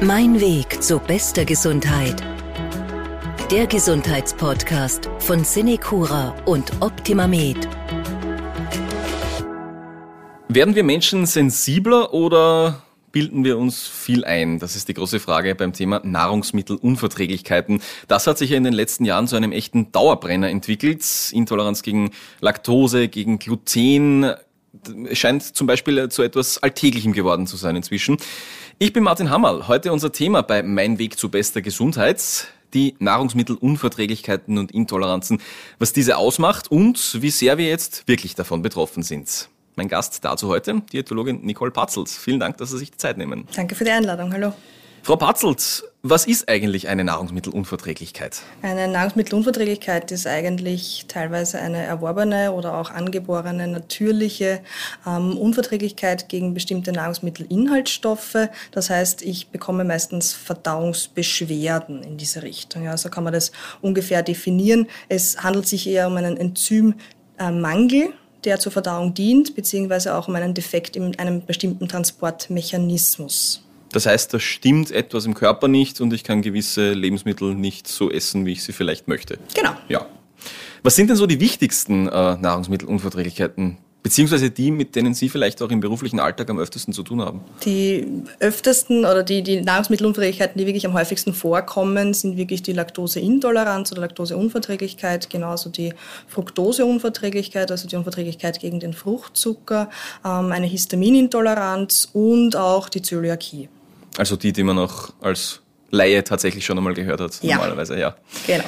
Mein 0.00 0.40
Weg 0.40 0.80
zu 0.80 1.00
bester 1.00 1.44
Gesundheit. 1.44 2.22
Der 3.50 3.66
Gesundheitspodcast 3.66 5.10
von 5.18 5.42
Cinecura 5.42 6.36
und 6.44 6.70
OptimaMed. 6.80 7.68
Werden 10.48 10.76
wir 10.76 10.84
Menschen 10.84 11.26
sensibler 11.26 12.14
oder 12.14 12.84
bilden 13.10 13.42
wir 13.42 13.58
uns 13.58 13.88
viel 13.88 14.24
ein? 14.24 14.60
Das 14.60 14.76
ist 14.76 14.86
die 14.86 14.94
große 14.94 15.18
Frage 15.18 15.56
beim 15.56 15.72
Thema 15.72 16.00
Nahrungsmittelunverträglichkeiten. 16.04 17.82
Das 18.06 18.28
hat 18.28 18.38
sich 18.38 18.50
ja 18.50 18.56
in 18.56 18.64
den 18.64 18.74
letzten 18.74 19.04
Jahren 19.04 19.26
zu 19.26 19.34
einem 19.34 19.50
echten 19.50 19.90
Dauerbrenner 19.90 20.48
entwickelt. 20.48 21.04
Intoleranz 21.32 21.82
gegen 21.82 22.12
Laktose, 22.40 23.08
gegen 23.08 23.40
Gluten, 23.40 24.32
scheint 25.12 25.42
zum 25.42 25.66
Beispiel 25.66 26.08
zu 26.08 26.22
etwas 26.22 26.62
Alltäglichem 26.62 27.12
geworden 27.12 27.48
zu 27.48 27.56
sein 27.56 27.74
inzwischen. 27.74 28.18
Ich 28.80 28.92
bin 28.92 29.02
Martin 29.02 29.28
Hammerl. 29.28 29.66
Heute 29.66 29.92
unser 29.92 30.12
Thema 30.12 30.42
bei 30.42 30.62
Mein 30.62 31.00
Weg 31.00 31.18
zu 31.18 31.30
bester 31.30 31.62
Gesundheit. 31.62 32.46
Die 32.74 32.94
Nahrungsmittelunverträglichkeiten 33.00 34.56
und 34.56 34.70
Intoleranzen, 34.70 35.42
was 35.80 35.92
diese 35.92 36.16
ausmacht 36.16 36.70
und 36.70 37.20
wie 37.20 37.30
sehr 37.30 37.58
wir 37.58 37.66
jetzt 37.66 38.06
wirklich 38.06 38.36
davon 38.36 38.62
betroffen 38.62 39.02
sind. 39.02 39.48
Mein 39.74 39.88
Gast 39.88 40.24
dazu 40.24 40.46
heute, 40.46 40.82
Diätologin 40.92 41.40
Nicole 41.44 41.72
Patzels. 41.72 42.16
Vielen 42.16 42.38
Dank, 42.38 42.58
dass 42.58 42.70
Sie 42.70 42.78
sich 42.78 42.92
die 42.92 42.98
Zeit 42.98 43.18
nehmen. 43.18 43.48
Danke 43.56 43.74
für 43.74 43.82
die 43.82 43.90
Einladung. 43.90 44.32
Hallo. 44.32 44.52
Frau 45.08 45.16
Patzelt, 45.16 45.84
was 46.02 46.26
ist 46.26 46.50
eigentlich 46.50 46.88
eine 46.88 47.02
Nahrungsmittelunverträglichkeit? 47.02 48.42
Eine 48.60 48.88
Nahrungsmittelunverträglichkeit 48.88 50.12
ist 50.12 50.26
eigentlich 50.26 51.06
teilweise 51.08 51.58
eine 51.60 51.82
erworbene 51.82 52.52
oder 52.52 52.76
auch 52.76 52.90
angeborene 52.90 53.68
natürliche 53.68 54.60
ähm, 55.06 55.38
Unverträglichkeit 55.38 56.28
gegen 56.28 56.52
bestimmte 56.52 56.92
Nahrungsmittelinhaltsstoffe. 56.92 58.50
Das 58.70 58.90
heißt, 58.90 59.22
ich 59.22 59.48
bekomme 59.48 59.82
meistens 59.84 60.34
Verdauungsbeschwerden 60.34 62.02
in 62.02 62.18
diese 62.18 62.42
Richtung. 62.42 62.84
Ja, 62.84 62.94
so 62.98 63.08
kann 63.08 63.24
man 63.24 63.32
das 63.32 63.50
ungefähr 63.80 64.22
definieren. 64.22 64.88
Es 65.08 65.42
handelt 65.42 65.66
sich 65.66 65.86
eher 65.86 66.08
um 66.08 66.18
einen 66.18 66.36
Enzymmangel 66.36 68.12
der 68.44 68.60
zur 68.60 68.72
Verdauung 68.72 69.14
dient, 69.14 69.56
beziehungsweise 69.56 70.14
auch 70.14 70.28
um 70.28 70.34
einen 70.34 70.52
Defekt 70.52 70.96
in 70.96 71.18
einem 71.18 71.46
bestimmten 71.46 71.88
Transportmechanismus. 71.88 73.64
Das 73.92 74.06
heißt, 74.06 74.34
da 74.34 74.38
stimmt 74.38 74.90
etwas 74.90 75.24
im 75.24 75.34
Körper 75.34 75.68
nicht 75.68 76.00
und 76.00 76.12
ich 76.12 76.24
kann 76.24 76.42
gewisse 76.42 76.92
Lebensmittel 76.92 77.54
nicht 77.54 77.88
so 77.88 78.10
essen, 78.10 78.44
wie 78.46 78.52
ich 78.52 78.62
sie 78.62 78.72
vielleicht 78.72 79.08
möchte. 79.08 79.38
Genau. 79.54 79.72
Ja. 79.88 80.06
Was 80.82 80.96
sind 80.96 81.08
denn 81.08 81.16
so 81.16 81.26
die 81.26 81.40
wichtigsten 81.40 82.06
äh, 82.06 82.36
Nahrungsmittelunverträglichkeiten, 82.36 83.78
beziehungsweise 84.02 84.50
die, 84.50 84.70
mit 84.70 84.94
denen 84.94 85.12
Sie 85.12 85.28
vielleicht 85.28 85.60
auch 85.60 85.70
im 85.70 85.80
beruflichen 85.80 86.20
Alltag 86.20 86.50
am 86.50 86.58
öftesten 86.58 86.94
zu 86.94 87.02
tun 87.02 87.20
haben? 87.20 87.40
Die 87.64 88.06
öftesten 88.38 89.00
oder 89.00 89.22
die, 89.22 89.42
die 89.42 89.60
Nahrungsmittelunverträglichkeiten, 89.60 90.58
die 90.58 90.66
wirklich 90.66 90.86
am 90.86 90.94
häufigsten 90.94 91.34
vorkommen, 91.34 92.14
sind 92.14 92.36
wirklich 92.36 92.62
die 92.62 92.72
Laktoseintoleranz 92.72 93.90
oder 93.90 94.02
Laktoseunverträglichkeit, 94.02 95.30
genauso 95.30 95.68
die 95.68 95.92
Fructoseunverträglichkeit, 96.28 97.70
also 97.70 97.88
die 97.88 97.96
Unverträglichkeit 97.96 98.60
gegen 98.60 98.78
den 98.78 98.92
Fruchtzucker, 98.92 99.90
ähm, 100.24 100.52
eine 100.52 100.66
Histaminintoleranz 100.66 102.08
und 102.12 102.54
auch 102.54 102.88
die 102.88 103.02
Zöliakie. 103.02 103.68
Also 104.18 104.36
die, 104.36 104.52
die 104.52 104.64
man 104.64 104.78
auch 104.78 105.10
als 105.20 105.60
Laie 105.90 106.24
tatsächlich 106.24 106.66
schon 106.66 106.76
einmal 106.76 106.92
gehört 106.92 107.20
hat, 107.20 107.38
ja. 107.40 107.54
normalerweise, 107.54 107.98
ja. 107.98 108.16
Genau. 108.46 108.64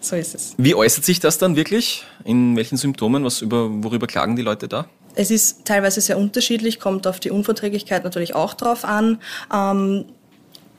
So 0.00 0.16
ist 0.16 0.34
es. 0.34 0.54
Wie 0.58 0.74
äußert 0.74 1.04
sich 1.04 1.18
das 1.18 1.38
dann 1.38 1.56
wirklich? 1.56 2.04
In 2.24 2.56
welchen 2.56 2.76
Symptomen? 2.76 3.24
Was 3.24 3.40
über, 3.40 3.68
worüber 3.82 4.06
klagen 4.06 4.36
die 4.36 4.42
Leute 4.42 4.68
da? 4.68 4.86
Es 5.14 5.30
ist 5.30 5.64
teilweise 5.64 6.00
sehr 6.00 6.18
unterschiedlich, 6.18 6.78
kommt 6.78 7.06
auf 7.06 7.20
die 7.20 7.30
Unverträglichkeit 7.30 8.04
natürlich 8.04 8.34
auch 8.34 8.54
drauf 8.54 8.84
an. 8.84 9.20
Ähm, 9.52 10.06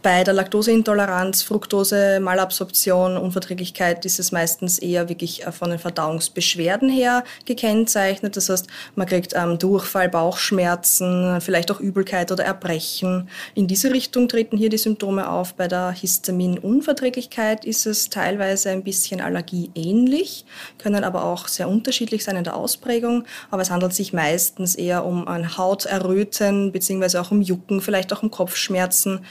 bei 0.04 0.26
der 0.26 0.34
Laktoseintoleranz, 0.34 1.44
Fructose, 1.44 2.20
Malabsorption, 2.20 3.18
Unverträglichkeit 3.18 4.06
ist 4.06 4.20
es 4.20 4.34
meistens 4.34 4.78
eher 4.78 5.08
wirklich 5.08 5.48
äh, 5.48 5.52
von 5.54 5.70
den 5.70 5.80
Verdauungsbeschwerden 5.80 6.90
her 6.90 7.24
gekennzeichnet. 7.46 8.36
Das 8.36 8.50
heißt, 8.50 8.68
man 8.96 9.08
kriegt 9.08 9.34
ähm, 9.34 9.58
Durchfall, 9.58 10.10
Bauchschmerzen, 10.10 11.40
vielleicht 11.40 11.72
auch 11.72 11.80
Übelkeit 11.80 12.32
oder 12.34 12.44
Erbrechen. 12.44 13.30
In 13.56 13.68
diese 13.68 13.92
Richtung 13.92 14.28
treten 14.28 14.58
hier 14.58 14.70
die 14.70 14.78
Symptome 14.78 15.30
auf. 15.30 15.54
Bei 15.56 15.70
der 15.70 15.92
Histaminunverträglichkeit 15.92 17.64
ist 17.64 17.86
es 17.86 18.10
teilweise 18.10 18.72
ein 18.72 18.84
bisschen 18.84 19.22
allergieähnlich, 19.22 20.46
können 20.78 21.06
aber 21.06 21.24
auch 21.24 21.48
sehr 21.48 21.70
unterschiedlich 21.70 22.26
sein 22.26 22.36
in 22.36 22.44
der 22.44 22.58
Ausprägung. 22.58 23.24
Aber 23.50 23.62
es 23.62 23.72
handelt 23.72 23.94
sich 23.94 24.12
meistens 24.12 24.76
eher 24.76 25.06
um 25.06 25.30
ein 25.30 25.58
Hauterröten 25.58 26.74
beziehungsweise 26.74 27.22
auch 27.22 27.32
um 27.32 27.42
Jucken, 27.42 27.80
vielleicht 27.80 28.12
auch 28.12 28.22
um 28.22 28.32
Kopfschmerzen. 28.32 29.22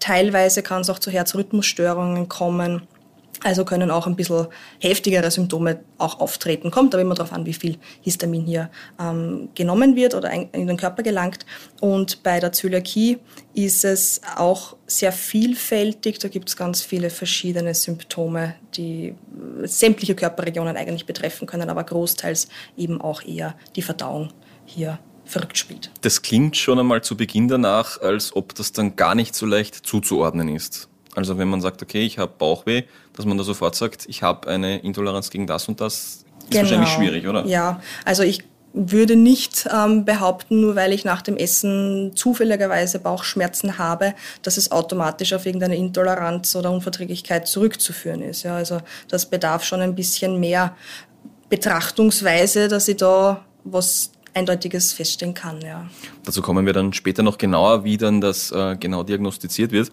Teilweise 0.00 0.62
kann 0.62 0.82
es 0.82 0.90
auch 0.90 0.98
zu 0.98 1.10
Herzrhythmusstörungen 1.10 2.28
kommen. 2.28 2.86
Also 3.42 3.66
können 3.66 3.90
auch 3.90 4.06
ein 4.06 4.16
bisschen 4.16 4.46
heftigere 4.80 5.30
Symptome 5.30 5.80
auch 5.98 6.20
auftreten. 6.20 6.70
Kommt 6.70 6.94
aber 6.94 7.02
immer 7.02 7.14
darauf 7.14 7.32
an, 7.32 7.44
wie 7.44 7.52
viel 7.52 7.76
Histamin 8.00 8.46
hier 8.46 8.70
ähm, 8.98 9.50
genommen 9.54 9.94
wird 9.94 10.14
oder 10.14 10.32
in 10.32 10.66
den 10.66 10.76
Körper 10.78 11.02
gelangt. 11.02 11.44
Und 11.80 12.22
bei 12.22 12.40
der 12.40 12.52
Zöliakie 12.52 13.18
ist 13.52 13.84
es 13.84 14.22
auch 14.36 14.76
sehr 14.86 15.12
vielfältig. 15.12 16.18
Da 16.18 16.28
gibt 16.28 16.48
es 16.48 16.56
ganz 16.56 16.80
viele 16.80 17.10
verschiedene 17.10 17.74
Symptome, 17.74 18.54
die 18.74 19.14
sämtliche 19.64 20.14
Körperregionen 20.14 20.76
eigentlich 20.76 21.04
betreffen 21.04 21.46
können, 21.46 21.68
aber 21.68 21.84
großteils 21.84 22.48
eben 22.76 23.02
auch 23.02 23.22
eher 23.22 23.54
die 23.76 23.82
Verdauung 23.82 24.30
hier 24.64 24.98
verrückt 25.26 25.58
spielt. 25.58 25.90
Das 26.02 26.22
klingt 26.22 26.56
schon 26.56 26.78
einmal 26.78 27.02
zu 27.02 27.16
Beginn 27.16 27.48
danach, 27.48 28.00
als 28.00 28.34
ob 28.34 28.54
das 28.54 28.72
dann 28.72 28.96
gar 28.96 29.14
nicht 29.14 29.34
so 29.34 29.44
leicht 29.44 29.74
zuzuordnen 29.74 30.48
ist. 30.48 30.88
Also 31.14 31.38
wenn 31.38 31.48
man 31.48 31.60
sagt, 31.60 31.82
okay, 31.82 32.04
ich 32.04 32.18
habe 32.18 32.32
Bauchweh, 32.36 32.84
dass 33.14 33.24
man 33.24 33.38
da 33.38 33.44
sofort 33.44 33.74
sagt, 33.74 34.04
ich 34.08 34.22
habe 34.22 34.48
eine 34.48 34.78
Intoleranz 34.78 35.30
gegen 35.30 35.46
das 35.46 35.66
und 35.68 35.80
das, 35.80 35.94
ist 35.94 36.50
genau. 36.50 36.62
wahrscheinlich 36.62 36.90
schwierig, 36.90 37.26
oder? 37.26 37.44
Ja, 37.46 37.80
also 38.04 38.22
ich 38.22 38.44
würde 38.76 39.16
nicht 39.16 39.66
ähm, 39.74 40.04
behaupten, 40.04 40.60
nur 40.60 40.76
weil 40.76 40.92
ich 40.92 41.06
nach 41.06 41.22
dem 41.22 41.38
Essen 41.38 42.12
zufälligerweise 42.14 42.98
Bauchschmerzen 42.98 43.78
habe, 43.78 44.14
dass 44.42 44.58
es 44.58 44.70
automatisch 44.70 45.32
auf 45.32 45.46
irgendeine 45.46 45.76
Intoleranz 45.76 46.54
oder 46.54 46.70
Unverträglichkeit 46.70 47.48
zurückzuführen 47.48 48.20
ist. 48.20 48.42
Ja, 48.42 48.54
also 48.54 48.80
das 49.08 49.26
bedarf 49.26 49.64
schon 49.64 49.80
ein 49.80 49.94
bisschen 49.94 50.38
mehr 50.38 50.76
Betrachtungsweise, 51.48 52.68
dass 52.68 52.86
ich 52.88 52.98
da 52.98 53.46
was 53.64 54.10
Eindeutiges 54.36 54.92
feststellen 54.92 55.34
kann. 55.34 55.60
Ja. 55.62 55.88
Dazu 56.24 56.42
kommen 56.42 56.66
wir 56.66 56.72
dann 56.72 56.92
später 56.92 57.22
noch 57.22 57.38
genauer, 57.38 57.84
wie 57.84 57.96
dann 57.96 58.20
das 58.20 58.52
äh, 58.52 58.76
genau 58.78 59.02
diagnostiziert 59.02 59.72
wird. 59.72 59.90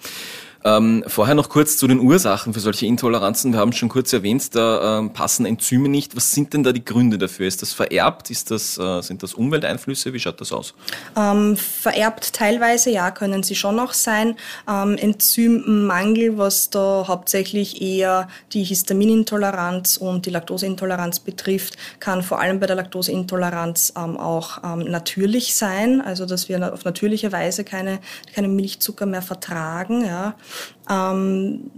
Ähm, 0.65 1.03
vorher 1.07 1.35
noch 1.35 1.49
kurz 1.49 1.77
zu 1.77 1.87
den 1.87 1.99
Ursachen 1.99 2.53
für 2.53 2.59
solche 2.59 2.85
Intoleranzen. 2.85 3.51
Wir 3.51 3.59
haben 3.59 3.73
schon 3.73 3.89
kurz 3.89 4.13
erwähnt, 4.13 4.55
da 4.55 4.99
ähm, 4.99 5.11
passen 5.11 5.45
Enzyme 5.45 5.89
nicht. 5.89 6.15
Was 6.15 6.31
sind 6.31 6.53
denn 6.53 6.63
da 6.63 6.71
die 6.71 6.85
Gründe 6.85 7.17
dafür? 7.17 7.47
Ist 7.47 7.61
das 7.61 7.73
vererbt? 7.73 8.29
Ist 8.29 8.49
das, 8.51 8.77
äh, 8.77 9.01
sind 9.01 9.23
das 9.23 9.33
Umwelteinflüsse? 9.33 10.13
Wie 10.13 10.19
schaut 10.19 10.39
das 10.39 10.53
aus? 10.53 10.73
Ähm, 11.17 11.57
vererbt 11.57 12.33
teilweise, 12.33 12.91
ja, 12.91 13.11
können 13.11 13.43
sie 13.43 13.55
schon 13.55 13.75
noch 13.75 13.93
sein. 13.93 14.35
Ähm, 14.69 14.97
Enzymmangel, 14.97 16.37
was 16.37 16.69
da 16.69 17.05
hauptsächlich 17.07 17.81
eher 17.81 18.27
die 18.53 18.63
Histaminintoleranz 18.63 19.97
und 19.97 20.25
die 20.25 20.29
Laktoseintoleranz 20.29 21.19
betrifft, 21.19 21.77
kann 21.99 22.23
vor 22.23 22.39
allem 22.39 22.59
bei 22.59 22.67
der 22.67 22.77
Laktoseintoleranz 22.77 23.93
ähm, 23.97 24.17
auch 24.17 24.63
ähm, 24.63 24.89
natürlich 24.89 25.55
sein. 25.55 25.99
Also, 26.01 26.25
dass 26.25 26.47
wir 26.47 26.73
auf 26.73 26.85
natürliche 26.85 27.31
Weise 27.33 27.65
keine, 27.65 27.99
keine 28.33 28.47
Milchzucker 28.47 29.05
mehr 29.05 29.21
vertragen. 29.21 30.05
Ja. 30.05 30.35
Ähm, 30.89 31.71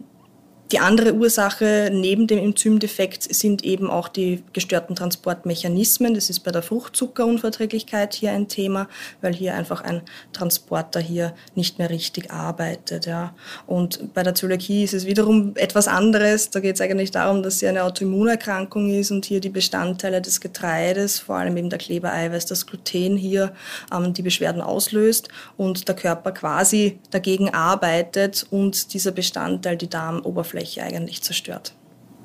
die 0.71 0.79
andere 0.79 1.13
Ursache 1.13 1.91
neben 1.93 2.25
dem 2.25 2.39
Enzymdefekt 2.39 3.21
sind 3.21 3.63
eben 3.63 3.87
auch 3.87 4.07
die 4.07 4.43
gestörten 4.51 4.95
Transportmechanismen. 4.95 6.15
Das 6.15 6.31
ist 6.31 6.39
bei 6.39 6.49
der 6.49 6.63
Fruchtzuckerunverträglichkeit 6.63 8.15
hier 8.15 8.31
ein 8.31 8.47
Thema, 8.47 8.87
weil 9.21 9.35
hier 9.35 9.53
einfach 9.53 9.81
ein 9.81 10.01
Transporter 10.33 10.99
hier 10.99 11.35
nicht 11.53 11.77
mehr 11.77 11.91
richtig 11.91 12.31
arbeitet. 12.31 13.05
Ja. 13.05 13.35
Und 13.67 14.11
bei 14.15 14.23
der 14.23 14.33
Zöliakie 14.33 14.83
ist 14.83 14.95
es 14.95 15.05
wiederum 15.05 15.51
etwas 15.55 15.87
anderes. 15.87 16.49
Da 16.49 16.59
geht 16.59 16.75
es 16.75 16.81
eigentlich 16.81 17.11
darum, 17.11 17.43
dass 17.43 17.59
sie 17.59 17.67
eine 17.67 17.83
Autoimmunerkrankung 17.83 18.89
ist 18.89 19.11
und 19.11 19.23
hier 19.25 19.41
die 19.41 19.49
Bestandteile 19.49 20.19
des 20.19 20.41
Getreides, 20.41 21.19
vor 21.19 21.35
allem 21.35 21.57
eben 21.57 21.69
der 21.69 21.79
Klebereiweiß, 21.79 22.47
das 22.47 22.65
Gluten 22.65 23.17
hier 23.17 23.53
ähm, 23.93 24.13
die 24.13 24.23
Beschwerden 24.23 24.61
auslöst 24.61 25.29
und 25.57 25.87
der 25.87 25.95
Körper 25.95 26.31
quasi 26.31 26.97
dagegen 27.11 27.53
arbeitet 27.53 28.47
und 28.49 28.93
dieser 28.95 29.11
Bestandteil 29.11 29.77
die 29.77 29.89
Darmoberfläche 29.89 30.54
Oberfläche 30.55 30.83
eigentlich 30.83 31.21
zerstört. 31.21 31.73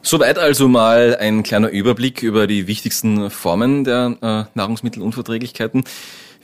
Soweit 0.03 0.39
also 0.39 0.69
mal 0.69 1.17
ein 1.21 1.43
kleiner 1.43 1.69
Überblick 1.69 2.23
über 2.23 2.47
die 2.47 2.67
wichtigsten 2.67 3.29
Formen 3.29 3.85
der 3.85 4.17
äh, 4.23 4.45
Nahrungsmittelunverträglichkeiten. 4.55 5.85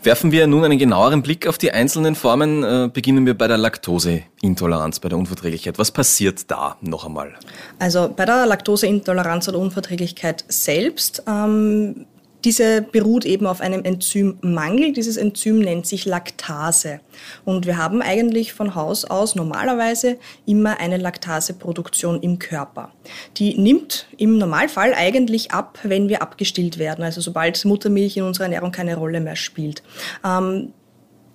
Werfen 0.03 0.31
wir 0.31 0.47
nun 0.47 0.63
einen 0.63 0.79
genaueren 0.79 1.23
Blick 1.23 1.47
auf 1.47 1.57
die 1.57 1.73
einzelnen 1.73 2.17
Formen. 2.17 2.63
Äh, 2.63 2.91
beginnen 2.93 3.25
wir 3.25 3.33
bei 3.33 3.49
der 3.49 3.57
Laktoseintoleranz, 3.57 5.01
bei 5.01 5.09
der 5.09 5.17
Unverträglichkeit. 5.17 5.79
Was 5.79 5.91
passiert 5.91 6.51
da 6.51 6.77
noch 6.83 7.07
einmal? 7.07 7.35
Also 7.79 8.13
bei 8.15 8.27
der 8.27 8.45
Laktoseintoleranz 8.45 9.49
oder 9.49 9.59
Unverträglichkeit 9.59 10.45
selbst 10.49 11.23
ähm, 11.27 12.05
diese 12.47 12.81
beruht 12.81 13.25
eben 13.25 13.45
auf 13.45 13.61
einem 13.61 13.85
Enzymmangel. 13.85 14.93
Dieses 14.93 15.17
Enzym 15.17 15.59
nennt 15.59 15.85
sich 15.85 16.05
Laktase. 16.05 17.01
Und 17.45 17.67
wir 17.67 17.77
haben 17.77 18.03
eigentlich 18.03 18.53
von 18.53 18.77
Haus 18.77 19.05
aus 19.05 19.35
normalerweise 19.35 20.17
immer 20.47 20.79
eine 20.79 20.97
Laktaseproduktion 20.97 22.23
im 22.23 22.39
Körper. 22.39 22.93
Die 23.37 23.59
nimmt 23.59 24.07
im 24.17 24.39
Normalfall 24.39 24.95
eigentlich 24.95 25.51
ab, 25.51 25.81
wenn 25.83 26.09
wir 26.09 26.23
abgestillt 26.23 26.79
werden, 26.79 27.03
also 27.03 27.21
sobald 27.21 27.65
Muttermilch 27.65 28.17
in 28.17 28.23
unserer 28.23 28.45
Ernährung 28.45 28.71
keine 28.71 28.97
Rolle 28.97 29.19
mehr 29.19 29.35
spielt. 29.35 29.83
Ähm, 30.25 30.73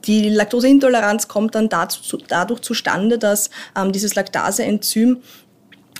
die 0.05 0.29
Laktoseintoleranz 0.29 1.27
kommt 1.27 1.55
dann 1.55 1.67
dazu, 1.67 2.17
dadurch 2.25 2.61
zustande, 2.61 3.17
dass 3.17 3.49
ähm, 3.77 3.91
dieses 3.91 4.15
Laktaseenzym 4.15 5.17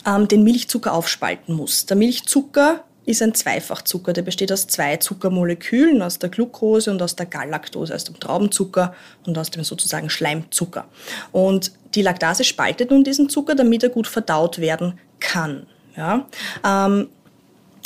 ähm, 0.08 0.30
den 0.30 0.44
Milchzucker 0.46 0.94
aufspalten 0.94 1.54
muss. 1.54 1.86
Der 1.86 1.98
Milchzucker 1.98 2.86
ist 3.06 3.22
ein 3.22 3.34
Zweifachzucker. 3.34 4.14
Der 4.14 4.22
besteht 4.22 4.52
aus 4.52 4.68
zwei 4.68 4.98
Zuckermolekülen, 4.98 6.02
aus 6.02 6.20
der 6.20 6.30
Glucose 6.30 6.92
und 6.92 7.02
aus 7.02 7.16
der 7.16 7.26
Galaktose, 7.26 7.96
aus 7.96 8.04
dem 8.04 8.20
Traubenzucker 8.20 8.94
und 9.26 9.38
aus 9.38 9.50
dem 9.50 9.64
sozusagen 9.64 10.10
Schleimzucker. 10.10 10.86
Und 11.32 11.72
die 11.96 12.02
Laktase 12.02 12.44
spaltet 12.44 12.92
nun 12.92 13.04
diesen 13.04 13.30
Zucker, 13.30 13.56
damit 13.56 13.84
er 13.84 13.90
gut 13.90 14.08
verdaut 14.08 14.60
werden 14.60 15.00
kann. 15.20 15.66
Ja? 15.98 16.28
Ähm, 16.66 17.10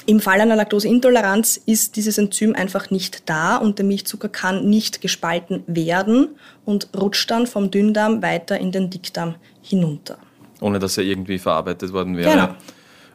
Im 0.05 0.19
Fall 0.19 0.41
einer 0.41 0.55
Laktoseintoleranz 0.55 1.61
ist 1.65 1.95
dieses 1.95 2.17
Enzym 2.17 2.53
einfach 2.53 2.91
nicht 2.91 3.27
da 3.29 3.57
und 3.57 3.79
der 3.79 3.85
Milchzucker 3.85 4.29
kann 4.29 4.69
nicht 4.69 5.01
gespalten 5.01 5.63
werden 5.65 6.35
und 6.65 6.89
rutscht 6.95 7.31
dann 7.31 7.47
vom 7.47 7.71
Dünndarm 7.71 8.21
weiter 8.21 8.59
in 8.59 8.71
den 8.71 8.89
Dickdarm 8.89 9.35
hinunter. 9.61 10.17
Ohne 10.61 10.79
dass 10.79 10.97
er 10.97 11.03
irgendwie 11.03 11.39
verarbeitet 11.39 11.91
worden 11.93 12.17
wäre. 12.17 12.31
Genau. 12.31 12.55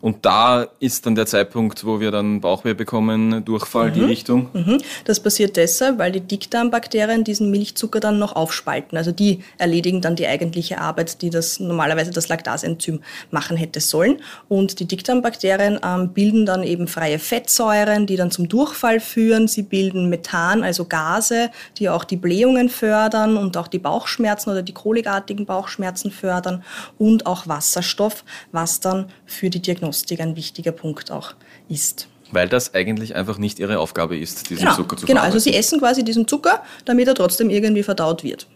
Und 0.00 0.24
da 0.24 0.66
ist 0.78 1.04
dann 1.04 1.14
der 1.14 1.26
Zeitpunkt, 1.26 1.84
wo 1.84 2.00
wir 2.00 2.10
dann 2.10 2.40
Bauchweh 2.40 2.74
bekommen, 2.74 3.44
Durchfall, 3.44 3.90
mhm. 3.90 3.94
die 3.94 4.04
Richtung? 4.04 4.48
Mhm. 4.52 4.78
Das 5.04 5.20
passiert 5.20 5.56
deshalb, 5.56 5.98
weil 5.98 6.12
die 6.12 6.20
Dickdarmbakterien 6.20 7.22
diesen 7.24 7.50
Milchzucker 7.50 8.00
dann 8.00 8.18
noch 8.18 8.34
aufspalten. 8.34 8.96
Also 8.96 9.12
die 9.12 9.40
erledigen 9.58 10.00
dann 10.00 10.16
die 10.16 10.26
eigentliche 10.26 10.80
Arbeit, 10.80 11.20
die 11.20 11.28
das 11.28 11.60
normalerweise 11.60 12.10
das 12.10 12.28
Laktasenzym 12.28 13.00
machen 13.30 13.56
hätte 13.56 13.80
sollen. 13.80 14.22
Und 14.48 14.80
die 14.80 14.86
Dickdarmbakterien 14.86 15.80
ähm, 15.84 16.14
bilden 16.14 16.46
dann 16.46 16.62
eben 16.62 16.88
freie 16.88 17.18
Fettsäuren, 17.18 18.06
die 18.06 18.16
dann 18.16 18.30
zum 18.30 18.48
Durchfall 18.48 19.00
führen. 19.00 19.48
Sie 19.48 19.62
bilden 19.62 20.08
Methan, 20.08 20.62
also 20.62 20.86
Gase, 20.86 21.50
die 21.76 21.90
auch 21.90 22.04
die 22.04 22.16
Blähungen 22.16 22.70
fördern 22.70 23.36
und 23.36 23.56
auch 23.58 23.68
die 23.68 23.78
Bauchschmerzen 23.78 24.50
oder 24.50 24.62
die 24.62 24.72
kolikartigen 24.72 25.44
Bauchschmerzen 25.44 26.10
fördern 26.10 26.64
und 26.96 27.26
auch 27.26 27.46
Wasserstoff, 27.46 28.24
was 28.50 28.80
dann 28.80 29.06
für 29.26 29.50
die 29.50 29.60
Diagnostik 29.60 29.89
Diagnostik 29.90 30.20
ein 30.20 30.36
wichtiger 30.36 30.72
Punkt 30.72 31.10
auch 31.10 31.34
ist. 31.68 32.08
Weil 32.32 32.48
das 32.48 32.74
eigentlich 32.74 33.16
einfach 33.16 33.38
nicht 33.38 33.58
ihre 33.58 33.80
Aufgabe 33.80 34.16
ist, 34.16 34.50
diesen 34.50 34.64
genau, 34.64 34.76
Zucker 34.76 34.96
zu 34.96 35.06
Genau, 35.06 35.20
also 35.20 35.38
sie 35.38 35.52
essen 35.52 35.80
quasi 35.80 36.04
diesen 36.04 36.28
Zucker, 36.28 36.62
damit 36.84 37.08
er 37.08 37.14
trotzdem 37.14 37.50
irgendwie 37.50 37.82
verdaut 37.82 38.22
wird. 38.22 38.46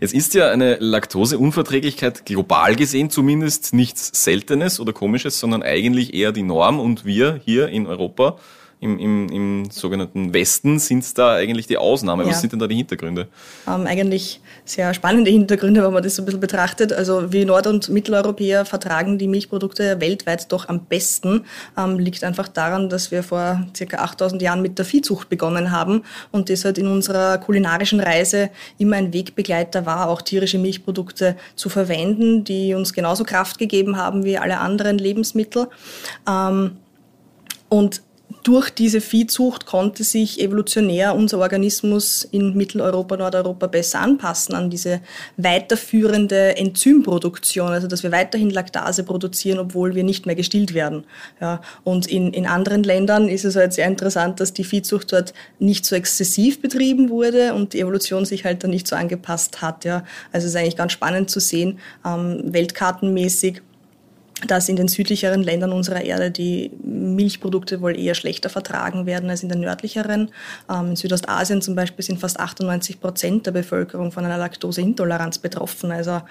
Jetzt 0.00 0.12
ist 0.12 0.34
ja 0.34 0.50
eine 0.50 0.76
Laktoseunverträglichkeit 0.78 2.26
global 2.26 2.74
gesehen 2.76 3.08
zumindest 3.08 3.72
nichts 3.72 4.10
Seltenes 4.12 4.80
oder 4.80 4.92
Komisches, 4.92 5.38
sondern 5.38 5.62
eigentlich 5.62 6.12
eher 6.12 6.32
die 6.32 6.42
Norm 6.42 6.80
und 6.80 7.04
wir 7.04 7.40
hier 7.44 7.68
in 7.68 7.86
Europa 7.86 8.36
im, 8.82 8.98
im, 8.98 9.28
im 9.28 9.70
sogenannten 9.70 10.34
Westen 10.34 10.80
sind 10.80 11.04
es 11.04 11.14
da 11.14 11.34
eigentlich 11.34 11.68
die 11.68 11.78
Ausnahme. 11.78 12.24
Ja. 12.24 12.30
Was 12.30 12.40
sind 12.40 12.52
denn 12.52 12.58
da 12.58 12.66
die 12.66 12.74
Hintergründe? 12.74 13.28
Ähm, 13.68 13.86
eigentlich 13.86 14.40
sehr 14.64 14.92
spannende 14.92 15.30
Hintergründe, 15.30 15.84
wenn 15.84 15.92
man 15.92 16.02
das 16.02 16.16
so 16.16 16.22
ein 16.22 16.24
bisschen 16.24 16.40
betrachtet. 16.40 16.92
Also 16.92 17.32
wir 17.32 17.46
Nord- 17.46 17.68
und 17.68 17.88
Mitteleuropäer 17.90 18.64
vertragen 18.64 19.18
die 19.18 19.28
Milchprodukte 19.28 20.00
weltweit 20.00 20.50
doch 20.50 20.68
am 20.68 20.86
besten. 20.86 21.44
Ähm, 21.78 22.00
liegt 22.00 22.24
einfach 22.24 22.48
daran, 22.48 22.88
dass 22.88 23.12
wir 23.12 23.22
vor 23.22 23.64
circa 23.76 23.98
8000 23.98 24.42
Jahren 24.42 24.62
mit 24.62 24.78
der 24.78 24.84
Viehzucht 24.84 25.28
begonnen 25.28 25.70
haben 25.70 26.02
und 26.32 26.50
das 26.50 26.64
halt 26.64 26.76
in 26.76 26.88
unserer 26.88 27.38
kulinarischen 27.38 28.00
Reise 28.00 28.50
immer 28.78 28.96
ein 28.96 29.12
Wegbegleiter 29.12 29.86
war, 29.86 30.08
auch 30.08 30.22
tierische 30.22 30.58
Milchprodukte 30.58 31.36
zu 31.54 31.68
verwenden, 31.68 32.42
die 32.42 32.74
uns 32.74 32.92
genauso 32.92 33.22
Kraft 33.22 33.58
gegeben 33.58 33.96
haben 33.96 34.24
wie 34.24 34.38
alle 34.38 34.58
anderen 34.58 34.98
Lebensmittel. 34.98 35.68
Ähm, 36.28 36.78
und 37.68 38.02
durch 38.42 38.70
diese 38.70 39.00
Viehzucht 39.00 39.66
konnte 39.66 40.04
sich 40.04 40.40
evolutionär 40.40 41.14
unser 41.14 41.38
Organismus 41.38 42.24
in 42.24 42.56
Mitteleuropa, 42.56 43.16
Nordeuropa 43.16 43.66
besser 43.66 44.00
anpassen 44.00 44.54
an 44.54 44.70
diese 44.70 45.00
weiterführende 45.36 46.56
Enzymproduktion, 46.56 47.68
also 47.68 47.86
dass 47.86 48.02
wir 48.02 48.12
weiterhin 48.12 48.50
Laktase 48.50 49.04
produzieren, 49.04 49.58
obwohl 49.58 49.94
wir 49.94 50.04
nicht 50.04 50.26
mehr 50.26 50.34
gestillt 50.34 50.74
werden. 50.74 51.04
Ja, 51.40 51.60
und 51.84 52.06
in, 52.06 52.32
in 52.32 52.46
anderen 52.46 52.82
Ländern 52.82 53.28
ist 53.28 53.44
es 53.44 53.56
halt 53.56 53.72
sehr 53.72 53.86
interessant, 53.86 54.40
dass 54.40 54.52
die 54.52 54.64
Viehzucht 54.64 55.12
dort 55.12 55.32
nicht 55.58 55.84
so 55.84 55.96
exzessiv 55.96 56.60
betrieben 56.60 57.10
wurde 57.10 57.54
und 57.54 57.72
die 57.72 57.80
Evolution 57.80 58.24
sich 58.24 58.44
halt 58.44 58.62
dann 58.62 58.70
nicht 58.70 58.86
so 58.86 58.96
angepasst 58.96 59.62
hat. 59.62 59.84
Ja. 59.84 60.04
Also 60.32 60.46
es 60.46 60.52
ist 60.52 60.56
eigentlich 60.56 60.76
ganz 60.76 60.92
spannend 60.92 61.30
zu 61.30 61.40
sehen, 61.40 61.78
ähm, 62.04 62.42
weltkartenmäßig, 62.44 63.62
dass 64.46 64.68
in 64.68 64.76
den 64.76 64.88
südlicheren 64.88 65.42
Ländern 65.42 65.72
unserer 65.72 66.02
Erde 66.02 66.30
die 66.30 66.70
Milchprodukte 66.82 67.80
wohl 67.80 67.98
eher 67.98 68.14
schlechter 68.14 68.48
vertragen 68.48 69.06
werden 69.06 69.30
als 69.30 69.42
in 69.42 69.48
den 69.48 69.60
nördlicheren. 69.60 70.30
Ähm, 70.70 70.90
in 70.90 70.96
Südostasien 70.96 71.62
zum 71.62 71.74
Beispiel 71.74 72.04
sind 72.04 72.18
fast 72.18 72.40
98 72.40 73.00
Prozent 73.00 73.46
der 73.46 73.52
Bevölkerung 73.52 74.12
von 74.12 74.24
einer 74.24 74.38
Laktoseintoleranz 74.38 75.38
betroffen. 75.38 75.92
Also 75.92 76.22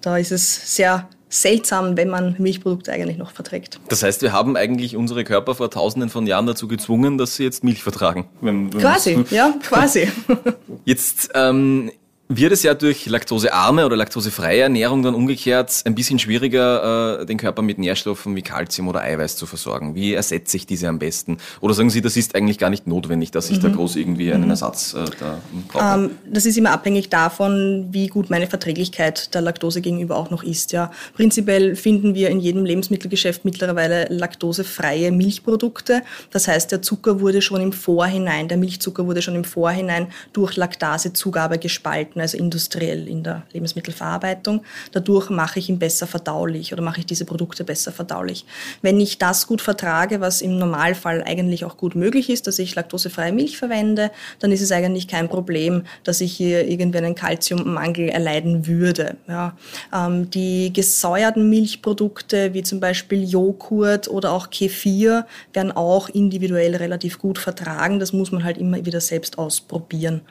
da 0.00 0.18
ist 0.18 0.32
es 0.32 0.76
sehr 0.76 1.08
seltsam, 1.28 1.96
wenn 1.96 2.08
man 2.08 2.36
Milchprodukte 2.38 2.92
eigentlich 2.92 3.16
noch 3.16 3.32
verträgt. 3.32 3.80
Das 3.88 4.02
heißt, 4.02 4.22
wir 4.22 4.32
haben 4.32 4.56
eigentlich 4.56 4.94
unsere 4.94 5.24
Körper 5.24 5.54
vor 5.54 5.70
tausenden 5.70 6.08
von 6.08 6.26
Jahren 6.26 6.46
dazu 6.46 6.68
gezwungen, 6.68 7.18
dass 7.18 7.36
sie 7.36 7.44
jetzt 7.44 7.64
Milch 7.64 7.82
vertragen. 7.82 8.26
Wenn, 8.40 8.72
wenn 8.72 8.80
quasi, 8.80 9.24
ja, 9.30 9.52
quasi. 9.62 10.08
Jetzt 10.84 11.30
ähm, 11.34 11.90
wird 12.28 12.52
es 12.52 12.62
ja 12.62 12.72
durch 12.72 13.04
laktosearme 13.04 13.84
oder 13.84 13.96
laktosefreie 13.96 14.62
Ernährung 14.62 15.02
dann 15.02 15.14
umgekehrt 15.14 15.82
ein 15.84 15.94
bisschen 15.94 16.18
schwieriger, 16.18 17.20
äh, 17.20 17.26
den 17.26 17.36
Körper 17.36 17.60
mit 17.60 17.78
Nährstoffen 17.78 18.34
wie 18.34 18.40
Kalzium 18.40 18.88
oder 18.88 19.02
Eiweiß 19.02 19.36
zu 19.36 19.44
versorgen. 19.44 19.94
Wie 19.94 20.14
ersetze 20.14 20.56
ich 20.56 20.66
diese 20.66 20.88
am 20.88 20.98
besten? 20.98 21.36
Oder 21.60 21.74
sagen 21.74 21.90
Sie, 21.90 22.00
das 22.00 22.16
ist 22.16 22.34
eigentlich 22.34 22.56
gar 22.56 22.70
nicht 22.70 22.86
notwendig, 22.86 23.30
dass 23.30 23.50
ich 23.50 23.58
mhm. 23.58 23.62
da 23.62 23.68
groß 23.68 23.96
irgendwie 23.96 24.32
einen 24.32 24.44
mhm. 24.44 24.50
Ersatz 24.50 24.94
äh, 24.94 25.04
da 25.20 25.38
brauche? 25.68 26.00
Ähm, 26.00 26.10
das 26.26 26.46
ist 26.46 26.56
immer 26.56 26.70
abhängig 26.70 27.10
davon, 27.10 27.88
wie 27.90 28.06
gut 28.06 28.30
meine 28.30 28.46
Verträglichkeit 28.46 29.34
der 29.34 29.42
Laktose 29.42 29.82
gegenüber 29.82 30.16
auch 30.16 30.30
noch 30.30 30.42
ist. 30.42 30.72
Ja. 30.72 30.90
Prinzipiell 31.14 31.76
finden 31.76 32.14
wir 32.14 32.30
in 32.30 32.40
jedem 32.40 32.64
Lebensmittelgeschäft 32.64 33.44
mittlerweile 33.44 34.06
laktosefreie 34.08 35.12
Milchprodukte. 35.12 36.02
Das 36.30 36.48
heißt, 36.48 36.72
der 36.72 36.80
Zucker 36.80 37.20
wurde 37.20 37.42
schon 37.42 37.60
im 37.60 37.72
Vorhinein, 37.74 38.48
der 38.48 38.56
Milchzucker 38.56 39.06
wurde 39.06 39.20
schon 39.20 39.34
im 39.34 39.44
Vorhinein 39.44 40.08
durch 40.32 40.56
Laktasezugabe 40.56 41.58
gespalten 41.58 42.14
also 42.24 42.38
industriell 42.38 43.06
in 43.06 43.22
der 43.22 43.42
Lebensmittelverarbeitung. 43.52 44.64
Dadurch 44.92 45.30
mache 45.30 45.58
ich 45.58 45.68
ihn 45.68 45.78
besser 45.78 46.06
verdaulich 46.06 46.72
oder 46.72 46.82
mache 46.82 47.00
ich 47.00 47.06
diese 47.06 47.24
Produkte 47.24 47.64
besser 47.64 47.92
verdaulich. 47.92 48.46
Wenn 48.82 48.98
ich 48.98 49.18
das 49.18 49.46
gut 49.46 49.60
vertrage, 49.60 50.20
was 50.20 50.40
im 50.40 50.58
Normalfall 50.58 51.22
eigentlich 51.22 51.64
auch 51.64 51.76
gut 51.76 51.94
möglich 51.94 52.30
ist, 52.30 52.46
dass 52.46 52.58
ich 52.58 52.74
laktosefreie 52.74 53.32
Milch 53.32 53.58
verwende, 53.58 54.10
dann 54.38 54.52
ist 54.52 54.62
es 54.62 54.72
eigentlich 54.72 55.06
kein 55.06 55.28
Problem, 55.28 55.82
dass 56.02 56.20
ich 56.20 56.32
hier 56.32 56.66
irgendwie 56.66 56.98
einen 56.98 57.14
Kalziummangel 57.14 58.08
erleiden 58.08 58.66
würde. 58.66 59.16
Ja. 59.28 59.56
Ähm, 59.92 60.30
die 60.30 60.72
gesäuerten 60.72 61.50
Milchprodukte 61.50 62.54
wie 62.54 62.62
zum 62.62 62.80
Beispiel 62.80 63.22
Joghurt 63.22 64.08
oder 64.08 64.32
auch 64.32 64.48
Kefir 64.48 65.26
werden 65.52 65.72
auch 65.72 66.08
individuell 66.08 66.74
relativ 66.76 67.18
gut 67.18 67.38
vertragen. 67.38 68.00
Das 68.00 68.12
muss 68.12 68.32
man 68.32 68.44
halt 68.44 68.56
immer 68.56 68.84
wieder 68.86 69.00
selbst 69.00 69.36
ausprobieren. 69.38 70.22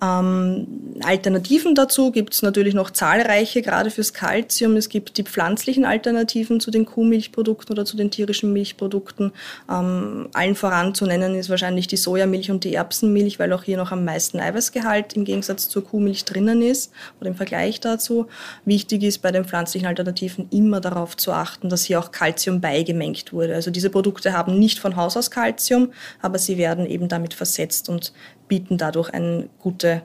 Ähm, 0.00 0.66
Alternativen 1.14 1.76
dazu 1.76 2.10
gibt 2.10 2.34
es 2.34 2.42
natürlich 2.42 2.74
noch 2.74 2.90
zahlreiche, 2.90 3.62
gerade 3.62 3.92
fürs 3.92 4.12
Kalzium. 4.12 4.74
Es 4.74 4.88
gibt 4.88 5.16
die 5.16 5.22
pflanzlichen 5.22 5.84
Alternativen 5.84 6.58
zu 6.58 6.72
den 6.72 6.86
Kuhmilchprodukten 6.86 7.72
oder 7.72 7.84
zu 7.84 7.96
den 7.96 8.10
tierischen 8.10 8.52
Milchprodukten. 8.52 9.30
Ähm, 9.70 10.28
allen 10.32 10.56
voran 10.56 10.92
zu 10.92 11.06
nennen 11.06 11.36
ist 11.36 11.50
wahrscheinlich 11.50 11.86
die 11.86 11.98
Sojamilch 11.98 12.50
und 12.50 12.64
die 12.64 12.74
Erbsenmilch, 12.74 13.38
weil 13.38 13.52
auch 13.52 13.62
hier 13.62 13.76
noch 13.76 13.92
am 13.92 14.04
meisten 14.04 14.40
Eiweißgehalt 14.40 15.12
im 15.12 15.24
Gegensatz 15.24 15.68
zur 15.68 15.84
Kuhmilch 15.84 16.24
drinnen 16.24 16.60
ist 16.62 16.90
oder 17.20 17.30
im 17.30 17.36
Vergleich 17.36 17.78
dazu. 17.78 18.26
Wichtig 18.64 19.04
ist 19.04 19.22
bei 19.22 19.30
den 19.30 19.44
pflanzlichen 19.44 19.86
Alternativen 19.86 20.48
immer 20.50 20.80
darauf 20.80 21.16
zu 21.16 21.30
achten, 21.30 21.68
dass 21.68 21.84
hier 21.84 22.00
auch 22.00 22.10
Kalzium 22.10 22.60
beigemengt 22.60 23.32
wurde. 23.32 23.54
Also 23.54 23.70
diese 23.70 23.88
Produkte 23.88 24.32
haben 24.32 24.58
nicht 24.58 24.80
von 24.80 24.96
Haus 24.96 25.16
aus 25.16 25.30
Kalzium, 25.30 25.92
aber 26.20 26.40
sie 26.40 26.58
werden 26.58 26.86
eben 26.86 27.06
damit 27.06 27.34
versetzt 27.34 27.88
und 27.88 28.12
bieten 28.48 28.78
dadurch 28.78 29.10
eine 29.10 29.48
gute 29.60 30.02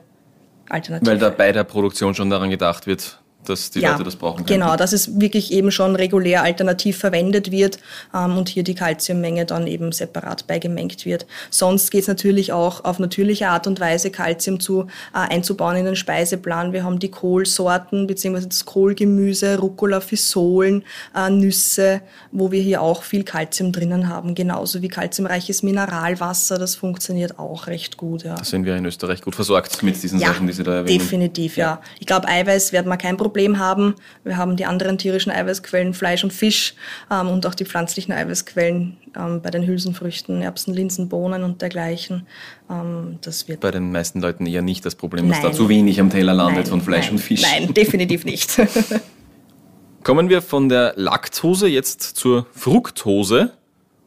Alternative. 0.70 1.10
Weil 1.10 1.18
da 1.18 1.30
bei 1.30 1.52
der 1.52 1.64
Produktion 1.64 2.14
schon 2.14 2.30
daran 2.30 2.50
gedacht 2.50 2.86
wird, 2.86 3.20
dass 3.44 3.70
die 3.70 3.80
ja, 3.80 3.92
Leute 3.92 4.04
das 4.04 4.16
brauchen 4.16 4.44
können. 4.44 4.60
Genau, 4.60 4.76
dass 4.76 4.92
es 4.92 5.20
wirklich 5.20 5.52
eben 5.52 5.70
schon 5.70 5.96
regulär 5.96 6.42
alternativ 6.42 6.98
verwendet 6.98 7.50
wird 7.50 7.78
ähm, 8.14 8.36
und 8.36 8.48
hier 8.48 8.62
die 8.62 8.74
Kalziummenge 8.74 9.46
dann 9.46 9.66
eben 9.66 9.92
separat 9.92 10.46
beigemengt 10.46 11.04
wird. 11.06 11.26
Sonst 11.50 11.90
geht 11.90 12.02
es 12.02 12.08
natürlich 12.08 12.52
auch 12.52 12.84
auf 12.84 12.98
natürliche 12.98 13.48
Art 13.48 13.66
und 13.66 13.80
Weise, 13.80 14.10
Kalzium 14.10 14.60
zu, 14.60 14.82
äh, 14.82 14.84
einzubauen 15.30 15.76
in 15.76 15.86
den 15.86 15.96
Speiseplan. 15.96 16.72
Wir 16.72 16.84
haben 16.84 16.98
die 16.98 17.10
Kohlsorten 17.10 18.06
bzw. 18.06 18.46
das 18.46 18.64
Kohlgemüse, 18.64 19.58
Rucola, 19.58 20.00
Fisolen, 20.00 20.84
äh, 21.16 21.30
Nüsse, 21.30 22.02
wo 22.32 22.52
wir 22.52 22.62
hier 22.62 22.82
auch 22.82 23.02
viel 23.02 23.24
Kalzium 23.24 23.72
drinnen 23.72 24.08
haben, 24.08 24.34
genauso 24.34 24.82
wie 24.82 24.88
kalziumreiches 24.88 25.62
Mineralwasser. 25.62 26.58
Das 26.58 26.76
funktioniert 26.76 27.38
auch 27.38 27.66
recht 27.66 27.96
gut. 27.96 28.24
Ja. 28.24 28.34
Da 28.34 28.44
sind 28.44 28.66
wir 28.66 28.76
in 28.76 28.84
Österreich 28.84 29.22
gut 29.22 29.34
versorgt 29.34 29.82
mit 29.82 30.02
diesen 30.02 30.20
ja, 30.20 30.28
Sachen, 30.28 30.46
die 30.46 30.52
Sie 30.52 30.62
da 30.62 30.74
erwähnen. 30.74 30.98
Definitiv, 30.98 31.56
ja. 31.56 31.66
ja. 31.66 31.82
Ich 31.98 32.06
glaube, 32.06 32.28
Eiweiß 32.28 32.72
werden 32.72 32.88
wir 32.88 32.96
kein 32.96 33.16
Problem 33.16 33.29
Problem 33.30 33.60
haben. 33.60 33.94
Wir 34.24 34.36
haben 34.36 34.56
die 34.56 34.64
anderen 34.64 34.98
tierischen 34.98 35.30
Eiweißquellen, 35.30 35.94
Fleisch 35.94 36.24
und 36.24 36.32
Fisch 36.32 36.74
ähm, 37.12 37.28
und 37.28 37.46
auch 37.46 37.54
die 37.54 37.64
pflanzlichen 37.64 38.12
Eiweißquellen 38.12 38.96
ähm, 39.16 39.40
bei 39.40 39.50
den 39.50 39.64
Hülsenfrüchten, 39.64 40.42
Erbsen, 40.42 40.74
Linsen, 40.74 41.08
Bohnen 41.08 41.44
und 41.44 41.62
dergleichen. 41.62 42.26
Ähm, 42.68 43.18
das 43.20 43.46
wird 43.46 43.60
bei 43.60 43.70
den 43.70 43.92
meisten 43.92 44.20
Leuten 44.20 44.46
eher 44.46 44.62
nicht 44.62 44.84
das 44.84 44.96
Problem, 44.96 45.28
dass 45.28 45.38
nein. 45.38 45.52
da 45.52 45.56
zu 45.56 45.68
wenig 45.68 46.00
am 46.00 46.10
Teller 46.10 46.34
landet 46.34 46.64
nein, 46.64 46.70
von 46.70 46.80
Fleisch 46.80 47.06
nein, 47.06 47.14
und 47.14 47.18
Fisch. 47.20 47.42
Nein, 47.42 47.72
definitiv 47.72 48.24
nicht. 48.24 48.50
Kommen 50.02 50.28
wir 50.28 50.42
von 50.42 50.68
der 50.68 50.94
Laktose 50.96 51.68
jetzt 51.68 52.02
zur 52.02 52.46
Fructose. 52.50 53.52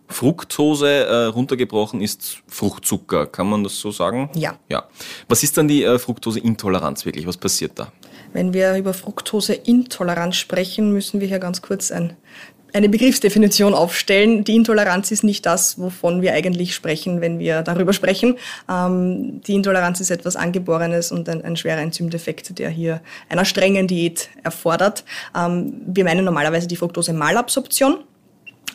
Fructose 0.10 0.90
äh, 0.90 1.26
runtergebrochen 1.28 2.02
ist 2.02 2.40
Fruchtzucker, 2.48 3.26
kann 3.26 3.50
man 3.50 3.64
das 3.64 3.80
so 3.80 3.90
sagen? 3.90 4.30
Ja. 4.36 4.60
ja. 4.68 4.84
Was 5.30 5.44
ist 5.44 5.58
dann 5.58 5.70
die 5.70 5.84
äh, 5.84 5.98
Fructoseintoleranz 5.98 7.06
wirklich? 7.06 7.26
Was 7.26 7.38
passiert 7.38 7.80
da? 7.80 7.92
Wenn 8.34 8.54
wir 8.54 8.76
über 8.76 8.94
Fructoseintoleranz 8.94 10.36
sprechen, 10.36 10.92
müssen 10.92 11.22
wir 11.22 11.28
hier 11.28 11.40
ganz 11.40 11.62
kurz 11.62 11.92
ein, 11.92 12.14
eine 12.74 12.90
Begriffsdefinition 12.90 13.76
aufstellen. 13.76 14.44
Die 14.44 14.56
Intoleranz 14.56 15.12
ist 15.12 15.24
nicht 15.24 15.46
das, 15.46 15.80
wovon 15.80 16.24
wir 16.24 16.34
eigentlich 16.34 16.74
sprechen, 16.74 17.22
wenn 17.22 17.38
wir 17.38 17.62
darüber 17.62 17.94
sprechen. 17.94 18.38
Ähm, 18.70 19.42
die 19.46 19.54
Intoleranz 19.54 20.00
ist 20.00 20.10
etwas 20.10 20.36
Angeborenes 20.36 21.12
und 21.12 21.30
ein, 21.30 21.44
ein, 21.44 21.56
schwerer 21.56 21.82
Enzymdefekt, 21.82 22.58
der 22.58 22.72
hier 22.72 23.02
einer 23.30 23.46
strengen 23.46 23.88
Diät 23.88 24.30
erfordert. 24.44 25.06
Ähm, 25.38 25.82
wir 25.86 26.04
meinen 26.04 26.26
normalerweise 26.26 26.68
die 26.68 26.76
Fructose-Malabsorption. 26.76 28.00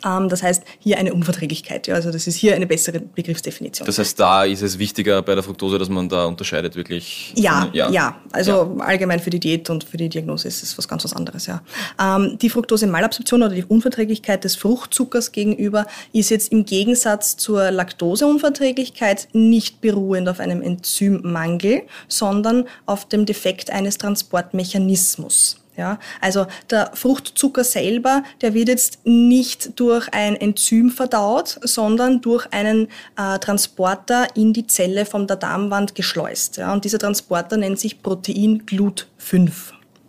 Ähm, 0.05 0.29
das 0.29 0.43
heißt, 0.43 0.63
hier 0.79 0.99
eine 0.99 1.15
Unverträglichkeit. 1.15 1.87
Ja, 1.87 1.95
also 1.95 2.11
das 2.11 2.27
ist 2.27 2.37
hier 2.37 2.55
eine 2.55 2.67
bessere 2.67 3.01
Begriffsdefinition. 3.01 3.87
Das 3.87 3.99
heißt, 3.99 4.19
da 4.19 4.45
ist 4.45 4.63
es 4.63 4.79
wichtiger 4.79 5.23
bei 5.23 5.35
der 5.35 5.43
Fructose, 5.43 5.79
dass 5.79 5.89
man 5.89 6.09
da 6.09 6.27
unterscheidet 6.27 6.77
wirklich? 6.77 7.33
Ja, 7.37 7.69
ja, 7.73 7.91
ja. 7.91 8.17
Also 8.33 8.77
ja. 8.79 8.85
allgemein 8.85 9.21
für 9.21 9.31
die 9.31 9.41
Diät 9.41 9.69
und 9.71 9.85
für 9.85 9.97
die 9.97 10.09
Diagnose 10.09 10.49
ist 10.49 10.63
es 10.63 10.77
was 10.79 10.89
ganz 10.89 11.05
was 11.05 11.15
anderes. 11.15 11.47
Ja. 11.47 11.63
Ähm, 12.01 12.39
die 12.39 12.51
Fructose-Malabsorption 12.51 13.43
oder 13.43 13.55
die 13.55 13.65
Unverträglichkeit 13.65 14.45
des 14.45 14.57
Fruchtzuckers 14.57 15.33
gegenüber 15.33 15.87
ist 16.13 16.31
jetzt 16.31 16.53
im 16.53 16.65
Gegensatz 16.65 17.37
zur 17.37 17.71
Laktoseunverträglichkeit 17.71 19.29
nicht 19.33 19.81
beruhend 19.81 20.29
auf 20.29 20.41
einem 20.41 20.63
Enzymmangel, 20.63 21.83
sondern 22.09 22.67
auf 22.87 23.07
dem 23.07 23.27
Defekt 23.27 23.71
eines 23.71 23.99
Transportmechanismus. 23.99 25.57
Ja, 25.79 26.01
also 26.21 26.47
der 26.71 26.91
Fruchtzucker 26.95 27.63
selber, 27.63 28.25
der 28.41 28.53
wird 28.53 28.67
jetzt 28.67 28.99
nicht 29.05 29.79
durch 29.79 30.13
ein 30.13 30.35
Enzym 30.35 30.91
verdaut, 30.91 31.57
sondern 31.63 32.21
durch 32.21 32.53
einen 32.53 32.89
äh, 33.17 33.39
Transporter 33.39 34.27
in 34.35 34.53
die 34.53 34.67
Zelle 34.67 35.07
von 35.07 35.29
der 35.29 35.37
Darmwand 35.37 35.95
geschleust. 35.95 36.57
Ja, 36.57 36.73
und 36.73 36.85
dieser 36.85 36.99
Transporter 36.99 37.57
nennt 37.57 37.79
sich 37.79 38.03
Protein 38.03 38.65
GLUT5 38.67 39.53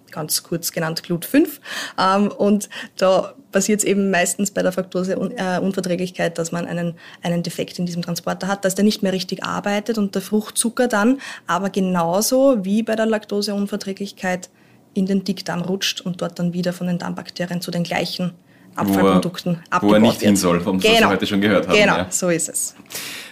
ganz 0.09 0.41
kurz 0.41 0.71
genannt 0.71 1.03
GLUT5. 1.03 1.59
Ähm, 1.99 2.31
und 2.31 2.67
da 2.97 3.35
passiert 3.51 3.81
es 3.81 3.85
eben 3.85 4.09
meistens 4.09 4.49
bei 4.49 4.63
der 4.63 4.71
Fructoseunverträglichkeit, 4.71 6.39
dass 6.39 6.51
man 6.51 6.65
einen, 6.65 6.95
einen 7.21 7.43
Defekt 7.43 7.77
in 7.77 7.85
diesem 7.85 8.01
Transporter 8.01 8.47
hat, 8.47 8.65
dass 8.65 8.73
der 8.73 8.85
nicht 8.85 9.03
mehr 9.03 9.13
richtig 9.13 9.43
arbeitet 9.43 9.99
und 9.99 10.15
der 10.15 10.23
Fruchtzucker 10.23 10.87
dann 10.87 11.19
aber 11.45 11.69
genauso 11.69 12.65
wie 12.65 12.81
bei 12.81 12.95
der 12.95 13.05
Laktoseunverträglichkeit 13.05 14.49
in 14.93 15.05
den 15.05 15.23
Dickdarm 15.23 15.61
rutscht 15.61 16.01
und 16.01 16.21
dort 16.21 16.39
dann 16.39 16.53
wieder 16.53 16.73
von 16.73 16.87
den 16.87 16.97
Darmbakterien 16.97 17.61
zu 17.61 17.71
den 17.71 17.83
gleichen 17.83 18.33
Abfallprodukten 18.75 19.55
wo 19.55 19.59
abgebaut 19.69 19.89
Wo 19.89 19.93
er 19.93 19.99
nicht 19.99 20.21
wird. 20.21 20.21
hin 20.21 20.35
soll, 20.35 20.61
vom 20.61 20.79
genau. 20.79 20.99
wir 20.99 21.09
heute 21.09 21.27
schon 21.27 21.41
gehört 21.41 21.67
haben. 21.67 21.75
Genau, 21.75 21.97
ja. 21.97 22.07
so 22.09 22.29
ist 22.29 22.49
es. 22.49 22.75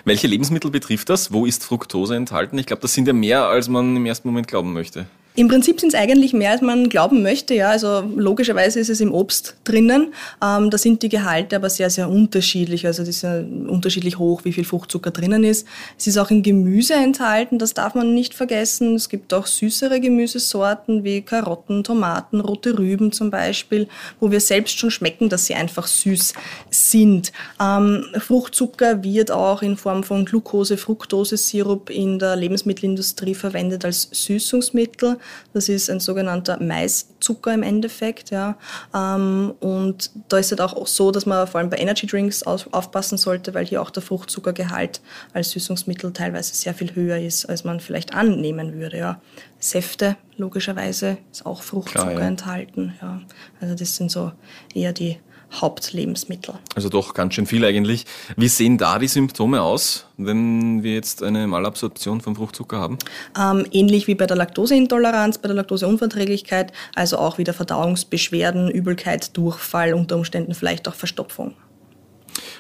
Welche 0.04 0.28
Lebensmittel 0.28 0.72
betrifft 0.72 1.10
das? 1.10 1.32
Wo 1.32 1.46
ist 1.46 1.64
Fructose 1.64 2.16
enthalten? 2.16 2.58
Ich 2.58 2.66
glaube, 2.66 2.82
das 2.82 2.94
sind 2.94 3.08
ja 3.08 3.14
mehr, 3.14 3.46
als 3.46 3.70
man 3.70 3.96
im 3.96 4.06
ersten 4.06 4.28
Moment 4.28 4.48
glauben 4.48 4.74
möchte. 4.74 5.06
Im 5.38 5.50
Prinzip 5.50 5.80
sind 5.80 5.94
es 5.94 6.00
eigentlich 6.00 6.34
mehr, 6.34 6.50
als 6.50 6.62
man 6.62 6.90
glauben 6.90 7.22
möchte. 7.22 7.54
Ja, 7.54 7.70
also 7.70 8.02
logischerweise 8.16 8.80
ist 8.80 8.90
es 8.90 9.02
im 9.02 9.14
Obst 9.14 9.56
drinnen. 9.66 10.12
Ähm, 10.44 10.72
da 10.72 10.80
sind 10.80 11.04
die 11.04 11.10
Gehalte 11.10 11.58
aber 11.58 11.70
sehr, 11.70 11.92
sehr 11.92 12.10
unterschiedlich. 12.10 12.88
Also 12.88 13.04
das 13.04 13.10
ist 13.10 13.22
ja 13.22 13.38
unterschiedlich 13.38 14.18
hoch, 14.18 14.46
wie 14.46 14.52
viel 14.52 14.64
Fruchtzucker 14.64 15.12
drinnen 15.12 15.44
ist. 15.44 15.68
Es 15.96 16.08
ist 16.08 16.18
auch 16.18 16.32
im 16.32 16.42
Gemüse 16.42 16.96
enthalten. 16.96 17.60
Das 17.60 17.76
darf 17.76 17.94
man 17.94 18.16
nicht 18.16 18.34
vergessen. 18.34 18.96
Es 18.96 19.10
gibt 19.10 19.32
auch 19.32 19.46
süßere 19.46 20.02
Gemüsesorten 20.02 21.04
wie 21.04 21.22
Karotten, 21.22 21.84
Tomaten, 21.84 22.40
rote 22.40 22.76
Rüben 22.76 23.12
zum 23.12 23.30
Beispiel, 23.30 23.88
wo 24.20 24.32
wir 24.32 24.40
selbst 24.40 24.80
schon 24.80 24.90
schmecken, 24.90 25.30
dass 25.30 25.46
sie 25.46 25.54
einfach 25.54 25.86
süß 25.86 26.34
sind. 26.72 27.32
Ähm, 27.62 28.06
Fruchtzucker 28.18 29.04
wird 29.04 29.30
auch 29.30 29.62
in 29.62 29.78
Form 29.78 30.04
von 30.04 30.26
Glucose, 30.26 30.78
Fructose-Sirup 30.78 31.92
in 31.92 32.18
der 32.18 32.36
Lebensmittelindustrie 32.36 33.36
verwendet 33.36 33.86
als 33.86 34.10
Süßungsmittel. 34.12 35.18
Das 35.54 35.70
ist 35.70 35.90
ein 35.90 36.00
sogenannter 36.00 36.62
Maiszucker 36.62 37.54
im 37.54 37.64
Endeffekt. 37.64 38.32
Ja. 38.32 38.58
Ähm, 38.94 39.54
und 39.60 40.12
da 40.30 40.38
ist 40.38 40.52
es 40.52 40.60
halt 40.60 40.62
auch 40.62 40.88
so, 40.88 41.12
dass 41.12 41.26
man 41.26 41.48
vor 41.48 41.60
allem 41.60 41.70
bei 41.70 41.78
Energy 41.78 42.08
Drinks 42.08 42.44
aufpassen 42.44 43.18
sollte, 43.18 43.54
weil 43.54 43.66
hier 43.66 43.82
auch 43.82 43.90
der 43.90 44.04
Fruchtzuckergehalt 44.04 45.02
als 45.34 45.52
Süßungsmittel 45.52 46.14
teilweise 46.14 46.54
sehr 46.56 46.74
viel 46.74 46.96
höher 46.96 47.18
ist, 47.18 47.46
als 47.46 47.64
man 47.64 47.80
vielleicht 47.80 48.14
annehmen 48.14 48.74
würde. 48.74 48.98
Ja. 48.98 49.22
Säfte, 49.60 50.18
logischerweise, 50.38 51.18
ist 51.32 51.46
auch 51.46 51.64
Fruchtzucker 51.64 52.12
Klar, 52.12 52.22
ja. 52.22 52.28
enthalten. 52.28 52.94
Ja. 53.02 53.22
Also 53.60 53.76
das 53.76 53.96
sind 53.96 54.12
so 54.12 54.32
eher 54.74 54.94
die 54.94 55.18
Hauptlebensmittel. 55.54 56.56
Also 56.76 56.90
doch 56.90 57.14
ganz 57.14 57.34
schön 57.34 57.46
viel 57.46 57.64
eigentlich. 57.64 58.06
Wie 58.36 58.48
sehen 58.48 58.78
da 58.78 59.00
die 59.00 59.08
Symptome 59.08 59.62
aus, 59.62 60.06
wenn 60.18 60.84
wir 60.84 60.94
jetzt 60.94 61.24
eine 61.24 61.48
Malabsorption 61.48 62.22
von 62.22 62.36
Fruchtzucker 62.36 62.78
haben? 62.78 62.98
Ähm, 63.40 63.66
ähnlich 63.72 64.08
wie 64.08 64.16
bei 64.16 64.26
der 64.26 64.38
Laktoseintoleranz, 64.38 65.38
bei 65.38 65.48
der 65.48 65.56
Laktoseunverträglichkeit, 65.56 66.74
also 66.96 67.18
auch 67.18 67.38
wieder 67.38 67.54
Verdauungsbeschwerden, 67.54 68.70
Übelkeit, 68.70 69.36
Durchfall, 69.38 69.94
unter 69.94 70.18
Umständen 70.18 70.54
vielleicht 70.54 70.88
auch 70.88 70.96
Verstopfung. 70.96 71.54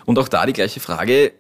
Und 0.05 0.17
auch 0.17 0.29
da 0.29 0.45
die 0.45 0.53
gleiche 0.53 0.79
Frage, 0.79 1.33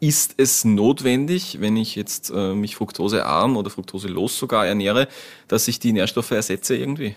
ist 0.00 0.34
es 0.38 0.64
notwendig, 0.64 1.58
wenn 1.60 1.76
ich 1.76 1.94
jetzt 1.94 2.30
äh, 2.34 2.54
mich 2.54 2.74
fruktosearm 2.74 3.58
oder 3.58 3.68
fruktoselos 3.68 4.38
sogar 4.38 4.66
ernähre, 4.66 5.08
dass 5.46 5.68
ich 5.68 5.78
die 5.78 5.92
Nährstoffe 5.92 6.30
ersetze 6.30 6.74
irgendwie? 6.74 7.16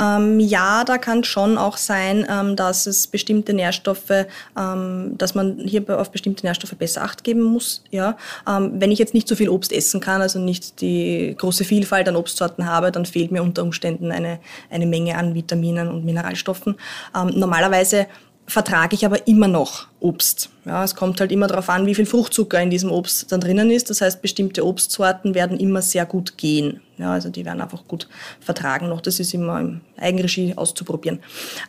Ähm, 0.00 0.40
ja, 0.40 0.84
da 0.84 0.98
kann 0.98 1.24
schon 1.24 1.58
auch 1.58 1.76
sein, 1.76 2.26
ähm, 2.28 2.56
dass 2.56 2.86
es 2.86 3.06
bestimmte 3.06 3.52
Nährstoffe, 3.52 4.26
ähm, 4.58 5.14
dass 5.18 5.34
man 5.34 5.58
hier 5.58 5.82
auf 5.98 6.10
bestimmte 6.10 6.46
Nährstoffe 6.46 6.74
besser 6.74 7.02
Acht 7.02 7.24
geben 7.24 7.42
muss. 7.42 7.82
Ja, 7.90 8.16
ähm, 8.48 8.72
wenn 8.74 8.90
ich 8.90 8.98
jetzt 8.98 9.14
nicht 9.14 9.28
so 9.28 9.36
viel 9.36 9.48
Obst 9.48 9.72
essen 9.72 10.00
kann, 10.00 10.22
also 10.22 10.38
nicht 10.38 10.80
die 10.80 11.34
große 11.38 11.64
Vielfalt 11.64 12.08
an 12.08 12.16
Obstsorten 12.16 12.66
habe, 12.66 12.92
dann 12.92 13.06
fehlt 13.06 13.32
mir 13.32 13.42
unter 13.42 13.62
Umständen 13.62 14.12
eine, 14.12 14.38
eine 14.70 14.86
Menge 14.86 15.16
an 15.16 15.34
Vitaminen 15.34 15.88
und 15.88 16.04
Mineralstoffen. 16.04 16.76
Ähm, 17.14 17.32
normalerweise 17.34 18.06
vertrage 18.52 18.94
ich 18.94 19.04
aber 19.04 19.26
immer 19.26 19.48
noch 19.48 19.86
Obst. 20.00 20.50
Ja, 20.64 20.84
es 20.84 20.94
kommt 20.94 21.20
halt 21.20 21.32
immer 21.32 21.46
darauf 21.46 21.68
an, 21.68 21.86
wie 21.86 21.94
viel 21.94 22.06
Fruchtzucker 22.06 22.60
in 22.60 22.70
diesem 22.70 22.90
Obst 22.90 23.32
dann 23.32 23.40
drinnen 23.40 23.70
ist. 23.70 23.90
Das 23.90 24.00
heißt, 24.00 24.22
bestimmte 24.22 24.64
Obstsorten 24.66 25.34
werden 25.34 25.58
immer 25.58 25.82
sehr 25.82 26.06
gut 26.06 26.36
gehen. 26.38 26.80
Ja, 26.98 27.12
also 27.12 27.30
die 27.30 27.44
werden 27.44 27.60
einfach 27.60 27.86
gut 27.88 28.08
vertragen 28.40 28.88
noch. 28.88 29.00
Das 29.00 29.18
ist 29.18 29.34
immer 29.34 29.60
im 29.60 29.80
Eigenregie 29.96 30.54
auszuprobieren. 30.56 31.20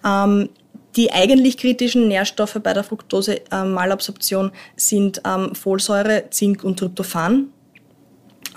Ähm, 0.05 0.49
die 0.95 1.11
eigentlich 1.11 1.57
kritischen 1.57 2.07
Nährstoffe 2.07 2.59
bei 2.61 2.73
der 2.73 2.83
Fructose-Malabsorption 2.83 4.51
sind 4.75 5.21
ähm, 5.25 5.55
Folsäure, 5.55 6.25
Zink 6.29 6.63
und 6.63 6.77
Tryptophan. 6.77 7.47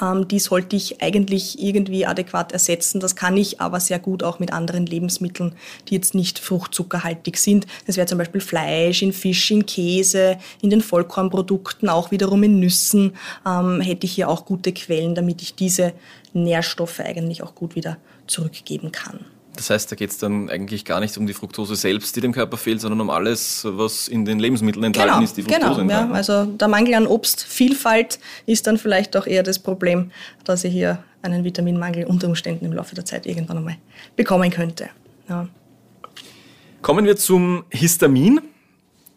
Ähm, 0.01 0.29
die 0.29 0.39
sollte 0.39 0.77
ich 0.77 1.03
eigentlich 1.03 1.63
irgendwie 1.63 2.07
adäquat 2.07 2.53
ersetzen. 2.53 3.01
Das 3.01 3.17
kann 3.17 3.37
ich 3.37 3.61
aber 3.61 3.81
sehr 3.81 3.99
gut 3.99 4.23
auch 4.23 4.39
mit 4.39 4.53
anderen 4.53 4.87
Lebensmitteln, 4.87 5.53
die 5.89 5.95
jetzt 5.95 6.15
nicht 6.15 6.39
fruchtzuckerhaltig 6.39 7.39
sind. 7.39 7.67
Das 7.87 7.97
wäre 7.97 8.07
zum 8.07 8.19
Beispiel 8.19 8.41
Fleisch, 8.41 9.03
in 9.03 9.13
Fisch, 9.13 9.51
in 9.51 9.67
Käse, 9.67 10.39
in 10.63 10.71
den 10.71 10.81
Vollkornprodukten, 10.81 11.89
auch 11.89 12.11
wiederum 12.11 12.43
in 12.43 12.61
Nüssen 12.61 13.17
ähm, 13.47 13.81
hätte 13.81 14.07
ich 14.07 14.13
hier 14.13 14.29
auch 14.29 14.45
gute 14.45 14.73
Quellen, 14.73 15.15
damit 15.15 15.43
ich 15.43 15.55
diese 15.55 15.93
Nährstoffe 16.33 17.01
eigentlich 17.01 17.43
auch 17.43 17.55
gut 17.55 17.75
wieder 17.77 17.99
zurückgeben 18.27 18.93
kann. 18.93 19.25
Das 19.57 19.71
heißt, 19.71 19.91
da 19.91 19.97
geht 19.97 20.11
es 20.11 20.19
dann 20.19 20.51
eigentlich 20.51 20.85
gar 20.85 21.01
nicht 21.01 21.17
um 21.17 21.27
die 21.27 21.33
Fructose 21.33 21.77
selbst, 21.77 22.15
die 22.15 22.21
dem 22.21 22.33
Körper 22.33 22.57
fehlt, 22.57 22.81
sondern 22.81 23.01
um 23.01 23.11
alles, 23.11 23.67
was 23.69 24.09
in 24.09 24.25
den 24.25 24.39
Lebensmitteln 24.39 24.85
enthalten 24.85 25.15
genau, 25.15 25.25
ist, 25.25 25.37
die 25.37 25.43
Fructose 25.43 25.81
genau. 25.81 25.93
Ja, 25.93 26.11
also 26.11 26.45
der 26.45 26.69
Mangel 26.69 26.95
an 26.95 27.07
Obstvielfalt 27.07 28.19
ist 28.45 28.67
dann 28.67 28.79
vielleicht 28.79 29.17
auch 29.17 29.27
eher 29.27 29.43
das 29.43 29.59
Problem, 29.59 30.11
dass 30.45 30.65
ich 30.65 30.73
hier 30.73 31.03
einen 31.23 31.45
Vitaminmangel 31.45 32.05
unter 32.05 32.29
Umständen 32.29 32.65
im 32.65 32.73
Laufe 32.73 32.95
der 32.95 33.05
Zeit 33.05 33.27
irgendwann 33.27 33.59
einmal 33.59 33.77
bekommen 34.15 34.51
könnte. 34.51 34.91
Ja. 35.29 35.49
Kommen 36.83 37.05
wir 37.05 37.17
zum 37.17 37.65
Histamin. 37.71 38.41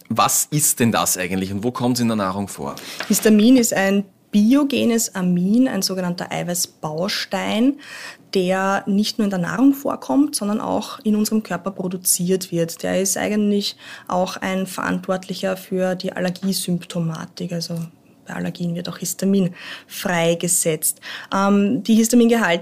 Was 0.09 0.47
ist 0.49 0.79
denn 0.79 0.91
das 0.91 1.17
eigentlich 1.17 1.51
und 1.51 1.63
wo 1.63 1.71
kommt 1.71 1.97
es 1.97 2.01
in 2.01 2.07
der 2.07 2.17
Nahrung 2.17 2.47
vor? 2.47 2.75
Histamin 3.07 3.57
ist 3.57 3.73
ein 3.73 4.05
biogenes 4.31 5.15
Amin, 5.15 5.67
ein 5.67 5.81
sogenannter 5.81 6.31
Eiweißbaustein, 6.31 7.79
der 8.33 8.83
nicht 8.85 9.17
nur 9.17 9.25
in 9.25 9.31
der 9.31 9.39
Nahrung 9.39 9.73
vorkommt, 9.73 10.35
sondern 10.35 10.61
auch 10.61 10.99
in 10.99 11.15
unserem 11.15 11.43
Körper 11.43 11.71
produziert 11.71 12.51
wird. 12.51 12.83
Der 12.83 13.01
ist 13.01 13.17
eigentlich 13.17 13.75
auch 14.07 14.37
ein 14.37 14.67
Verantwortlicher 14.67 15.57
für 15.57 15.95
die 15.95 16.13
Allergiesymptomatik, 16.13 17.51
also 17.51 17.79
bei 18.29 18.35
Allergien 18.35 18.75
wird 18.75 18.87
auch 18.87 18.99
Histamin 18.99 19.55
freigesetzt. 19.87 21.01
Ähm, 21.35 21.83
die 21.83 21.95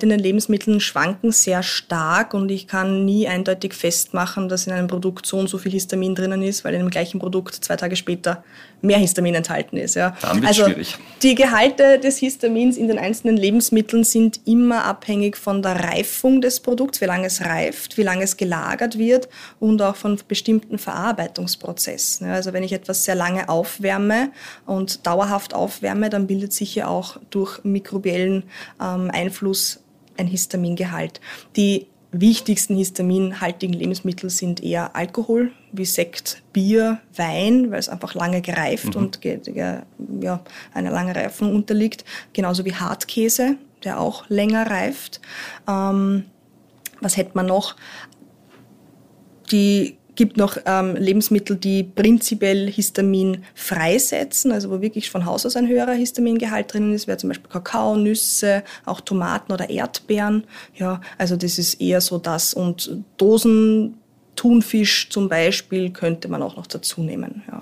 den 0.10 0.20
Lebensmitteln 0.20 0.80
schwanken 0.80 1.32
sehr 1.32 1.62
stark 1.62 2.34
und 2.34 2.50
ich 2.50 2.68
kann 2.68 3.04
nie 3.04 3.28
eindeutig 3.28 3.74
festmachen, 3.74 4.48
dass 4.48 4.66
in 4.66 4.74
einem 4.74 4.88
Produkt 4.88 5.26
so 5.26 5.38
und 5.38 5.50
so 5.50 5.58
viel 5.58 5.74
Histamin 5.74 6.16
drinnen 6.16 6.42
ist, 6.42 6.64
weil 6.64 6.74
in 6.74 6.80
dem 6.80 6.90
gleichen 6.90 7.20
Produkt 7.20 7.56
zwei 7.56 7.76
Tage 7.76 7.98
später 7.98 8.44
mehr 8.82 8.98
Histamin 8.98 9.36
enthalten 9.36 9.78
ist. 9.78 9.96
Ja. 9.96 10.16
Dann 10.22 10.46
also 10.46 10.66
schwierig. 10.66 10.96
die 11.24 11.36
Gehalte 11.36 12.00
des 12.00 12.18
Histamins 12.18 12.78
in 12.78 12.88
den 12.88 13.00
einzelnen 13.00 13.38
Lebensmitteln 13.38 14.04
sind 14.04 14.42
immer 14.46 14.86
abhängig 14.86 15.38
von 15.38 15.62
der 15.62 15.84
Reifung 15.84 16.42
des 16.42 16.60
Produkts, 16.60 17.02
wie 17.02 17.06
lange 17.06 17.28
es 17.28 17.42
reift, 17.42 17.98
wie 17.98 18.04
lange 18.04 18.24
es 18.24 18.38
gelagert 18.38 18.98
wird 18.98 19.30
und 19.60 19.82
auch 19.82 19.96
von 19.96 20.20
bestimmten 20.28 20.78
Verarbeitungsprozessen. 20.78 22.28
Ja, 22.28 22.34
also 22.34 22.54
wenn 22.54 22.64
ich 22.64 22.74
etwas 22.74 23.04
sehr 23.04 23.16
lange 23.16 23.50
aufwärme 23.50 24.32
und 24.66 25.06
dauerhaft 25.08 25.54
aufwärme, 25.54 26.10
dann 26.10 26.28
bildet 26.28 26.54
sich 26.54 26.72
hier 26.72 26.90
auch 26.90 27.18
durch 27.30 27.64
mikrobiellen 27.64 28.44
ähm, 28.82 29.10
Einfluss 29.12 29.80
ein 30.18 30.28
Histamingehalt. 30.28 31.20
Die 31.56 31.88
wichtigsten 32.12 32.76
histaminhaltigen 32.76 33.74
Lebensmittel 33.74 34.30
sind 34.30 34.64
eher 34.64 34.96
Alkohol, 34.96 35.52
wie 35.78 35.86
Sekt, 35.86 36.42
Bier, 36.54 37.00
Wein, 37.16 37.72
weil 37.72 37.80
es 37.80 37.90
einfach 37.90 38.14
lange 38.14 38.42
gereift 38.42 38.96
mhm. 38.96 39.02
und 39.02 39.20
ja, 39.24 40.42
einer 40.74 40.92
langen 40.92 41.16
Reifung 41.16 41.54
unterliegt. 41.54 42.06
Genauso 42.34 42.66
wie 42.66 42.74
Hartkäse, 42.74 43.56
der 43.84 44.00
auch 44.00 44.30
länger 44.30 44.70
reift. 44.70 45.22
Ähm, 45.68 46.26
was 47.02 47.18
hätte 47.18 47.32
man 47.36 47.46
noch? 47.46 47.76
Die 49.52 49.98
gibt 50.18 50.36
noch 50.36 50.58
ähm, 50.66 50.96
Lebensmittel, 50.96 51.56
die 51.56 51.84
prinzipiell 51.84 52.70
Histamin 52.70 53.44
freisetzen, 53.54 54.52
also 54.52 54.72
wo 54.72 54.82
wirklich 54.82 55.10
von 55.10 55.26
Haus 55.26 55.46
aus 55.46 55.56
ein 55.56 55.68
höherer 55.68 55.94
Histamingehalt 55.94 56.74
drinnen 56.74 56.94
ist, 56.94 57.08
wäre 57.08 57.18
zum 57.18 57.30
Beispiel 57.30 57.50
Kakao, 57.50 57.96
Nüsse, 57.96 58.64
auch 58.84 59.00
Tomaten 59.00 59.54
oder 59.54 59.70
Erdbeeren. 59.70 60.44
Ja, 60.76 61.00
also 61.18 61.38
das 61.38 61.58
ist 61.60 61.80
eher 61.80 62.02
so 62.02 62.18
das. 62.18 62.54
Und 62.54 63.04
Dosen, 63.18 64.00
Thunfisch 64.38 65.10
zum 65.10 65.28
Beispiel 65.28 65.90
könnte 65.90 66.30
man 66.30 66.42
auch 66.42 66.56
noch 66.56 66.68
dazu 66.68 67.02
nehmen. 67.02 67.44
Ja. 67.52 67.62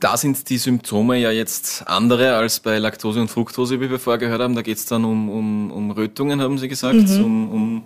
Da 0.00 0.16
sind 0.16 0.48
die 0.48 0.56
Symptome 0.56 1.18
ja 1.18 1.30
jetzt 1.30 1.86
andere 1.86 2.34
als 2.34 2.58
bei 2.58 2.78
Laktose 2.78 3.20
und 3.20 3.28
Fructose, 3.28 3.80
wie 3.80 3.90
wir 3.90 3.98
vorher 3.98 4.18
gehört 4.18 4.40
haben. 4.40 4.54
Da 4.54 4.62
geht 4.62 4.78
es 4.78 4.86
dann 4.86 5.04
um, 5.04 5.28
um, 5.28 5.70
um 5.70 5.90
Rötungen, 5.90 6.40
haben 6.40 6.58
Sie 6.58 6.68
gesagt, 6.68 6.94
mhm. 6.96 7.24
um, 7.24 7.52
um 7.52 7.82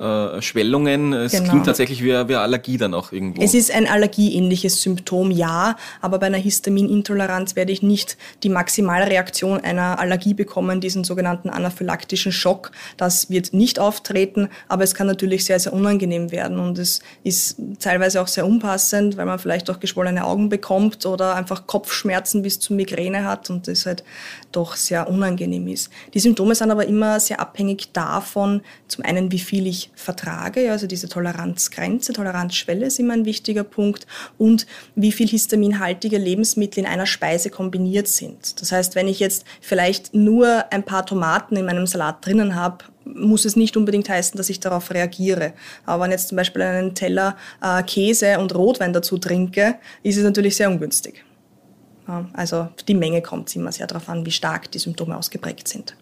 äh, 0.00 0.40
Schwellungen. 0.40 1.12
Es 1.12 1.32
genau. 1.32 1.50
klingt 1.50 1.66
tatsächlich 1.66 2.02
wie, 2.02 2.08
wie 2.28 2.34
Allergie 2.34 2.78
dann 2.78 2.94
auch 2.94 3.12
irgendwo. 3.12 3.42
Es 3.42 3.52
ist 3.52 3.70
ein 3.70 3.86
allergieähnliches 3.86 4.80
Symptom, 4.80 5.30
ja, 5.30 5.76
aber 6.00 6.18
bei 6.18 6.26
einer 6.26 6.38
Histaminintoleranz 6.38 7.54
werde 7.54 7.70
ich 7.72 7.82
nicht 7.82 8.16
die 8.42 8.48
Maximalreaktion 8.48 9.60
einer 9.60 9.98
Allergie 9.98 10.32
bekommen, 10.32 10.80
diesen 10.80 11.04
sogenannten 11.04 11.50
anaphylaktischen 11.50 12.32
Schock. 12.32 12.72
Das 12.96 13.28
wird 13.28 13.52
nicht 13.52 13.78
auftreten, 13.78 14.48
aber 14.68 14.84
es 14.84 14.94
kann 14.94 15.06
natürlich 15.06 15.44
sehr, 15.44 15.60
sehr 15.60 15.74
unangenehm 15.74 16.32
werden 16.32 16.58
und 16.58 16.78
es 16.78 17.00
ist 17.22 17.56
teilweise 17.78 18.22
auch 18.22 18.28
sehr 18.28 18.46
unpassend, 18.46 19.18
weil 19.18 19.26
man 19.26 19.38
vielleicht 19.38 19.68
auch 19.68 19.80
geschwollene 19.80 20.24
Augen 20.24 20.48
bekommt 20.48 21.04
oder 21.04 21.34
einfach 21.34 21.66
Kopfschmerzen 21.66 22.40
bis 22.40 22.58
zu 22.58 22.72
Migräne 22.72 23.24
hat 23.24 23.50
und 23.50 23.68
das 23.68 23.84
halt 23.84 24.02
doch 24.52 24.76
sehr 24.76 25.08
unangenehm 25.08 25.68
ist. 25.68 25.90
Die 26.14 26.20
Symptome 26.20 26.54
sind 26.54 26.70
aber 26.70 26.86
immer 26.86 27.20
sehr 27.20 27.40
abhängig 27.40 27.92
davon, 27.92 28.62
zum 28.88 29.04
einen, 29.04 29.32
wie 29.32 29.38
viel 29.38 29.66
ich 29.66 29.90
vertrage, 29.94 30.70
also 30.70 30.86
diese 30.86 31.08
Toleranzgrenze, 31.08 32.12
Toleranzschwelle 32.12 32.86
ist 32.86 32.98
immer 32.98 33.14
ein 33.14 33.24
wichtiger 33.24 33.64
Punkt 33.64 34.06
und 34.38 34.66
wie 34.94 35.12
viel 35.12 35.28
histaminhaltige 35.28 36.18
Lebensmittel 36.18 36.80
in 36.80 36.90
einer 36.90 37.06
Speise 37.06 37.50
kombiniert 37.50 38.08
sind. 38.08 38.60
Das 38.60 38.72
heißt, 38.72 38.94
wenn 38.94 39.08
ich 39.08 39.20
jetzt 39.20 39.44
vielleicht 39.60 40.14
nur 40.14 40.64
ein 40.72 40.84
paar 40.84 41.06
Tomaten 41.06 41.56
in 41.56 41.66
meinem 41.66 41.86
Salat 41.86 42.24
drinnen 42.24 42.54
habe, 42.54 42.84
muss 43.04 43.44
es 43.44 43.56
nicht 43.56 43.76
unbedingt 43.76 44.08
heißen, 44.08 44.36
dass 44.36 44.50
ich 44.50 44.60
darauf 44.60 44.90
reagiere. 44.90 45.52
Aber 45.86 46.04
wenn 46.04 46.10
jetzt 46.10 46.28
zum 46.28 46.36
Beispiel 46.36 46.62
einen 46.62 46.94
Teller 46.94 47.36
äh, 47.62 47.82
Käse 47.82 48.38
und 48.38 48.54
Rotwein 48.54 48.92
dazu 48.92 49.18
trinke, 49.18 49.76
ist 50.02 50.16
es 50.16 50.24
natürlich 50.24 50.56
sehr 50.56 50.70
ungünstig. 50.70 51.24
Also 52.32 52.68
die 52.88 52.94
Menge 52.94 53.22
kommt 53.22 53.54
immer 53.56 53.72
sehr 53.72 53.86
darauf 53.86 54.08
an, 54.08 54.24
wie 54.26 54.30
stark 54.30 54.70
die 54.70 54.78
Symptome 54.78 55.16
ausgeprägt 55.16 55.68
sind. 55.68 55.96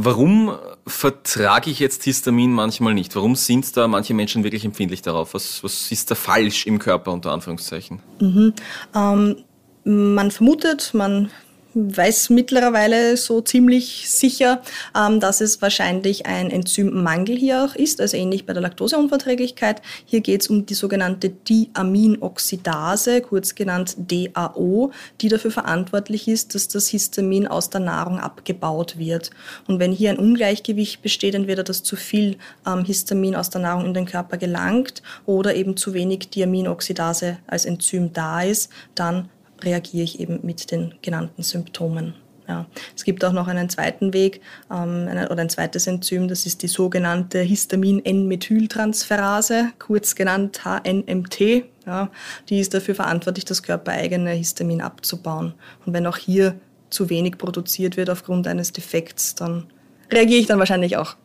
Warum 0.00 0.52
vertrage 0.86 1.70
ich 1.70 1.80
jetzt 1.80 2.04
Histamin 2.04 2.52
manchmal 2.52 2.94
nicht? 2.94 3.16
Warum 3.16 3.34
sind 3.34 3.76
da 3.76 3.88
manche 3.88 4.14
Menschen 4.14 4.44
wirklich 4.44 4.64
empfindlich 4.64 5.02
darauf? 5.02 5.34
Was, 5.34 5.64
was 5.64 5.90
ist 5.90 6.10
da 6.10 6.14
falsch 6.14 6.66
im 6.66 6.78
Körper 6.78 7.12
unter 7.12 7.32
Anführungszeichen? 7.32 8.00
Mhm. 8.20 8.54
Ähm, 8.94 9.36
man 9.84 10.30
vermutet, 10.30 10.94
man 10.94 11.30
weiß 11.74 12.30
mittlerweile 12.30 13.16
so 13.16 13.40
ziemlich 13.40 14.08
sicher, 14.10 14.62
ähm, 14.96 15.20
dass 15.20 15.40
es 15.40 15.60
wahrscheinlich 15.60 16.26
ein 16.26 16.50
Enzymmangel 16.50 17.36
hier 17.36 17.64
auch 17.64 17.74
ist, 17.74 18.00
also 18.00 18.16
ähnlich 18.16 18.46
bei 18.46 18.52
der 18.52 18.62
Laktoseunverträglichkeit. 18.62 19.82
Hier 20.04 20.20
geht 20.20 20.42
es 20.42 20.48
um 20.48 20.66
die 20.66 20.74
sogenannte 20.74 21.28
Diaminoxidase, 21.28 23.20
kurz 23.20 23.54
genannt 23.54 23.96
DAO, 23.98 24.92
die 25.20 25.28
dafür 25.28 25.50
verantwortlich 25.50 26.26
ist, 26.28 26.54
dass 26.54 26.68
das 26.68 26.88
Histamin 26.88 27.46
aus 27.46 27.70
der 27.70 27.80
Nahrung 27.80 28.18
abgebaut 28.18 28.98
wird. 28.98 29.30
Und 29.66 29.78
wenn 29.78 29.92
hier 29.92 30.10
ein 30.10 30.18
Ungleichgewicht 30.18 31.02
besteht, 31.02 31.34
entweder 31.34 31.64
dass 31.64 31.82
zu 31.82 31.96
viel 31.96 32.38
ähm, 32.66 32.84
Histamin 32.84 33.36
aus 33.36 33.50
der 33.50 33.60
Nahrung 33.60 33.86
in 33.86 33.94
den 33.94 34.06
Körper 34.06 34.36
gelangt 34.36 35.02
oder 35.26 35.54
eben 35.54 35.76
zu 35.76 35.92
wenig 35.94 36.30
Diaminoxidase 36.30 37.38
als 37.46 37.64
Enzym 37.64 38.12
da 38.12 38.42
ist, 38.42 38.70
dann 38.94 39.28
reagiere 39.62 40.04
ich 40.04 40.20
eben 40.20 40.40
mit 40.42 40.70
den 40.70 40.94
genannten 41.02 41.42
Symptomen. 41.42 42.14
Ja. 42.48 42.66
Es 42.96 43.04
gibt 43.04 43.24
auch 43.24 43.32
noch 43.32 43.46
einen 43.46 43.68
zweiten 43.68 44.12
Weg 44.14 44.40
ähm, 44.70 45.06
eine, 45.08 45.28
oder 45.28 45.42
ein 45.42 45.50
zweites 45.50 45.86
Enzym, 45.86 46.26
das 46.28 46.46
ist 46.46 46.62
die 46.62 46.68
sogenannte 46.68 47.40
Histamin-N-Methyltransferase, 47.40 49.72
kurz 49.78 50.14
genannt 50.14 50.62
HNMT. 50.64 51.64
Ja. 51.86 52.10
Die 52.48 52.58
ist 52.58 52.72
dafür 52.72 52.94
verantwortlich, 52.94 53.44
das 53.44 53.62
körpereigene 53.62 54.30
Histamin 54.30 54.80
abzubauen. 54.80 55.52
Und 55.84 55.92
wenn 55.92 56.06
auch 56.06 56.16
hier 56.16 56.58
zu 56.88 57.10
wenig 57.10 57.36
produziert 57.36 57.98
wird 57.98 58.08
aufgrund 58.08 58.46
eines 58.46 58.72
Defekts, 58.72 59.34
dann 59.34 59.66
reagiere 60.10 60.40
ich 60.40 60.46
dann 60.46 60.58
wahrscheinlich 60.58 60.96
auch. 60.96 61.16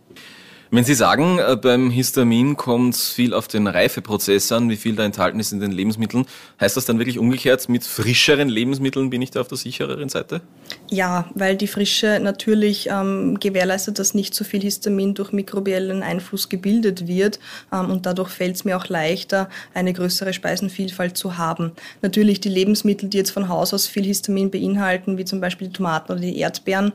Wenn 0.75 0.85
Sie 0.85 0.95
sagen, 0.95 1.37
äh, 1.37 1.55
beim 1.55 1.91
Histamin 1.91 2.57
kommt 2.57 2.95
es 2.95 3.09
viel 3.11 3.35
auf 3.35 3.47
den 3.47 3.67
Reifeprozess 3.67 4.51
an, 4.51 4.71
wie 4.71 4.75
viel 4.75 4.95
da 4.95 5.05
enthalten 5.05 5.39
ist 5.39 5.51
in 5.51 5.59
den 5.59 5.71
Lebensmitteln, 5.71 6.25
heißt 6.59 6.75
das 6.75 6.85
dann 6.85 6.97
wirklich 6.97 7.19
umgekehrt, 7.19 7.69
mit 7.69 7.83
frischeren 7.83 8.49
Lebensmitteln 8.49 9.11
bin 9.11 9.21
ich 9.21 9.29
da 9.29 9.41
auf 9.41 9.47
der 9.47 9.59
sichereren 9.59 10.09
Seite? 10.09 10.41
Ja, 10.89 11.29
weil 11.35 11.57
die 11.57 11.67
Frische 11.67 12.19
natürlich 12.19 12.89
ähm, 12.89 13.39
gewährleistet, 13.39 13.99
dass 13.99 14.15
nicht 14.15 14.33
so 14.33 14.43
viel 14.43 14.61
Histamin 14.61 15.13
durch 15.13 15.31
mikrobiellen 15.31 16.01
Einfluss 16.01 16.49
gebildet 16.49 17.07
wird 17.07 17.39
ähm, 17.71 17.91
und 17.91 18.07
dadurch 18.07 18.29
fällt 18.29 18.55
es 18.55 18.65
mir 18.65 18.75
auch 18.75 18.87
leichter, 18.87 19.49
eine 19.75 19.93
größere 19.93 20.33
Speisenvielfalt 20.33 21.15
zu 21.15 21.37
haben. 21.37 21.73
Natürlich 22.01 22.39
die 22.41 22.49
Lebensmittel, 22.49 23.09
die 23.09 23.17
jetzt 23.17 23.29
von 23.29 23.47
Haus 23.47 23.75
aus 23.75 23.85
viel 23.85 24.05
Histamin 24.05 24.49
beinhalten, 24.49 25.19
wie 25.19 25.25
zum 25.25 25.39
Beispiel 25.39 25.67
die 25.67 25.73
Tomaten 25.73 26.13
oder 26.13 26.21
die 26.21 26.39
Erdbeeren, 26.39 26.93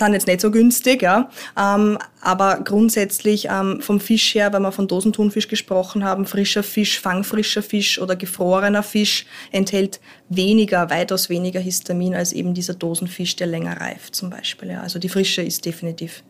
dann 0.00 0.12
jetzt 0.12 0.26
nicht 0.26 0.40
so 0.40 0.50
günstig, 0.50 1.02
ja. 1.02 1.30
Ähm, 1.58 1.98
aber 2.20 2.60
grundsätzlich 2.64 3.48
ähm, 3.50 3.80
vom 3.80 4.00
Fisch 4.00 4.34
her, 4.34 4.52
wenn 4.52 4.62
wir 4.62 4.72
von 4.72 4.88
Dosentunfisch 4.88 5.48
gesprochen 5.48 6.04
haben, 6.04 6.26
frischer 6.26 6.62
Fisch, 6.62 7.00
fangfrischer 7.00 7.62
Fisch 7.62 8.00
oder 8.00 8.16
gefrorener 8.16 8.82
Fisch 8.82 9.26
enthält 9.52 10.00
weniger, 10.28 10.90
weitaus 10.90 11.28
weniger 11.28 11.60
Histamin 11.60 12.14
als 12.14 12.32
eben 12.32 12.54
dieser 12.54 12.74
Dosenfisch, 12.74 13.36
der 13.36 13.46
länger 13.46 13.80
reift 13.80 14.14
zum 14.14 14.30
Beispiel. 14.30 14.70
Ja. 14.70 14.80
Also 14.80 14.98
die 14.98 15.08
Frische 15.08 15.42
ist 15.42 15.64
definitiv 15.64 16.22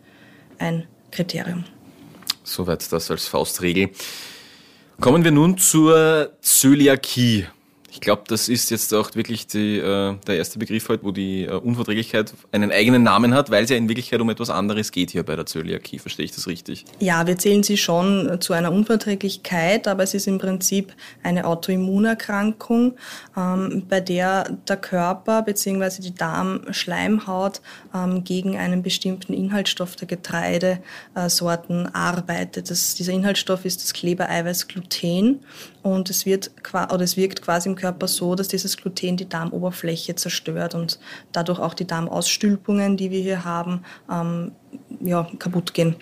ein 0.59 0.87
Kriterium. 1.11 1.65
Soweit 2.45 2.91
das 2.93 3.11
als 3.11 3.27
Faustregel. 3.27 3.91
Kommen 5.01 5.25
wir 5.25 5.31
nun 5.31 5.57
zur 5.57 6.33
Zöliakie. 6.41 7.47
Ich 7.93 8.01
glaube, 8.01 8.23
das 8.29 8.49
ist 8.49 8.71
jetzt 8.71 8.95
auch 8.95 9.15
wirklich 9.15 9.47
die, 9.47 9.79
äh, 9.79 10.15
der 10.27 10.37
erste 10.37 10.59
Begriff 10.59 10.89
heute, 10.89 11.05
wo 11.05 11.11
die 11.11 11.45
äh, 11.45 11.53
Unverträglichkeit 11.53 12.33
einen 12.53 12.71
eigenen 12.71 13.03
Namen 13.03 13.35
hat, 13.35 13.51
weil 13.51 13.65
es 13.65 13.71
ja 13.71 13.77
in 13.77 13.89
Wirklichkeit 13.89 14.21
um 14.21 14.31
etwas 14.31 14.51
anderes 14.51 14.93
geht 14.93 15.11
hier 15.11 15.23
bei 15.23 15.37
der 15.37 15.47
Zöliakie. 15.47 15.99
Verstehe 15.99 16.25
ich 16.25 16.33
das 16.33 16.47
richtig? 16.47 16.85
Ja, 17.01 17.27
wir 17.27 17.37
zählen 17.39 17.63
sie 17.63 17.77
schon 17.77 18.41
zu 18.41 18.53
einer 18.53 18.73
Unverträglichkeit, 18.73 19.89
aber 19.89 20.03
es 20.05 20.15
ist 20.15 20.27
im 20.27 20.39
Prinzip 20.39 20.93
eine 21.23 21.47
Autoimmunerkrankung, 21.47 22.95
ähm, 23.37 23.85
bei 23.89 24.01
der 24.01 24.45
der 24.69 24.77
Körper 24.77 25.43
bzw. 25.43 26.03
die 26.03 26.15
Darmschleimhaut 26.15 27.61
ähm, 27.95 28.25
gegen 28.25 28.57
einen 28.57 28.83
bestimmten 28.83 29.33
Inhaltsstoff 29.33 29.97
der 29.97 30.09
Getreidesorten 30.09 31.95
arbeitet. 31.95 32.71
Das, 32.71 32.95
dieser 32.95 33.13
Inhaltsstoff 33.13 33.65
ist 33.65 33.83
das 33.83 33.93
Klebereiweiß 33.93 34.69
Gluten 34.69 35.41
und 35.83 36.11
es, 36.11 36.27
wird, 36.27 36.51
oder 36.73 37.01
es 37.01 37.17
wirkt 37.17 37.43
quasi 37.43 37.69
im 37.69 37.77
Körper 37.81 38.09
so, 38.09 38.35
dass 38.35 38.49
dieses 38.49 38.77
Gluten 38.77 39.17
die 39.17 39.29
Darmoberfläche 39.29 40.15
zerstört 40.15 40.75
und 40.75 40.99
dadurch 41.33 41.59
auch 41.59 41.75
die 41.75 41.87
Darmausstülpungen, 41.87 42.97
die 42.97 43.11
wir 43.11 43.21
hier 43.21 43.45
haben, 43.45 43.83
ähm, 44.11 44.53
ja, 45.01 45.27
kaputt 45.39 45.75
gehen. 45.75 45.97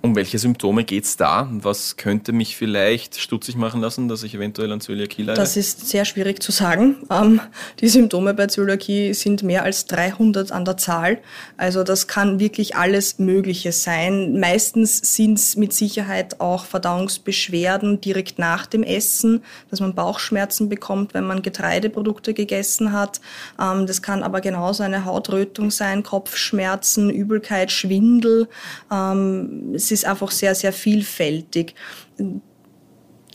Um 0.00 0.14
welche 0.14 0.38
Symptome 0.38 0.84
geht 0.84 1.04
es 1.04 1.16
da? 1.16 1.48
Was 1.50 1.96
könnte 1.96 2.32
mich 2.32 2.56
vielleicht 2.56 3.18
stutzig 3.18 3.56
machen 3.56 3.80
lassen, 3.80 4.06
dass 4.06 4.22
ich 4.22 4.32
eventuell 4.32 4.70
an 4.70 4.80
Zöliakie 4.80 5.22
leide? 5.22 5.40
Das 5.40 5.56
ist 5.56 5.88
sehr 5.88 6.04
schwierig 6.04 6.40
zu 6.40 6.52
sagen. 6.52 6.96
Ähm, 7.10 7.40
die 7.80 7.88
Symptome 7.88 8.32
bei 8.32 8.46
Zöliakie 8.46 9.12
sind 9.12 9.42
mehr 9.42 9.64
als 9.64 9.86
300 9.86 10.52
an 10.52 10.64
der 10.64 10.76
Zahl. 10.76 11.18
Also 11.56 11.82
das 11.82 12.06
kann 12.06 12.38
wirklich 12.38 12.76
alles 12.76 13.18
Mögliche 13.18 13.72
sein. 13.72 14.38
Meistens 14.38 15.16
sind 15.16 15.36
es 15.38 15.56
mit 15.56 15.72
Sicherheit 15.72 16.40
auch 16.40 16.64
Verdauungsbeschwerden 16.66 18.00
direkt 18.00 18.38
nach 18.38 18.66
dem 18.66 18.84
Essen, 18.84 19.42
dass 19.68 19.80
man 19.80 19.96
Bauchschmerzen 19.96 20.68
bekommt, 20.68 21.12
wenn 21.12 21.26
man 21.26 21.42
Getreideprodukte 21.42 22.34
gegessen 22.34 22.92
hat. 22.92 23.20
Ähm, 23.60 23.86
das 23.88 24.00
kann 24.00 24.22
aber 24.22 24.40
genauso 24.42 24.84
eine 24.84 25.04
Hautrötung 25.04 25.72
sein, 25.72 26.04
Kopfschmerzen, 26.04 27.10
Übelkeit, 27.10 27.72
Schwindel 27.72 28.46
ähm, 28.92 29.76
es 29.88 30.00
ist 30.02 30.04
einfach 30.04 30.30
sehr, 30.30 30.54
sehr 30.54 30.72
vielfältig. 30.72 31.74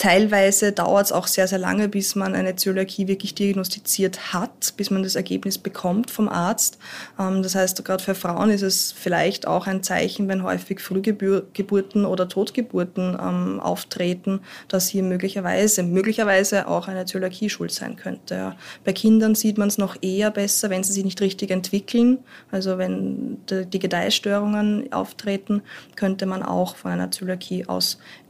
Teilweise 0.03 0.73
dauert 0.73 1.05
es 1.05 1.11
auch 1.13 1.27
sehr, 1.27 1.47
sehr 1.47 1.59
lange, 1.59 1.87
bis 1.87 2.15
man 2.15 2.35
eine 2.35 2.57
Zöliakie 2.57 3.07
wirklich 3.07 3.35
diagnostiziert 3.35 4.33
hat, 4.33 4.73
bis 4.75 4.91
man 4.91 5.01
das 5.01 5.15
Ergebnis 5.15 5.57
bekommt 5.57 6.11
vom 6.11 6.27
Arzt. 6.27 6.77
Ähm, 7.17 7.41
das 7.41 7.55
heißt, 7.55 7.85
gerade 7.85 8.03
für 8.03 8.13
Frauen 8.13 8.49
ist 8.49 8.63
es 8.63 8.91
vielleicht 8.91 9.47
auch 9.47 9.65
ein 9.65 9.81
Zeichen, 9.81 10.27
wenn 10.27 10.43
häufig 10.43 10.81
Frühgeburten 10.81 12.03
oder 12.03 12.27
Totgeburten 12.27 13.17
ähm, 13.17 13.61
auftreten, 13.61 14.41
dass 14.67 14.89
hier 14.89 15.03
möglicherweise, 15.03 15.83
möglicherweise 15.83 16.67
auch 16.67 16.89
eine 16.89 17.05
Zöliakie 17.05 17.49
schuld 17.49 17.71
sein 17.71 17.95
könnte. 17.95 18.57
Bei 18.83 18.91
Kindern 18.91 19.35
sieht 19.35 19.57
man 19.57 19.69
es 19.69 19.77
noch 19.77 19.95
eher 20.01 20.31
besser, 20.31 20.69
wenn 20.69 20.83
sie 20.83 20.91
sich 20.91 21.05
nicht 21.05 21.21
richtig 21.21 21.49
entwickeln. 21.49 22.17
Also 22.51 22.77
wenn 22.77 23.37
die 23.49 23.79
Gedeihstörungen 23.79 24.91
auftreten, 24.91 25.61
könnte 25.95 26.25
man 26.25 26.43
auch 26.43 26.75
von 26.75 26.91
einer 26.91 27.09
Zöliakie 27.09 27.67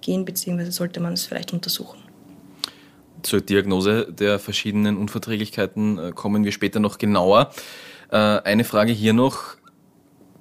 ausgehen, 0.04 0.26
beziehungsweise 0.26 0.72
sollte 0.72 1.00
man 1.00 1.14
es 1.14 1.26
vielleicht 1.26 1.54
untersuchen. 1.54 2.00
Zur 3.22 3.40
Diagnose 3.42 4.12
der 4.12 4.38
verschiedenen 4.38 4.98
Unverträglichkeiten 4.98 5.98
äh, 5.98 6.12
kommen 6.12 6.44
wir 6.44 6.52
später 6.52 6.80
noch 6.80 6.98
genauer. 6.98 7.52
Äh, 8.12 8.18
eine 8.18 8.66
Frage 8.66 8.92
hier 8.92 9.14
noch. 9.14 9.56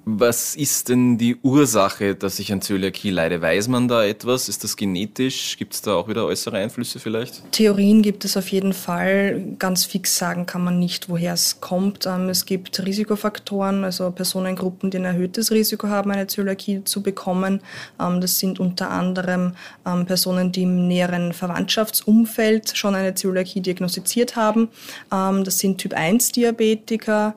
Was 0.05 0.55
ist 0.55 0.89
denn 0.89 1.17
die 1.17 1.37
Ursache, 1.37 2.13
dass 2.13 2.37
ich 2.39 2.51
an 2.51 2.61
Zöliakie 2.61 3.09
leide? 3.09 3.41
Weiß 3.41 3.69
man 3.69 3.87
da 3.87 4.03
etwas? 4.03 4.49
Ist 4.49 4.65
das 4.65 4.75
genetisch? 4.75 5.55
Gibt 5.57 5.73
es 5.73 5.81
da 5.81 5.93
auch 5.93 6.09
wieder 6.09 6.25
äußere 6.25 6.57
Einflüsse 6.57 6.99
vielleicht? 6.99 7.49
Theorien 7.53 8.01
gibt 8.01 8.25
es 8.25 8.35
auf 8.35 8.49
jeden 8.49 8.73
Fall. 8.73 9.41
Ganz 9.59 9.85
fix 9.85 10.17
sagen 10.17 10.45
kann 10.45 10.61
man 10.61 10.77
nicht, 10.77 11.07
woher 11.07 11.33
es 11.33 11.61
kommt. 11.61 12.05
Ähm, 12.05 12.27
es 12.27 12.45
gibt 12.45 12.85
Risikofaktoren, 12.85 13.85
also 13.85 14.11
Personengruppen, 14.11 14.91
die 14.91 14.97
ein 14.97 15.05
erhöhtes 15.05 15.51
Risiko 15.51 15.87
haben, 15.87 16.11
eine 16.11 16.27
Zöliakie 16.27 16.83
zu 16.83 17.01
bekommen. 17.01 17.61
Ähm, 17.97 18.19
das 18.19 18.39
sind 18.39 18.59
unter 18.59 18.89
anderem 18.89 19.53
ähm, 19.85 20.05
Personen, 20.05 20.51
die 20.51 20.63
im 20.63 20.85
näheren 20.85 21.31
Verwandtschaftsumfeld 21.31 22.77
schon 22.77 22.95
eine 22.95 23.15
Zöliakie 23.15 23.61
diagnostiziert 23.61 24.35
haben. 24.35 24.69
Das 25.09 25.59
sind 25.59 25.77
Typ-1-Diabetiker, 25.77 27.35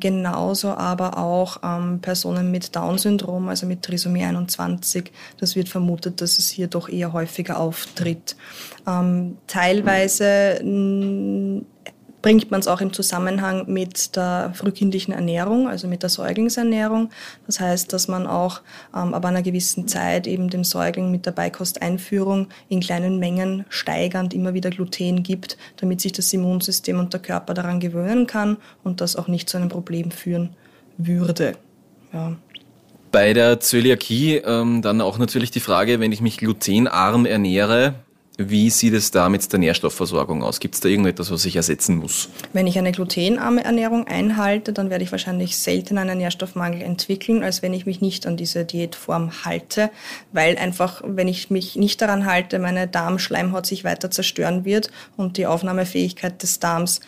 genauso 0.00 0.68
aber 0.70 1.18
auch 1.18 1.58
ähm, 1.84 2.00
Personen 2.00 2.50
mit 2.50 2.74
Down-Syndrom, 2.74 3.48
also 3.48 3.66
mit 3.66 3.82
Trisomie 3.82 4.24
21. 4.24 5.12
Das 5.38 5.56
wird 5.56 5.68
vermutet, 5.68 6.20
dass 6.20 6.38
es 6.38 6.48
hier 6.48 6.66
doch 6.68 6.88
eher 6.88 7.12
häufiger 7.12 7.58
auftritt. 7.58 8.36
Ähm, 8.86 9.38
teilweise 9.46 10.60
bringt 12.24 12.50
man 12.50 12.60
es 12.60 12.68
auch 12.68 12.80
im 12.80 12.90
Zusammenhang 12.90 13.70
mit 13.70 14.16
der 14.16 14.50
frühkindlichen 14.54 15.12
Ernährung, 15.12 15.68
also 15.68 15.86
mit 15.86 16.02
der 16.02 16.08
Säuglingsernährung. 16.08 17.10
Das 17.46 17.60
heißt, 17.60 17.92
dass 17.92 18.08
man 18.08 18.26
auch 18.26 18.62
ähm, 18.96 19.12
ab 19.12 19.26
einer 19.26 19.42
gewissen 19.42 19.88
Zeit 19.88 20.26
eben 20.26 20.48
dem 20.48 20.64
Säugling 20.64 21.10
mit 21.10 21.26
der 21.26 21.32
Beikosteinführung 21.32 22.48
in 22.70 22.80
kleinen 22.80 23.18
Mengen 23.18 23.66
steigernd 23.68 24.32
immer 24.32 24.54
wieder 24.54 24.70
Gluten 24.70 25.22
gibt, 25.22 25.58
damit 25.76 26.00
sich 26.00 26.12
das 26.12 26.32
Immunsystem 26.32 26.98
und 26.98 27.12
der 27.12 27.20
Körper 27.20 27.52
daran 27.52 27.78
gewöhnen 27.78 28.26
kann 28.26 28.56
und 28.82 29.02
das 29.02 29.16
auch 29.16 29.28
nicht 29.28 29.50
zu 29.50 29.58
einem 29.58 29.68
Problem 29.68 30.10
führen 30.10 30.56
würde. 30.96 31.58
Ja. 32.14 32.36
Bei 33.12 33.32
der 33.32 33.60
Zöliakie 33.60 34.36
ähm, 34.36 34.82
dann 34.82 35.00
auch 35.00 35.18
natürlich 35.18 35.50
die 35.50 35.60
Frage, 35.60 36.00
wenn 36.00 36.12
ich 36.12 36.20
mich 36.20 36.38
glutenarm 36.38 37.26
ernähre, 37.26 37.94
wie 38.36 38.68
sieht 38.70 38.94
es 38.94 39.12
da 39.12 39.28
mit 39.28 39.52
der 39.52 39.60
Nährstoffversorgung 39.60 40.42
aus? 40.42 40.58
Gibt 40.58 40.74
es 40.74 40.80
da 40.80 40.88
irgendetwas, 40.88 41.30
was 41.30 41.44
ich 41.44 41.54
ersetzen 41.54 41.96
muss? 41.96 42.30
Wenn 42.52 42.66
ich 42.66 42.76
eine 42.76 42.90
glutenarme 42.90 43.62
Ernährung 43.62 44.08
einhalte, 44.08 44.72
dann 44.72 44.90
werde 44.90 45.04
ich 45.04 45.12
wahrscheinlich 45.12 45.56
seltener 45.56 46.00
einen 46.00 46.18
Nährstoffmangel 46.18 46.82
entwickeln, 46.82 47.44
als 47.44 47.62
wenn 47.62 47.72
ich 47.72 47.86
mich 47.86 48.00
nicht 48.00 48.26
an 48.26 48.36
diese 48.36 48.64
Diätform 48.64 49.44
halte, 49.44 49.90
weil 50.32 50.56
einfach, 50.56 51.02
wenn 51.06 51.28
ich 51.28 51.50
mich 51.50 51.76
nicht 51.76 52.02
daran 52.02 52.26
halte, 52.26 52.58
meine 52.58 52.88
Darmschleimhaut 52.88 53.66
sich 53.66 53.84
weiter 53.84 54.10
zerstören 54.10 54.64
wird 54.64 54.90
und 55.16 55.36
die 55.36 55.46
Aufnahmefähigkeit 55.46 56.42
des 56.42 56.58
Darms 56.58 57.00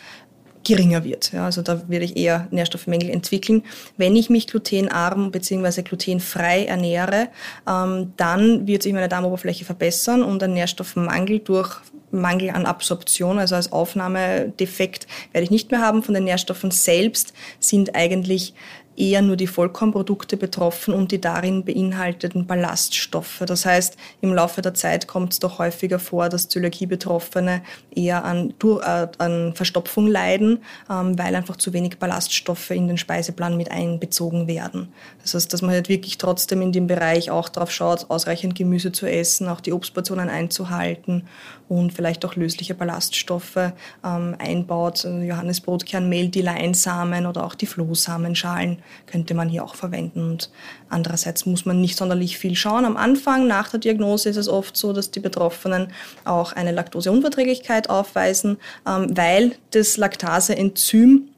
geringer 0.67 1.03
wird. 1.03 1.31
Ja, 1.31 1.45
also 1.45 1.61
da 1.61 1.81
werde 1.87 2.05
ich 2.05 2.17
eher 2.17 2.47
Nährstoffmängel 2.51 3.09
entwickeln. 3.09 3.63
Wenn 3.95 4.15
ich 4.15 4.29
mich 4.29 4.47
glutenarm 4.47 5.31
bzw. 5.31 5.81
glutenfrei 5.81 6.65
ernähre, 6.65 7.29
ähm, 7.67 8.13
dann 8.17 8.67
wird 8.67 8.83
sich 8.83 8.93
meine 8.93 9.07
Darmoberfläche 9.07 9.63
verbessern 9.63 10.23
und 10.23 10.43
ein 10.43 10.53
Nährstoffmangel 10.53 11.39
durch 11.39 11.77
Mangel 12.11 12.51
an 12.51 12.65
Absorption, 12.65 13.39
also 13.39 13.55
als 13.55 13.71
Aufnahmedefekt 13.71 15.07
werde 15.31 15.43
ich 15.43 15.51
nicht 15.51 15.71
mehr 15.71 15.81
haben. 15.81 16.03
Von 16.03 16.13
den 16.13 16.23
Nährstoffen 16.23 16.71
selbst 16.71 17.33
sind 17.59 17.95
eigentlich 17.95 18.53
eher 18.97 19.21
nur 19.21 19.35
die 19.35 19.47
Vollkornprodukte 19.47 20.37
betroffen 20.37 20.93
und 20.93 21.11
die 21.11 21.21
darin 21.21 21.63
beinhalteten 21.63 22.47
Ballaststoffe. 22.47 23.43
Das 23.45 23.65
heißt, 23.65 23.95
im 24.21 24.33
Laufe 24.33 24.61
der 24.61 24.73
Zeit 24.73 25.07
kommt 25.07 25.33
es 25.33 25.39
doch 25.39 25.59
häufiger 25.59 25.99
vor, 25.99 26.29
dass 26.29 26.49
Zöliakie-Betroffene 26.49 27.61
eher 27.95 28.25
an, 28.25 28.53
äh, 28.63 29.07
an 29.19 29.53
Verstopfung 29.53 30.07
leiden, 30.07 30.63
ähm, 30.89 31.17
weil 31.17 31.35
einfach 31.35 31.57
zu 31.57 31.73
wenig 31.73 31.99
Ballaststoffe 31.99 32.71
in 32.71 32.87
den 32.87 32.97
Speiseplan 32.97 33.55
mit 33.55 33.71
einbezogen 33.71 34.47
werden. 34.47 34.91
Das 35.21 35.35
heißt, 35.35 35.53
dass 35.53 35.61
man 35.61 35.71
halt 35.71 35.89
wirklich 35.89 36.17
trotzdem 36.17 36.61
in 36.61 36.71
dem 36.71 36.87
Bereich 36.87 37.29
auch 37.29 37.49
darauf 37.49 37.71
schaut, 37.71 38.09
ausreichend 38.09 38.55
Gemüse 38.55 38.91
zu 38.91 39.05
essen, 39.05 39.47
auch 39.47 39.61
die 39.61 39.73
Obstportionen 39.73 40.29
einzuhalten 40.29 41.27
und 41.69 41.93
vielleicht 41.93 42.23
auch 42.25 42.35
lösliche 42.35 42.73
Ballaststoffe 42.73 43.57
ähm, 43.57 44.35
einbaut. 44.39 45.03
Johannesbrotkernmehl, 45.03 46.29
die 46.29 46.41
Leinsamen 46.41 47.25
oder 47.25 47.43
auch 47.43 47.55
die 47.55 47.65
Flohsamenschalen 47.65 48.79
könnte 49.05 49.33
man 49.33 49.49
hier 49.49 49.63
auch 49.63 49.75
verwenden. 49.75 50.21
Und 50.21 50.49
andererseits 50.89 51.45
muss 51.45 51.65
man 51.65 51.81
nicht 51.81 51.97
sonderlich 51.97 52.37
viel 52.37 52.55
schauen. 52.55 52.85
Am 52.85 52.97
Anfang, 52.97 53.47
nach 53.47 53.69
der 53.69 53.79
Diagnose, 53.79 54.29
ist 54.29 54.37
es 54.37 54.47
oft 54.47 54.77
so, 54.77 54.93
dass 54.93 55.11
die 55.11 55.19
Betroffenen 55.19 55.87
auch 56.23 56.53
eine 56.53 56.71
Laktoseunverträglichkeit 56.71 57.89
aufweisen, 57.89 58.57
ähm, 58.87 59.15
weil 59.15 59.55
das 59.71 59.97
Laktaseenzym 59.97 61.29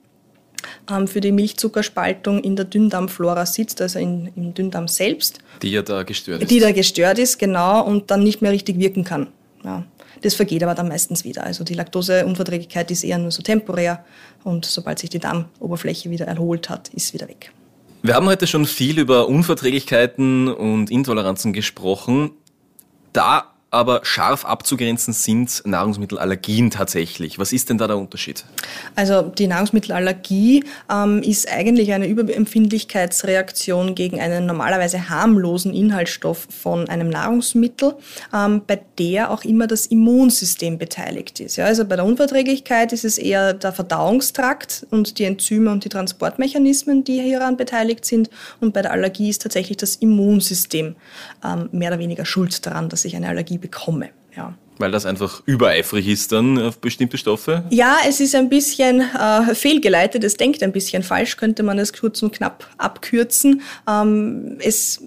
ähm, 0.89 1.08
für 1.08 1.22
die 1.22 1.32
Milchzuckerspaltung 1.32 2.44
in 2.44 2.56
der 2.56 2.65
Dünndarmflora 2.65 3.46
sitzt, 3.46 3.82
also 3.82 4.00
in, 4.00 4.32
im 4.36 4.54
Dünndarm 4.54 4.88
selbst. 4.88 5.39
Die 5.62 5.72
ja 5.72 5.82
da 5.82 6.04
gestört 6.04 6.42
ist. 6.42 6.52
Die 6.52 6.60
da 6.60 6.72
gestört 6.72 7.20
ist, 7.20 7.39
genau, 7.39 7.84
und 7.84 8.12
dann 8.12 8.24
nicht 8.24 8.42
mehr 8.42 8.52
richtig 8.52 8.78
wirken 8.78 9.04
kann. 9.04 9.28
Ja. 9.63 9.86
Das 10.22 10.36
vergeht 10.36 10.64
aber 10.64 10.76
dann 10.76 10.88
meistens 10.88 11.24
wieder. 11.24 11.44
Also 11.44 11.64
die 11.64 11.74
Laktoseunverträglichkeit 11.74 12.92
ist 12.92 13.04
eher 13.04 13.18
nur 13.18 13.32
so 13.32 13.42
temporär 13.42 14.04
und 14.44 14.66
sobald 14.66 15.00
sich 15.00 15.10
die 15.10 15.20
Darmoberfläche 15.20 16.10
wieder 16.10 16.28
erholt 16.28 16.70
hat, 16.70 16.90
ist 16.90 17.14
wieder 17.14 17.28
weg. 17.28 17.52
Wir 18.02 18.16
haben 18.16 18.28
heute 18.28 18.48
schon 18.48 18.66
viel 18.66 18.98
über 18.98 19.28
Unverträglichkeiten 19.28 20.48
und 20.48 20.90
Intoleranzen 20.90 21.52
gesprochen. 21.52 22.32
Da 23.12 23.49
aber 23.72 24.02
scharf 24.04 24.46
abzugrenzen 24.46 25.14
sind 25.14 25.62
Nahrungsmittelallergien 25.66 26.72
tatsächlich. 26.72 27.38
Was 27.38 27.54
ist 27.54 27.70
denn 27.70 27.78
da 27.78 27.88
der 27.88 27.98
Unterschied? 27.98 28.44
Also 28.96 29.22
die 29.22 29.48
Nahrungsmittelallergie 29.48 30.64
ähm, 30.92 31.22
ist 31.22 31.52
eigentlich 31.52 31.94
eine 31.94 32.08
Überempfindlichkeitsreaktion 32.08 33.94
gegen 33.94 34.20
einen 34.20 34.48
normalerweise 34.48 35.10
harmlosen 35.10 35.74
Inhaltsstoff 35.74 36.48
von 36.50 36.90
einem 36.90 37.10
Nahrungsmittel, 37.10 37.96
ähm, 38.34 38.62
bei 38.66 38.82
der 38.98 39.30
auch 39.30 39.44
immer 39.44 39.68
das 39.68 39.86
Immunsystem 39.86 40.80
beteiligt 40.80 41.40
ist. 41.40 41.58
Ja, 41.58 41.66
also 41.66 41.86
bei 41.86 41.96
der 41.96 42.06
Unverträglichkeit 42.06 42.92
ist 42.92 43.06
es 43.06 43.20
eher 43.20 43.54
der 43.54 43.72
Verdauungstrakt 43.72 44.88
und 44.90 45.20
die 45.20 45.26
Enzyme 45.26 45.72
und 45.72 45.86
die 45.86 45.90
Transportmechanismen, 45.90 47.04
die 47.04 47.22
hieran 47.22 47.56
beteiligt 47.56 48.04
sind. 48.06 48.32
Und 48.60 48.74
bei 48.74 48.82
der 48.82 48.92
Allergie 48.92 49.30
ist 49.30 49.44
tatsächlich 49.44 49.78
das 49.78 49.96
Immunsystem 49.98 50.96
ähm, 51.46 51.70
mehr 51.72 51.90
oder 51.92 52.00
weniger 52.00 52.26
schuld 52.26 52.66
daran, 52.66 52.90
dass 52.90 53.06
ich 53.06 53.16
eine 53.16 53.28
Allergie 53.28 53.59
bekomme. 53.60 54.10
Ja. 54.36 54.56
Weil 54.78 54.91
das 54.91 55.06
einfach 55.06 55.43
übereifrig 55.45 56.08
ist 56.08 56.32
dann 56.32 56.58
auf 56.58 56.80
bestimmte 56.80 57.17
Stoffe? 57.17 57.63
Ja, 57.69 57.98
es 58.08 58.22
ist 58.22 58.34
ein 58.34 58.48
bisschen 58.48 59.02
äh, 59.02 59.54
fehlgeleitet, 59.54 60.24
es 60.24 60.36
denkt 60.38 60.63
ein 60.63 60.72
bisschen 60.72 61.04
falsch, 61.04 61.36
könnte 61.36 61.63
man 61.63 61.78
es 61.80 61.91
kurz 61.91 62.24
und 62.24 62.34
knapp 62.34 62.65
abkürzen. 62.78 63.62
Ähm, 63.88 64.58
es 64.60 65.02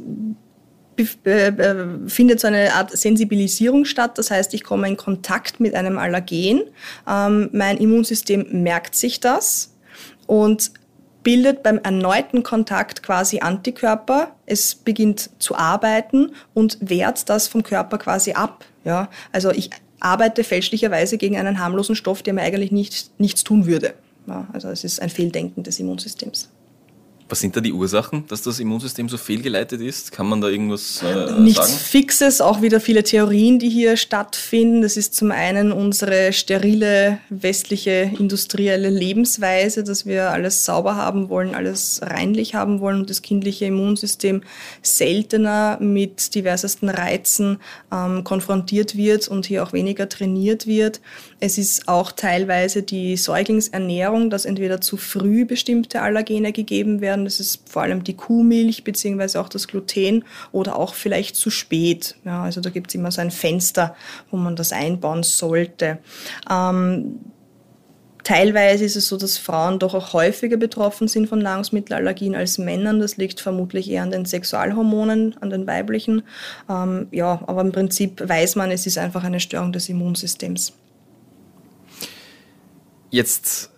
findet 2.07 2.41
so 2.41 2.49
eine 2.49 2.75
Art 2.75 2.97
Sensibilisierung 2.97 3.87
statt. 3.87 4.19
Das 4.19 4.31
heißt, 4.31 4.53
ich 4.53 4.63
komme 4.63 4.89
in 4.89 4.99
Kontakt 4.99 5.59
mit 5.59 5.75
einem 5.75 5.97
Allergen. 5.97 6.65
Ähm, 7.09 7.49
mein 7.53 7.79
Immunsystem 7.79 8.63
merkt 8.63 8.95
sich 8.95 9.21
das 9.21 9.75
und 10.27 10.73
bildet 11.23 11.63
beim 11.63 11.79
erneuten 11.79 12.43
Kontakt 12.43 13.03
quasi 13.03 13.41
Antikörper. 13.41 14.35
Es 14.47 14.75
beginnt 14.75 15.31
zu 15.39 15.57
arbeiten 15.57 16.33
und 16.55 16.79
wehrt 16.81 17.29
das 17.29 17.49
vom 17.49 17.63
Körper 17.63 17.99
quasi 17.99 18.33
ab. 18.33 18.65
Ja? 18.85 19.09
Also 19.33 19.51
ich 19.51 19.71
arbeite 20.01 20.45
fälschlicherweise 20.45 21.19
gegen 21.19 21.37
einen 21.37 21.59
harmlosen 21.59 21.97
Stoff, 21.97 22.23
der 22.23 22.35
mir 22.35 22.43
eigentlich 22.43 22.73
nicht, 22.73 23.19
nichts 23.19 23.45
tun 23.45 23.67
würde. 23.67 23.95
Ja? 24.27 24.47
Also 24.53 24.69
es 24.69 24.85
ist 24.85 25.01
ein 25.01 25.11
Fehldenken 25.11 25.63
des 25.63 25.79
Immunsystems. 25.79 26.49
Was 27.33 27.41
sind 27.41 27.57
da 27.57 27.63
die 27.63 27.73
Ursachen, 27.73 28.27
dass 28.29 28.43
das 28.43 28.61
Immunsystem 28.61 29.09
so 29.09 29.17
fehlgeleitet 29.17 29.81
ist? 29.81 30.13
Kann 30.13 30.27
man 30.27 30.43
da 30.43 30.49
irgendwas 30.49 31.03
äh, 31.03 31.33
Nichts 31.41 31.67
sagen? 31.67 31.79
Fixes, 31.83 32.43
auch 32.43 32.61
wieder 32.61 32.79
viele 32.79 33.05
Theorien, 33.05 33.59
die 33.59 33.71
hier 33.71 33.97
stattfinden. 33.97 34.83
Das 34.83 34.99
ist 34.99 35.15
zum 35.15 35.31
einen 35.31 35.73
unsere 35.73 36.35
sterile 36.35 37.21
westliche 37.31 38.13
industrielle 38.19 38.91
Lebensweise, 38.91 39.83
dass 39.83 40.05
wir 40.05 40.31
alles 40.31 40.67
sauber 40.67 40.97
haben 40.97 41.31
wollen, 41.31 41.55
alles 41.55 42.03
reinlich 42.03 42.55
haben 42.55 42.81
wollen 42.81 43.01
und 43.01 43.09
das 43.09 43.23
kindliche 43.23 43.65
Immunsystem 43.65 44.43
seltener 44.83 45.79
mit 45.81 46.35
diversesten 46.35 46.91
Reizen 46.91 47.61
ähm, 47.91 48.25
konfrontiert 48.25 48.95
wird 48.95 49.29
und 49.29 49.47
hier 49.47 49.63
auch 49.63 49.73
weniger 49.73 50.07
trainiert 50.07 50.67
wird. 50.67 51.01
Es 51.45 51.59
ist 51.59 51.89
auch 51.89 52.13
teilweise 52.13 52.85
die 52.85 53.17
Säuglingsernährung, 53.17 54.31
dass 54.31 54.45
entweder 54.45 54.81
zu 54.81 54.97
früh 54.97 55.45
bestimmte 55.45 56.01
Allergene 56.01 56.53
gegeben 56.53 57.01
werden 57.01 57.25
das 57.25 57.41
ist 57.41 57.69
vor 57.69 57.83
allem 57.83 58.05
die 58.05 58.15
Kuhmilch 58.15 58.85
beziehungsweise 58.85 59.41
auch 59.41 59.49
das 59.49 59.67
Gluten 59.67 60.25
oder 60.53 60.77
auch 60.77 60.95
vielleicht 60.95 61.35
zu 61.35 61.51
spät. 61.51 62.15
Ja, 62.25 62.45
also 62.45 62.61
da 62.61 62.71
gibt 62.71 62.91
es 62.91 62.95
immer 62.95 63.11
so 63.11 63.21
ein 63.21 63.33
Fenster, 63.33 63.97
wo 64.31 64.37
man 64.37 64.55
das 64.55 64.71
einbauen 64.71 65.25
sollte. 65.25 65.99
Ähm, 66.49 67.19
Teilweise 68.23 68.85
ist 68.85 68.95
es 68.95 69.09
so, 69.09 69.17
dass 69.17 69.37
Frauen 69.37 69.81
doch 69.81 69.95
auch 69.95 70.13
häufiger 70.13 70.57
betroffen 70.57 71.09
sind 71.09 71.29
von 71.29 71.41
Nahrungsmittelallergien 71.41 72.37
als 72.37 72.57
Männern. 72.57 73.01
Das 73.01 73.17
liegt 73.17 73.41
vermutlich 73.41 73.91
eher 73.91 74.05
an 74.05 74.13
den 74.13 74.27
Sexualhormonen, 74.27 75.35
an 75.41 75.51
den 75.51 75.67
weiblichen. 75.67 76.23
Ähm, 76.71 77.09
ja, 77.11 77.43
aber 77.49 77.63
im 77.63 77.73
Prinzip 77.73 78.23
weiß 78.25 78.55
man, 78.55 78.71
es 78.71 78.87
ist 78.87 78.97
einfach 78.97 79.25
eine 79.25 79.41
Störung 79.41 79.73
des 79.73 79.89
Immunsystems. 79.89 80.75
Jetzt 83.13 83.69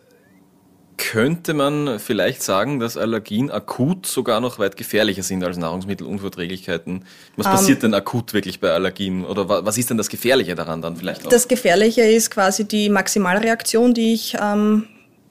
könnte 0.97 1.55
man 1.55 1.99
vielleicht 1.99 2.41
sagen, 2.41 2.79
dass 2.79 2.97
Allergien 2.97 3.51
akut 3.51 4.07
sogar 4.07 4.41
noch 4.41 4.61
weit 4.61 4.77
gefährlicher 4.77 5.25
sind 5.25 5.43
als 5.43 5.57
Nahrungsmittelunverträglichkeiten. 5.57 7.05
Was 7.37 7.47
passiert 7.47 7.79
um, 7.79 7.87
ähm, 7.87 7.93
denn 7.93 7.95
akut 7.95 8.33
wirklich 8.33 8.61
bei 8.61 8.71
Allergien? 8.71 9.25
Oder 9.25 9.49
was 9.49 9.77
ist 9.77 9.91
denn 9.91 9.99
das 9.99 10.09
Gefährliche 10.09 10.55
daran 10.55 10.83
dann 10.83 10.97
vielleicht 10.97 11.27
auch? 11.27 11.31
Das 11.31 11.49
Gefährliche 11.49 12.03
ist 12.03 12.31
quasi 12.31 12.65
die 12.65 12.89
Maximalreaktion, 12.91 13.93
die 13.93 14.15
ich 14.15 14.37
ähm, 14.41 14.85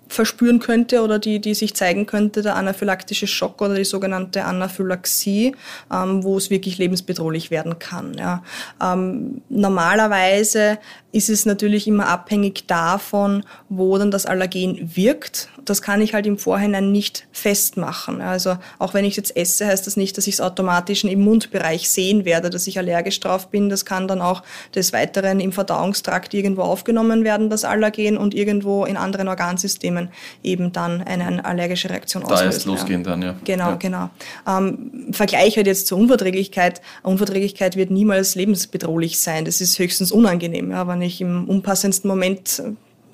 verspüren 0.09 0.59
könnte 0.59 1.01
oder 1.01 1.17
die, 1.17 1.39
die 1.39 1.53
sich 1.53 1.73
zeigen 1.75 2.05
könnte, 2.05 2.41
der 2.41 2.55
anaphylaktische 2.55 3.27
Schock 3.27 3.61
oder 3.61 3.75
die 3.75 3.85
sogenannte 3.85 4.43
Anaphylaxie, 4.45 5.55
ähm, 5.91 6.23
wo 6.23 6.37
es 6.37 6.49
wirklich 6.49 6.77
lebensbedrohlich 6.77 7.51
werden 7.51 7.79
kann. 7.79 8.15
Ja. 8.17 8.43
Ähm, 8.81 9.41
normalerweise 9.49 10.77
ist 11.13 11.29
es 11.29 11.45
natürlich 11.45 11.87
immer 11.87 12.07
abhängig 12.07 12.65
davon, 12.65 13.43
wo 13.69 13.97
dann 13.99 14.09
das 14.09 14.25
Allergen 14.25 14.91
wirkt. 14.95 15.47
Das 15.63 15.83
kann 15.83 16.01
ich 16.01 16.15
halt 16.15 16.25
im 16.25 16.39
Vorhinein 16.39 16.91
nicht 16.91 17.27
festmachen. 17.31 18.19
Also 18.19 18.57
auch 18.79 18.95
wenn 18.95 19.05
ich 19.05 19.15
jetzt 19.15 19.37
esse, 19.37 19.67
heißt 19.67 19.85
das 19.85 19.95
nicht, 19.95 20.17
dass 20.17 20.25
ich 20.25 20.33
es 20.33 20.41
automatisch 20.41 21.03
im 21.03 21.21
Mundbereich 21.21 21.87
sehen 21.87 22.25
werde, 22.25 22.49
dass 22.49 22.65
ich 22.65 22.79
allergisch 22.79 23.19
drauf 23.19 23.49
bin. 23.49 23.69
Das 23.69 23.85
kann 23.85 24.07
dann 24.07 24.21
auch 24.21 24.41
des 24.73 24.91
Weiteren 24.91 25.39
im 25.39 25.51
Verdauungstrakt 25.51 26.33
irgendwo 26.33 26.63
aufgenommen 26.63 27.23
werden, 27.23 27.49
das 27.49 27.63
Allergen, 27.63 28.17
und 28.17 28.33
irgendwo 28.33 28.83
in 28.85 28.97
anderen 28.97 29.27
Organsystemen 29.27 30.09
eben 30.41 30.71
dann 30.71 31.03
eine, 31.03 31.45
allergische 31.45 31.91
Reaktion 31.91 32.23
auslösen. 32.23 32.43
Da 32.43 32.51
erst 32.51 32.65
losgehen 32.65 33.03
ja. 33.03 33.09
dann, 33.11 33.21
ja. 33.21 33.35
Genau, 33.43 33.69
ja. 33.69 33.75
genau. 33.75 34.09
Ähm, 34.47 35.11
Vergleich 35.11 35.57
halt 35.57 35.67
jetzt 35.67 35.85
zur 35.85 35.99
Unverträglichkeit. 35.99 36.81
Unverträglichkeit 37.03 37.75
wird 37.75 37.91
niemals 37.91 38.33
lebensbedrohlich 38.33 39.19
sein. 39.19 39.45
Das 39.45 39.61
ist 39.61 39.77
höchstens 39.77 40.11
unangenehm, 40.11 40.71
ja, 40.71 40.87
wenn 40.87 41.02
ich 41.03 41.21
im 41.21 41.47
unpassendsten 41.47 42.07
Moment 42.07 42.63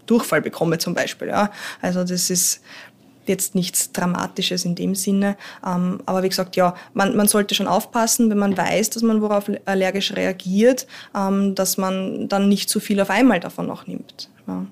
Durchfall 0.05 0.41
bekomme 0.41 0.77
zum 0.77 0.93
Beispiel. 0.93 1.27
Ja. 1.27 1.51
Also 1.81 2.03
das 2.03 2.29
ist 2.29 2.61
jetzt 3.25 3.55
nichts 3.55 3.91
Dramatisches 3.91 4.65
in 4.65 4.75
dem 4.75 4.95
Sinne. 4.95 5.37
Ähm, 5.65 5.99
aber 6.05 6.23
wie 6.23 6.29
gesagt, 6.29 6.55
ja, 6.55 6.75
man, 6.93 7.15
man 7.15 7.27
sollte 7.27 7.55
schon 7.55 7.67
aufpassen, 7.67 8.29
wenn 8.29 8.39
man 8.39 8.57
weiß, 8.57 8.89
dass 8.89 9.03
man 9.03 9.21
worauf 9.21 9.49
allergisch 9.65 10.13
reagiert, 10.15 10.87
ähm, 11.15 11.55
dass 11.55 11.77
man 11.77 12.27
dann 12.27 12.49
nicht 12.49 12.69
zu 12.69 12.79
viel 12.79 12.99
auf 12.99 13.09
einmal 13.09 13.39
davon 13.39 13.67
noch 13.67 13.87
nimmt. 13.87 14.29
Ja. 14.47 14.65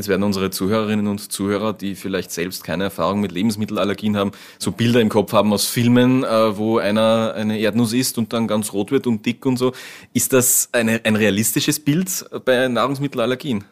Jetzt 0.00 0.08
werden 0.08 0.22
unsere 0.22 0.50
Zuhörerinnen 0.50 1.06
und 1.08 1.30
Zuhörer, 1.30 1.74
die 1.74 1.94
vielleicht 1.94 2.30
selbst 2.30 2.64
keine 2.64 2.84
Erfahrung 2.84 3.20
mit 3.20 3.32
Lebensmittelallergien 3.32 4.16
haben, 4.16 4.32
so 4.58 4.72
Bilder 4.72 4.98
im 4.98 5.10
Kopf 5.10 5.34
haben 5.34 5.52
aus 5.52 5.66
Filmen, 5.66 6.24
äh, 6.24 6.56
wo 6.56 6.78
einer 6.78 7.34
eine 7.36 7.58
Erdnuss 7.58 7.92
isst 7.92 8.16
und 8.16 8.32
dann 8.32 8.48
ganz 8.48 8.72
rot 8.72 8.92
wird 8.92 9.06
und 9.06 9.26
dick 9.26 9.44
und 9.44 9.58
so. 9.58 9.74
Ist 10.14 10.32
das 10.32 10.70
eine, 10.72 11.02
ein 11.04 11.16
realistisches 11.16 11.80
Bild 11.80 12.24
bei 12.46 12.66
Nahrungsmittelallergien? 12.68 13.64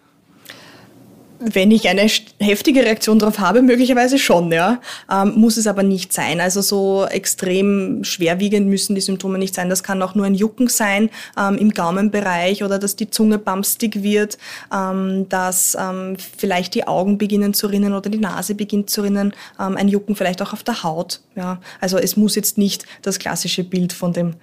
Wenn 1.40 1.70
ich 1.70 1.88
eine 1.88 2.08
heftige 2.40 2.84
Reaktion 2.84 3.20
darauf 3.20 3.38
habe, 3.38 3.62
möglicherweise 3.62 4.18
schon, 4.18 4.50
ja. 4.50 4.80
Ähm, 5.10 5.34
muss 5.36 5.56
es 5.56 5.68
aber 5.68 5.84
nicht 5.84 6.12
sein. 6.12 6.40
Also 6.40 6.62
so 6.62 7.06
extrem 7.06 8.02
schwerwiegend 8.02 8.66
müssen 8.66 8.96
die 8.96 9.00
Symptome 9.00 9.38
nicht 9.38 9.54
sein. 9.54 9.70
Das 9.70 9.84
kann 9.84 10.02
auch 10.02 10.16
nur 10.16 10.26
ein 10.26 10.34
Jucken 10.34 10.68
sein 10.68 11.10
ähm, 11.38 11.56
im 11.56 11.70
Gaumenbereich 11.70 12.64
oder 12.64 12.78
dass 12.80 12.96
die 12.96 13.10
Zunge 13.10 13.38
bamstig 13.38 14.02
wird, 14.02 14.36
ähm, 14.74 15.28
dass 15.28 15.76
ähm, 15.80 16.16
vielleicht 16.18 16.74
die 16.74 16.88
Augen 16.88 17.18
beginnen 17.18 17.54
zu 17.54 17.68
rinnen 17.68 17.92
oder 17.92 18.10
die 18.10 18.18
Nase 18.18 18.56
beginnt 18.56 18.90
zu 18.90 19.02
rinnen, 19.02 19.32
ähm, 19.60 19.76
ein 19.76 19.86
Jucken 19.86 20.16
vielleicht 20.16 20.42
auch 20.42 20.52
auf 20.52 20.64
der 20.64 20.82
Haut. 20.82 21.20
Ja. 21.36 21.60
Also 21.80 21.98
es 21.98 22.16
muss 22.16 22.34
jetzt 22.34 22.58
nicht 22.58 22.84
das 23.02 23.20
klassische 23.20 23.62
Bild 23.62 23.92
von 23.92 24.12
dem 24.12 24.34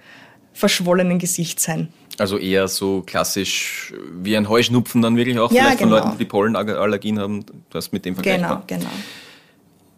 verschwollenen 0.54 1.18
Gesicht 1.18 1.60
sein. 1.60 1.88
Also 2.18 2.38
eher 2.38 2.68
so 2.68 3.02
klassisch 3.02 3.92
wie 4.12 4.36
ein 4.36 4.48
Heuschnupfen 4.48 5.02
dann 5.02 5.16
wirklich 5.16 5.38
auch, 5.38 5.52
ja, 5.52 5.62
vielleicht 5.62 5.78
genau. 5.78 5.96
von 5.96 6.04
Leuten, 6.04 6.18
die 6.18 6.24
Pollenallergien 6.24 7.18
haben, 7.18 7.44
das 7.70 7.92
mit 7.92 8.04
dem 8.04 8.14
vergleichbar. 8.14 8.64
Genau, 8.66 8.80
genau. 8.84 8.90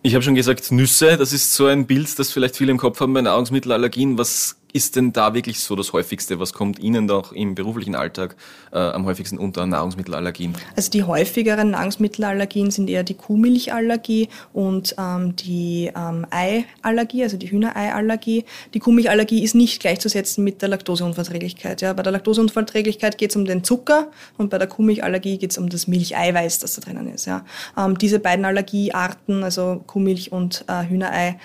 Ich 0.02 0.14
habe 0.14 0.22
schon 0.22 0.34
gesagt, 0.34 0.70
Nüsse, 0.70 1.16
das 1.16 1.32
ist 1.32 1.54
so 1.54 1.66
ein 1.66 1.86
Bild, 1.86 2.18
das 2.18 2.30
vielleicht 2.30 2.56
viele 2.56 2.70
im 2.70 2.78
Kopf 2.78 3.00
haben 3.00 3.12
bei 3.12 3.20
Nahrungsmittelallergien. 3.20 4.16
Was 4.18 4.57
ist 4.72 4.96
denn 4.96 5.12
da 5.12 5.34
wirklich 5.34 5.60
so 5.60 5.76
das 5.76 5.92
häufigste? 5.92 6.38
Was 6.38 6.52
kommt 6.52 6.78
Ihnen 6.78 7.08
doch 7.08 7.32
im 7.32 7.54
beruflichen 7.54 7.94
Alltag 7.94 8.36
äh, 8.72 8.78
am 8.78 9.06
häufigsten 9.06 9.38
unter 9.38 9.66
Nahrungsmittelallergien? 9.66 10.54
Also 10.76 10.90
die 10.90 11.04
häufigeren 11.04 11.70
Nahrungsmittelallergien 11.70 12.70
sind 12.70 12.90
eher 12.90 13.02
die 13.02 13.14
Kuhmilchallergie 13.14 14.28
und 14.52 14.94
ähm, 14.98 15.36
die 15.36 15.90
ähm, 15.96 16.26
Eiallergie, 16.30 17.22
also 17.22 17.38
die 17.38 17.50
Hühnereiallergie. 17.50 18.44
Die 18.74 18.78
Kuhmilchallergie 18.78 19.42
ist 19.42 19.54
nicht 19.54 19.80
gleichzusetzen 19.80 20.44
mit 20.44 20.60
der 20.60 20.68
Laktoseunverträglichkeit. 20.68 21.80
Ja. 21.80 21.94
Bei 21.94 22.02
der 22.02 22.12
Laktoseunverträglichkeit 22.12 23.16
geht 23.16 23.30
es 23.30 23.36
um 23.36 23.46
den 23.46 23.64
Zucker 23.64 24.08
und 24.36 24.50
bei 24.50 24.58
der 24.58 24.68
Kuhmilchallergie 24.68 25.38
geht 25.38 25.52
es 25.52 25.58
um 25.58 25.70
das 25.70 25.86
Milcheiweiß, 25.86 26.58
das 26.58 26.74
da 26.74 26.82
drinnen 26.82 27.12
ist. 27.12 27.26
Ja. 27.26 27.44
Ähm, 27.76 27.96
diese 27.96 28.18
beiden 28.18 28.44
Allergiearten, 28.44 29.42
also 29.42 29.82
Kuhmilch 29.86 30.30
und 30.30 30.64
äh, 30.68 30.86
Hühnerei, 30.86 31.38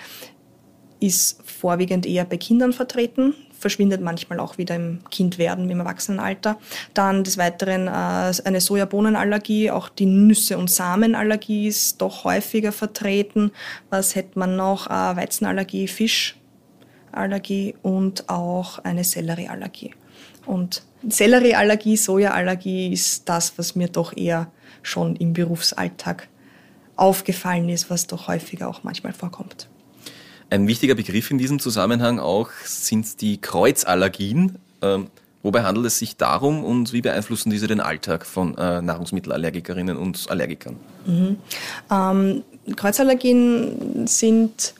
ist 1.04 1.42
vorwiegend 1.64 2.04
eher 2.04 2.26
bei 2.26 2.36
Kindern 2.36 2.74
vertreten, 2.74 3.32
verschwindet 3.58 4.02
manchmal 4.02 4.38
auch 4.38 4.58
wieder 4.58 4.76
im 4.76 4.98
Kindwerden, 5.10 5.70
im 5.70 5.80
Erwachsenenalter. 5.80 6.58
Dann 6.92 7.24
des 7.24 7.38
Weiteren 7.38 7.86
äh, 7.86 8.34
eine 8.44 8.60
Sojabohnenallergie, 8.60 9.70
auch 9.70 9.88
die 9.88 10.04
Nüsse- 10.04 10.58
und 10.58 10.70
Samenallergie 10.70 11.66
ist 11.66 12.02
doch 12.02 12.24
häufiger 12.24 12.70
vertreten. 12.70 13.50
Was 13.88 14.14
hätte 14.14 14.38
man 14.38 14.56
noch? 14.56 14.88
Äh, 14.88 15.16
Weizenallergie, 15.16 15.88
Fischallergie 15.88 17.76
und 17.80 18.28
auch 18.28 18.80
eine 18.80 19.02
Sellerieallergie. 19.02 19.94
Und 20.44 20.82
Sellerieallergie, 21.08 21.96
Sojaallergie 21.96 22.92
ist 22.92 23.26
das, 23.26 23.56
was 23.56 23.74
mir 23.74 23.88
doch 23.88 24.14
eher 24.14 24.48
schon 24.82 25.16
im 25.16 25.32
Berufsalltag 25.32 26.28
aufgefallen 26.96 27.70
ist, 27.70 27.88
was 27.88 28.06
doch 28.06 28.28
häufiger 28.28 28.68
auch 28.68 28.82
manchmal 28.82 29.14
vorkommt. 29.14 29.70
Ein 30.54 30.68
wichtiger 30.68 30.94
Begriff 30.94 31.32
in 31.32 31.38
diesem 31.38 31.58
Zusammenhang 31.58 32.20
auch 32.20 32.48
sind 32.64 33.20
die 33.20 33.40
Kreuzallergien. 33.40 34.54
Ähm, 34.82 35.08
wobei 35.42 35.64
handelt 35.64 35.86
es 35.86 35.98
sich 35.98 36.16
darum 36.16 36.62
und 36.62 36.92
wie 36.92 37.00
beeinflussen 37.00 37.50
diese 37.50 37.66
den 37.66 37.80
Alltag 37.80 38.24
von 38.24 38.56
äh, 38.56 38.80
Nahrungsmittelallergikerinnen 38.80 39.96
und 39.96 40.30
Allergikern? 40.30 40.76
Mhm. 41.06 41.38
Ähm, 41.90 42.44
Kreuzallergien 42.76 44.06
sind 44.06 44.74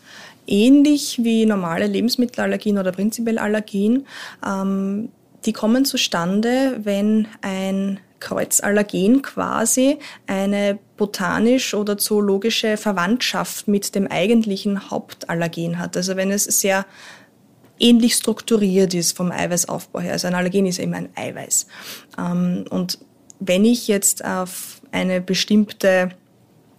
ähnlich 0.46 1.18
wie 1.24 1.44
normale 1.44 1.88
Lebensmittelallergien 1.88 2.78
oder 2.78 2.92
prinzipiell 2.92 3.40
Allergien. 3.40 4.06
Ähm, 4.46 5.08
die 5.44 5.52
kommen 5.52 5.84
zustande, 5.84 6.78
wenn 6.84 7.26
ein 7.42 7.98
Kreuzallergen 8.20 9.22
quasi 9.22 9.98
eine 10.28 10.78
botanisch 10.96 11.74
oder 11.74 11.98
zoologische 11.98 12.76
Verwandtschaft 12.76 13.68
mit 13.68 13.94
dem 13.94 14.06
eigentlichen 14.06 14.90
Hauptallergen 14.90 15.78
hat. 15.78 15.96
Also 15.96 16.16
wenn 16.16 16.30
es 16.30 16.44
sehr 16.44 16.86
ähnlich 17.78 18.14
strukturiert 18.14 18.94
ist 18.94 19.16
vom 19.16 19.32
Eiweißaufbau 19.32 20.00
her. 20.00 20.12
Also 20.12 20.28
ein 20.28 20.34
Allergen 20.34 20.66
ist 20.66 20.78
eben 20.78 20.94
ein 20.94 21.08
Eiweiß. 21.16 21.66
Ähm, 22.18 22.64
und 22.70 22.98
wenn 23.40 23.64
ich 23.64 23.88
jetzt 23.88 24.24
auf 24.24 24.80
eine 24.92 25.20
bestimmte 25.20 26.10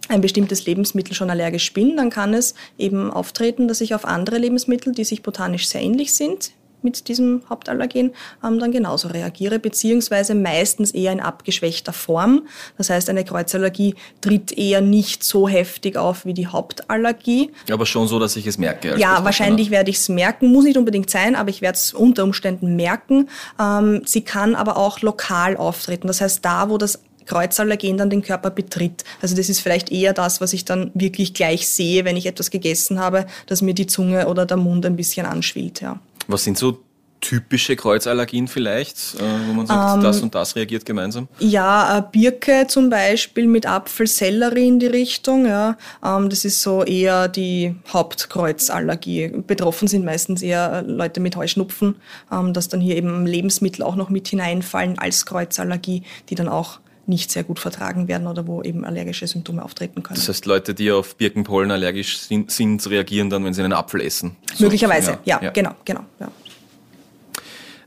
ein 0.08 0.20
bestimmtes 0.20 0.66
Lebensmittel 0.66 1.14
schon 1.14 1.30
allergisch 1.30 1.72
bin, 1.72 1.96
dann 1.96 2.10
kann 2.10 2.32
es 2.32 2.54
eben 2.78 3.10
auftreten, 3.10 3.66
dass 3.66 3.80
ich 3.80 3.92
auf 3.92 4.04
andere 4.04 4.38
Lebensmittel, 4.38 4.92
die 4.92 5.02
sich 5.02 5.22
botanisch 5.22 5.66
sehr 5.66 5.82
ähnlich 5.82 6.14
sind, 6.14 6.52
mit 6.86 7.08
diesem 7.08 7.42
Hauptallergen 7.50 8.12
ähm, 8.44 8.58
dann 8.60 8.70
genauso 8.70 9.08
reagiere, 9.08 9.58
beziehungsweise 9.58 10.36
meistens 10.36 10.92
eher 10.92 11.10
in 11.10 11.20
abgeschwächter 11.20 11.92
Form. 11.92 12.46
Das 12.78 12.90
heißt, 12.90 13.10
eine 13.10 13.24
Kreuzallergie 13.24 13.96
tritt 14.20 14.56
eher 14.56 14.80
nicht 14.80 15.24
so 15.24 15.48
heftig 15.48 15.96
auf 15.96 16.24
wie 16.24 16.32
die 16.32 16.46
Hauptallergie. 16.46 17.50
Aber 17.70 17.86
schon 17.86 18.06
so, 18.06 18.20
dass 18.20 18.36
ich 18.36 18.46
es 18.46 18.56
merke. 18.56 18.96
Ja, 18.98 19.24
wahrscheinlich 19.24 19.70
werde 19.70 19.90
ich 19.90 19.96
es 19.96 20.08
merken. 20.08 20.52
Muss 20.52 20.64
nicht 20.64 20.78
unbedingt 20.78 21.10
sein, 21.10 21.34
aber 21.34 21.50
ich 21.50 21.60
werde 21.60 21.76
es 21.76 21.92
unter 21.92 22.22
Umständen 22.22 22.76
merken. 22.76 23.28
Ähm, 23.60 24.02
sie 24.06 24.20
kann 24.20 24.54
aber 24.54 24.76
auch 24.76 25.00
lokal 25.00 25.56
auftreten. 25.56 26.06
Das 26.06 26.20
heißt, 26.20 26.44
da, 26.44 26.70
wo 26.70 26.78
das 26.78 27.00
Kreuzallergen 27.26 27.98
dann 27.98 28.08
den 28.08 28.22
Körper 28.22 28.50
betritt. 28.50 29.04
Also 29.20 29.36
das 29.36 29.48
ist 29.48 29.60
vielleicht 29.60 29.92
eher 29.92 30.12
das, 30.12 30.40
was 30.40 30.52
ich 30.52 30.64
dann 30.64 30.90
wirklich 30.94 31.34
gleich 31.34 31.68
sehe, 31.68 32.04
wenn 32.04 32.16
ich 32.16 32.26
etwas 32.26 32.50
gegessen 32.50 32.98
habe, 32.98 33.26
dass 33.46 33.62
mir 33.62 33.74
die 33.74 33.86
Zunge 33.86 34.28
oder 34.28 34.46
der 34.46 34.56
Mund 34.56 34.86
ein 34.86 34.96
bisschen 34.96 35.26
anschwillt. 35.26 35.80
Ja. 35.80 35.98
Was 36.26 36.44
sind 36.44 36.58
so 36.58 36.78
typische 37.20 37.76
Kreuzallergien 37.76 38.46
vielleicht, 38.46 39.14
äh, 39.14 39.48
wo 39.48 39.54
man 39.54 39.66
sagt, 39.66 39.96
ähm, 39.96 40.02
das 40.02 40.20
und 40.20 40.34
das 40.34 40.54
reagiert 40.54 40.84
gemeinsam? 40.84 41.28
Ja, 41.38 42.00
Birke 42.12 42.66
zum 42.68 42.90
Beispiel 42.90 43.46
mit 43.46 43.66
Apfelsellerie 43.66 44.68
in 44.68 44.78
die 44.78 44.86
Richtung. 44.86 45.46
Ja, 45.46 45.76
ähm, 46.04 46.28
das 46.28 46.44
ist 46.44 46.62
so 46.62 46.84
eher 46.84 47.28
die 47.28 47.74
Hauptkreuzallergie. 47.92 49.28
Betroffen 49.46 49.88
sind 49.88 50.04
meistens 50.04 50.42
eher 50.42 50.82
Leute 50.82 51.20
mit 51.20 51.36
Heuschnupfen, 51.36 51.96
ähm, 52.30 52.52
dass 52.52 52.68
dann 52.68 52.80
hier 52.80 52.96
eben 52.96 53.26
Lebensmittel 53.26 53.82
auch 53.82 53.96
noch 53.96 54.10
mit 54.10 54.28
hineinfallen 54.28 54.98
als 54.98 55.26
Kreuzallergie, 55.26 56.02
die 56.28 56.34
dann 56.34 56.48
auch 56.48 56.80
nicht 57.08 57.30
sehr 57.30 57.44
gut 57.44 57.58
vertragen 57.58 58.08
werden 58.08 58.26
oder 58.26 58.46
wo 58.46 58.62
eben 58.62 58.84
allergische 58.84 59.26
Symptome 59.26 59.64
auftreten 59.64 60.02
können. 60.02 60.16
Das 60.16 60.28
heißt, 60.28 60.46
Leute, 60.46 60.74
die 60.74 60.90
auf 60.90 61.16
Birkenpollen 61.16 61.70
allergisch 61.70 62.18
sind, 62.18 62.50
sind 62.50 62.88
reagieren 62.88 63.30
dann, 63.30 63.44
wenn 63.44 63.54
sie 63.54 63.62
einen 63.62 63.72
Apfel 63.72 64.00
essen? 64.00 64.36
So, 64.54 64.64
Möglicherweise, 64.64 65.18
ja, 65.24 65.36
ja, 65.36 65.42
ja, 65.44 65.50
genau, 65.50 65.72
genau. 65.84 66.00
Ja. 66.18 66.30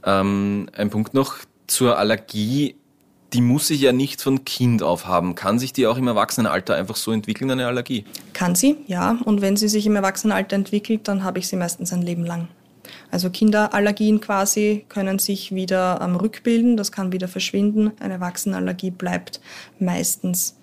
Ähm, 0.06 0.70
ein 0.76 0.90
Punkt 0.90 1.14
noch 1.14 1.36
zur 1.68 1.98
Allergie. 1.98 2.76
Die 3.34 3.42
muss 3.42 3.68
sich 3.68 3.82
ja 3.82 3.92
nicht 3.92 4.22
von 4.24 4.44
Kind 4.44 4.82
auf 4.82 5.06
haben. 5.06 5.36
Kann 5.36 5.60
sich 5.60 5.72
die 5.72 5.86
auch 5.86 5.98
im 5.98 6.08
Erwachsenenalter 6.08 6.76
einfach 6.76 6.96
so 6.96 7.12
entwickeln, 7.12 7.52
eine 7.52 7.68
Allergie? 7.68 8.06
Kann 8.34 8.56
sie, 8.56 8.78
ja. 8.88 9.20
Und 9.24 9.42
wenn 9.42 9.56
sie 9.56 9.68
sich 9.68 9.86
im 9.86 9.96
Erwachsenenalter 9.96 10.56
entwickelt, 10.56 11.08
dann 11.08 11.24
habe 11.24 11.38
ich 11.38 11.48
sie 11.48 11.56
meistens 11.56 11.94
ein 11.94 12.02
Leben 12.02 12.26
lang. 12.26 12.48
Also 13.12 13.30
Kinderallergien 13.30 14.22
quasi 14.22 14.86
können 14.90 15.20
sich 15.20 15.54
wieder 15.54 16.00
ähm, 16.02 16.16
rückbilden, 16.16 16.78
das 16.78 16.92
kann 16.92 17.12
wieder 17.12 17.28
verschwinden. 17.28 17.92
Eine 18.00 18.16
Erwachsenenallergie 18.16 18.92
bleibt 18.92 19.42
meistens 19.80 20.56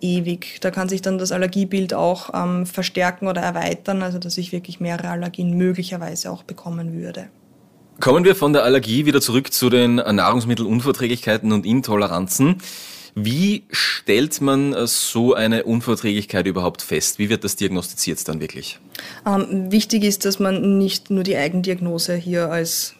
ewig. 0.00 0.58
Da 0.60 0.70
kann 0.70 0.88
sich 0.88 1.02
dann 1.02 1.18
das 1.18 1.32
Allergiebild 1.32 1.94
auch 1.94 2.30
ähm, 2.34 2.66
verstärken 2.66 3.28
oder 3.28 3.42
erweitern, 3.42 4.02
also 4.02 4.18
dass 4.18 4.38
ich 4.38 4.52
wirklich 4.52 4.80
mehrere 4.80 5.10
Allergien 5.10 5.56
möglicherweise 5.56 6.30
auch 6.30 6.42
bekommen 6.42 6.92
würde. 6.92 7.28
Kommen 8.00 8.24
wir 8.24 8.34
von 8.34 8.54
der 8.54 8.64
Allergie 8.64 9.04
wieder 9.04 9.20
zurück 9.20 9.52
zu 9.52 9.68
den 9.68 9.96
Nahrungsmittelunverträglichkeiten 9.96 11.52
und 11.52 11.66
Intoleranzen. 11.66 12.56
Wie 13.14 13.64
stellt 13.70 14.40
man 14.40 14.72
äh, 14.72 14.86
so 14.86 15.34
eine 15.34 15.64
Unverträglichkeit 15.64 16.46
überhaupt 16.46 16.82
fest? 16.82 17.18
Wie 17.18 17.28
wird 17.28 17.44
das 17.44 17.56
diagnostiziert 17.56 18.26
dann 18.28 18.40
wirklich? 18.40 18.78
Ähm, 19.26 19.70
wichtig 19.70 20.04
ist, 20.04 20.24
dass 20.24 20.38
man 20.38 20.78
nicht 20.78 21.10
nur 21.10 21.22
die 21.22 21.36
Eigendiagnose 21.36 22.14
hier 22.14 22.50
als 22.50 22.94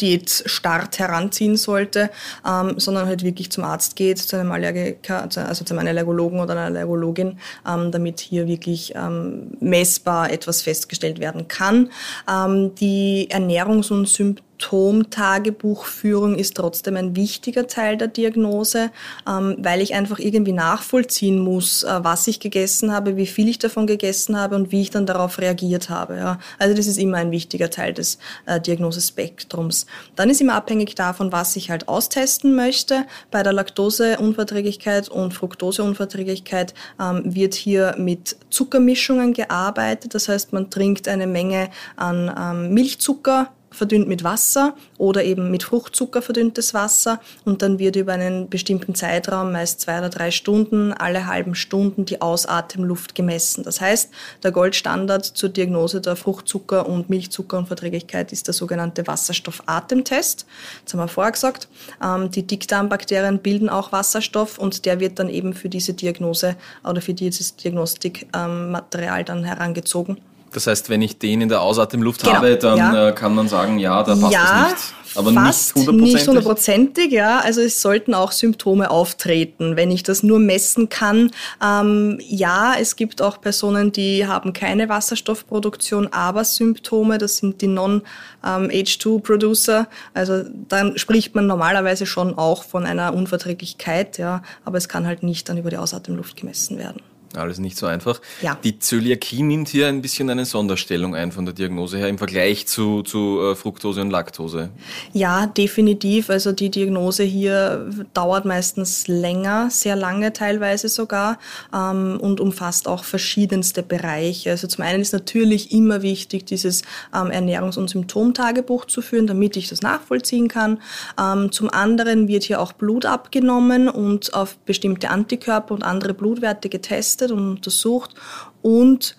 Diätstart 0.00 0.98
heranziehen 0.98 1.56
sollte, 1.56 2.10
ähm, 2.46 2.78
sondern 2.78 3.06
halt 3.06 3.22
wirklich 3.22 3.50
zum 3.50 3.64
Arzt 3.64 3.96
geht, 3.96 4.18
zu 4.18 4.36
einem 4.36 4.52
Allergiker, 4.52 5.22
also 5.22 5.64
zu 5.64 5.74
einem 5.74 5.86
Allergologen 5.86 6.40
oder 6.40 6.52
einer 6.52 6.62
Allergologin, 6.62 7.38
ähm, 7.68 7.92
damit 7.92 8.20
hier 8.20 8.46
wirklich 8.48 8.94
ähm, 8.94 9.52
messbar 9.60 10.30
etwas 10.32 10.62
festgestellt 10.62 11.20
werden 11.20 11.48
kann. 11.48 11.90
Ähm, 12.28 12.74
die 12.76 13.28
Ernährungs- 13.30 13.92
und 13.92 14.08
Symptome 14.08 14.49
Symptomtagebuchführung 14.60 16.34
ist 16.36 16.56
trotzdem 16.56 16.96
ein 16.96 17.16
wichtiger 17.16 17.66
Teil 17.66 17.96
der 17.96 18.08
Diagnose, 18.08 18.90
ähm, 19.28 19.56
weil 19.58 19.80
ich 19.80 19.94
einfach 19.94 20.18
irgendwie 20.18 20.52
nachvollziehen 20.52 21.38
muss, 21.38 21.82
äh, 21.82 22.00
was 22.02 22.26
ich 22.26 22.40
gegessen 22.40 22.92
habe, 22.92 23.16
wie 23.16 23.26
viel 23.26 23.48
ich 23.48 23.58
davon 23.58 23.86
gegessen 23.86 24.38
habe 24.38 24.56
und 24.56 24.70
wie 24.70 24.82
ich 24.82 24.90
dann 24.90 25.06
darauf 25.06 25.38
reagiert 25.38 25.88
habe. 25.88 26.38
Also 26.58 26.76
das 26.76 26.86
ist 26.86 26.98
immer 26.98 27.16
ein 27.18 27.30
wichtiger 27.30 27.70
Teil 27.70 27.94
des 27.94 28.18
äh, 28.46 28.60
Diagnosespektrums. 28.60 29.86
Dann 30.16 30.28
ist 30.30 30.40
immer 30.40 30.54
abhängig 30.54 30.94
davon, 30.94 31.32
was 31.32 31.56
ich 31.56 31.70
halt 31.70 31.88
austesten 31.88 32.54
möchte. 32.54 33.06
Bei 33.30 33.42
der 33.42 33.52
Laktoseunverträglichkeit 33.52 35.08
und 35.08 35.32
Fructoseunverträglichkeit 35.32 36.74
ähm, 37.00 37.22
wird 37.24 37.54
hier 37.54 37.94
mit 37.98 38.36
Zuckermischungen 38.50 39.32
gearbeitet. 39.32 40.14
Das 40.14 40.28
heißt, 40.28 40.52
man 40.52 40.70
trinkt 40.70 41.08
eine 41.08 41.26
Menge 41.26 41.70
an 41.96 42.32
ähm, 42.36 42.74
Milchzucker, 42.74 43.50
verdünnt 43.70 44.08
mit 44.08 44.24
Wasser 44.24 44.74
oder 44.98 45.24
eben 45.24 45.50
mit 45.50 45.62
Fruchtzucker 45.62 46.22
verdünntes 46.22 46.74
Wasser 46.74 47.20
und 47.44 47.62
dann 47.62 47.78
wird 47.78 47.96
über 47.96 48.12
einen 48.12 48.48
bestimmten 48.48 48.94
Zeitraum, 48.94 49.52
meist 49.52 49.80
zwei 49.80 49.98
oder 49.98 50.08
drei 50.08 50.30
Stunden, 50.30 50.92
alle 50.92 51.26
halben 51.26 51.54
Stunden 51.54 52.04
die 52.04 52.20
Ausatemluft 52.20 53.14
gemessen. 53.14 53.62
Das 53.62 53.80
heißt, 53.80 54.10
der 54.42 54.52
Goldstandard 54.52 55.24
zur 55.24 55.48
Diagnose 55.48 56.00
der 56.00 56.16
Fruchtzucker- 56.16 56.86
und 56.86 57.10
Milchzuckerunverträglichkeit 57.10 58.32
ist 58.32 58.46
der 58.46 58.54
sogenannte 58.54 59.06
Wasserstoffatemtest. 59.06 60.46
Das 60.84 60.94
haben 60.94 61.00
wir 61.00 61.08
vorher 61.08 61.32
gesagt. 61.32 61.68
Ähm, 62.02 62.30
die 62.30 62.46
Dickdarmbakterien 62.46 63.38
bilden 63.38 63.68
auch 63.68 63.92
Wasserstoff 63.92 64.58
und 64.58 64.84
der 64.84 65.00
wird 65.00 65.18
dann 65.18 65.28
eben 65.28 65.54
für 65.54 65.68
diese 65.68 65.94
Diagnose 65.94 66.56
oder 66.84 67.00
für 67.00 67.14
dieses 67.14 67.56
Diagnostikmaterial 67.56 69.24
dann 69.24 69.44
herangezogen. 69.44 70.18
Das 70.52 70.66
heißt, 70.66 70.90
wenn 70.90 71.02
ich 71.02 71.18
den 71.18 71.42
in 71.42 71.48
der 71.48 71.62
Ausatemluft 71.62 72.22
genau, 72.22 72.36
habe, 72.36 72.56
dann 72.56 72.78
ja. 72.78 73.08
Äh, 73.08 73.12
kann 73.12 73.34
man 73.34 73.48
sagen, 73.48 73.78
ja, 73.78 74.02
da 74.02 74.16
passt 74.16 74.32
ja, 74.32 74.66
es 74.66 74.72
nicht. 74.72 74.94
Aber 75.16 75.32
fast 75.32 75.76
nicht 75.76 75.86
hundertprozentig. 75.86 76.14
Nicht 76.14 76.28
hundertprozentig, 76.28 77.12
ja. 77.12 77.40
Also 77.40 77.60
es 77.60 77.82
sollten 77.82 78.14
auch 78.14 78.32
Symptome 78.32 78.90
auftreten, 78.90 79.76
wenn 79.76 79.90
ich 79.90 80.02
das 80.02 80.22
nur 80.22 80.38
messen 80.38 80.88
kann. 80.88 81.30
Ähm, 81.64 82.18
ja, 82.20 82.74
es 82.78 82.96
gibt 82.96 83.22
auch 83.22 83.40
Personen, 83.40 83.92
die 83.92 84.26
haben 84.26 84.52
keine 84.52 84.88
Wasserstoffproduktion, 84.88 86.12
aber 86.12 86.44
Symptome. 86.44 87.18
Das 87.18 87.38
sind 87.38 87.60
die 87.60 87.66
Non-H2-Producer. 87.66 89.88
Also 90.14 90.44
dann 90.68 90.96
spricht 90.98 91.34
man 91.34 91.46
normalerweise 91.46 92.06
schon 92.06 92.38
auch 92.38 92.64
von 92.64 92.86
einer 92.86 93.14
Unverträglichkeit, 93.14 94.18
ja. 94.18 94.42
Aber 94.64 94.78
es 94.78 94.88
kann 94.88 95.06
halt 95.06 95.22
nicht 95.22 95.48
dann 95.48 95.58
über 95.58 95.70
die 95.70 95.78
Ausatemluft 95.78 96.36
gemessen 96.36 96.78
werden. 96.78 97.02
Alles 97.36 97.60
nicht 97.60 97.76
so 97.76 97.86
einfach. 97.86 98.20
Ja. 98.42 98.58
Die 98.64 98.80
Zöliakie 98.80 99.42
nimmt 99.42 99.68
hier 99.68 99.86
ein 99.86 100.02
bisschen 100.02 100.28
eine 100.30 100.44
Sonderstellung 100.44 101.14
ein 101.14 101.30
von 101.30 101.44
der 101.44 101.54
Diagnose 101.54 101.96
her 101.96 102.08
im 102.08 102.18
Vergleich 102.18 102.66
zu, 102.66 103.02
zu 103.02 103.40
äh, 103.40 103.54
Fructose 103.54 104.00
und 104.00 104.10
Laktose. 104.10 104.70
Ja, 105.12 105.46
definitiv. 105.46 106.28
Also 106.28 106.50
die 106.50 106.70
Diagnose 106.70 107.22
hier 107.22 107.88
dauert 108.14 108.46
meistens 108.46 109.06
länger, 109.06 109.68
sehr 109.70 109.94
lange 109.94 110.32
teilweise 110.32 110.88
sogar 110.88 111.38
ähm, 111.72 112.18
und 112.20 112.40
umfasst 112.40 112.88
auch 112.88 113.04
verschiedenste 113.04 113.84
Bereiche. 113.84 114.50
Also 114.50 114.66
zum 114.66 114.82
einen 114.82 115.00
ist 115.00 115.12
natürlich 115.12 115.70
immer 115.70 116.02
wichtig, 116.02 116.46
dieses 116.46 116.82
ähm, 117.14 117.30
Ernährungs- 117.30 117.78
und 117.78 117.90
Symptomtagebuch 117.90 118.86
zu 118.86 119.02
führen, 119.02 119.28
damit 119.28 119.56
ich 119.56 119.68
das 119.68 119.82
nachvollziehen 119.82 120.48
kann. 120.48 120.80
Ähm, 121.16 121.52
zum 121.52 121.70
anderen 121.70 122.26
wird 122.26 122.42
hier 122.42 122.60
auch 122.60 122.72
Blut 122.72 123.06
abgenommen 123.06 123.88
und 123.88 124.34
auf 124.34 124.56
bestimmte 124.58 125.10
Antikörper 125.10 125.74
und 125.74 125.84
andere 125.84 126.12
Blutwerte 126.12 126.68
getestet 126.68 127.19
getestet 127.20 127.30
und 127.30 127.50
untersucht 127.50 128.14
und 128.62 129.16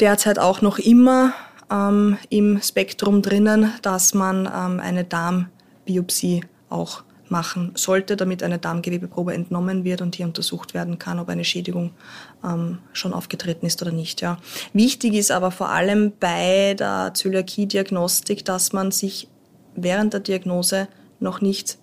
derzeit 0.00 0.38
auch 0.38 0.62
noch 0.62 0.78
immer 0.78 1.32
ähm, 1.70 2.18
im 2.28 2.60
Spektrum 2.62 3.22
drinnen, 3.22 3.72
dass 3.82 4.14
man 4.14 4.46
ähm, 4.46 4.80
eine 4.80 5.04
Darm 5.04 5.48
Biopsie 5.84 6.44
auch 6.68 7.02
machen 7.28 7.72
sollte, 7.74 8.16
damit 8.16 8.42
eine 8.42 8.58
Darmgewebeprobe 8.58 9.32
entnommen 9.32 9.84
wird 9.84 10.02
und 10.02 10.14
hier 10.16 10.26
untersucht 10.26 10.74
werden 10.74 10.98
kann, 10.98 11.18
ob 11.18 11.30
eine 11.30 11.44
Schädigung 11.44 11.92
ähm, 12.44 12.78
schon 12.92 13.14
aufgetreten 13.14 13.64
ist 13.64 13.80
oder 13.80 13.92
nicht. 13.92 14.20
Ja. 14.20 14.38
Wichtig 14.74 15.14
ist 15.14 15.30
aber 15.30 15.50
vor 15.50 15.70
allem 15.70 16.12
bei 16.20 16.74
der 16.74 17.12
Zöliakie-Diagnostik, 17.14 18.44
dass 18.44 18.72
man 18.74 18.90
sich 18.90 19.28
während 19.74 20.12
der 20.12 20.20
Diagnose 20.20 20.88
noch 21.20 21.40
nicht 21.40 21.78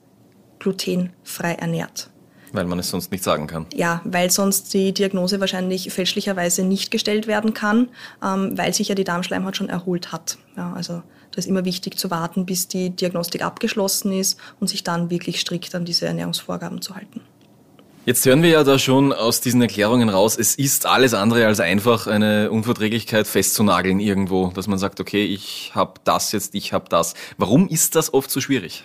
glutenfrei 0.59 1.53
ernährt. 1.53 2.11
Weil 2.51 2.65
man 2.65 2.79
es 2.79 2.89
sonst 2.89 3.11
nicht 3.11 3.23
sagen 3.23 3.47
kann. 3.47 3.67
Ja, 3.73 4.01
weil 4.03 4.31
sonst 4.31 4.73
die 4.73 4.93
Diagnose 4.93 5.39
wahrscheinlich 5.39 5.91
fälschlicherweise 5.91 6.63
nicht 6.63 6.91
gestellt 6.91 7.27
werden 7.27 7.53
kann, 7.53 7.89
ähm, 8.23 8.57
weil 8.57 8.73
sich 8.73 8.87
ja 8.87 8.95
die 8.95 9.03
Darmschleimhaut 9.03 9.55
schon 9.55 9.69
erholt 9.69 10.11
hat. 10.11 10.37
Ja, 10.57 10.73
also 10.73 11.03
da 11.31 11.37
ist 11.37 11.47
immer 11.47 11.65
wichtig 11.65 11.97
zu 11.97 12.09
warten, 12.09 12.45
bis 12.45 12.67
die 12.67 12.89
Diagnostik 12.89 13.43
abgeschlossen 13.43 14.11
ist 14.11 14.39
und 14.59 14.67
sich 14.67 14.83
dann 14.83 15.09
wirklich 15.09 15.39
strikt 15.39 15.75
an 15.75 15.85
diese 15.85 16.07
Ernährungsvorgaben 16.07 16.81
zu 16.81 16.95
halten. 16.95 17.21
Jetzt 18.05 18.25
hören 18.25 18.41
wir 18.41 18.49
ja 18.49 18.63
da 18.63 18.79
schon 18.79 19.13
aus 19.13 19.39
diesen 19.39 19.61
Erklärungen 19.61 20.09
raus, 20.09 20.35
es 20.39 20.55
ist 20.55 20.87
alles 20.87 21.13
andere 21.13 21.45
als 21.45 21.59
einfach, 21.59 22.07
eine 22.07 22.49
Unverträglichkeit 22.49 23.27
festzunageln 23.27 23.99
irgendwo, 23.99 24.47
dass 24.47 24.67
man 24.67 24.79
sagt, 24.79 24.99
okay, 24.99 25.25
ich 25.25 25.73
habe 25.75 25.99
das 26.05 26.31
jetzt, 26.31 26.55
ich 26.55 26.73
habe 26.73 26.85
das. 26.89 27.13
Warum 27.37 27.67
ist 27.67 27.95
das 27.95 28.11
oft 28.11 28.31
so 28.31 28.41
schwierig? 28.41 28.83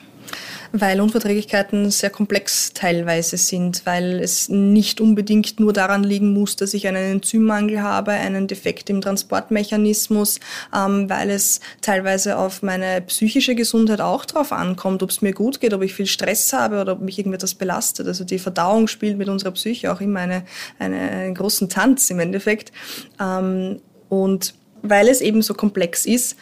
Weil 0.76 1.00
Unverträglichkeiten 1.00 1.88
sehr 1.92 2.10
komplex 2.10 2.72
teilweise 2.72 3.36
sind, 3.36 3.86
weil 3.86 4.18
es 4.18 4.48
nicht 4.48 5.00
unbedingt 5.00 5.60
nur 5.60 5.72
daran 5.72 6.02
liegen 6.02 6.32
muss, 6.32 6.56
dass 6.56 6.74
ich 6.74 6.88
einen 6.88 7.12
Enzymmangel 7.12 7.80
habe, 7.80 8.10
einen 8.10 8.48
Defekt 8.48 8.90
im 8.90 9.00
Transportmechanismus, 9.00 10.40
ähm, 10.74 11.08
weil 11.08 11.30
es 11.30 11.60
teilweise 11.80 12.36
auf 12.38 12.64
meine 12.64 13.02
psychische 13.02 13.54
Gesundheit 13.54 14.00
auch 14.00 14.24
drauf 14.24 14.50
ankommt, 14.50 15.04
ob 15.04 15.10
es 15.10 15.22
mir 15.22 15.32
gut 15.32 15.60
geht, 15.60 15.72
ob 15.74 15.82
ich 15.82 15.94
viel 15.94 16.06
Stress 16.06 16.52
habe 16.52 16.80
oder 16.80 16.94
ob 16.94 17.02
mich 17.02 17.20
irgendetwas 17.20 17.54
belastet. 17.54 18.08
Also 18.08 18.24
die 18.24 18.40
Verdauung 18.40 18.88
spielt 18.88 19.16
mit 19.16 19.28
unserer 19.28 19.52
Psyche 19.52 19.92
auch 19.92 20.00
immer 20.00 20.20
eine, 20.20 20.42
eine, 20.80 20.98
einen 20.98 21.34
großen 21.36 21.68
Tanz 21.68 22.10
im 22.10 22.18
Endeffekt. 22.18 22.72
Ähm, 23.20 23.80
und 24.08 24.54
weil 24.82 25.06
es 25.06 25.20
eben 25.20 25.40
so 25.40 25.54
komplex 25.54 26.04
ist, 26.04 26.36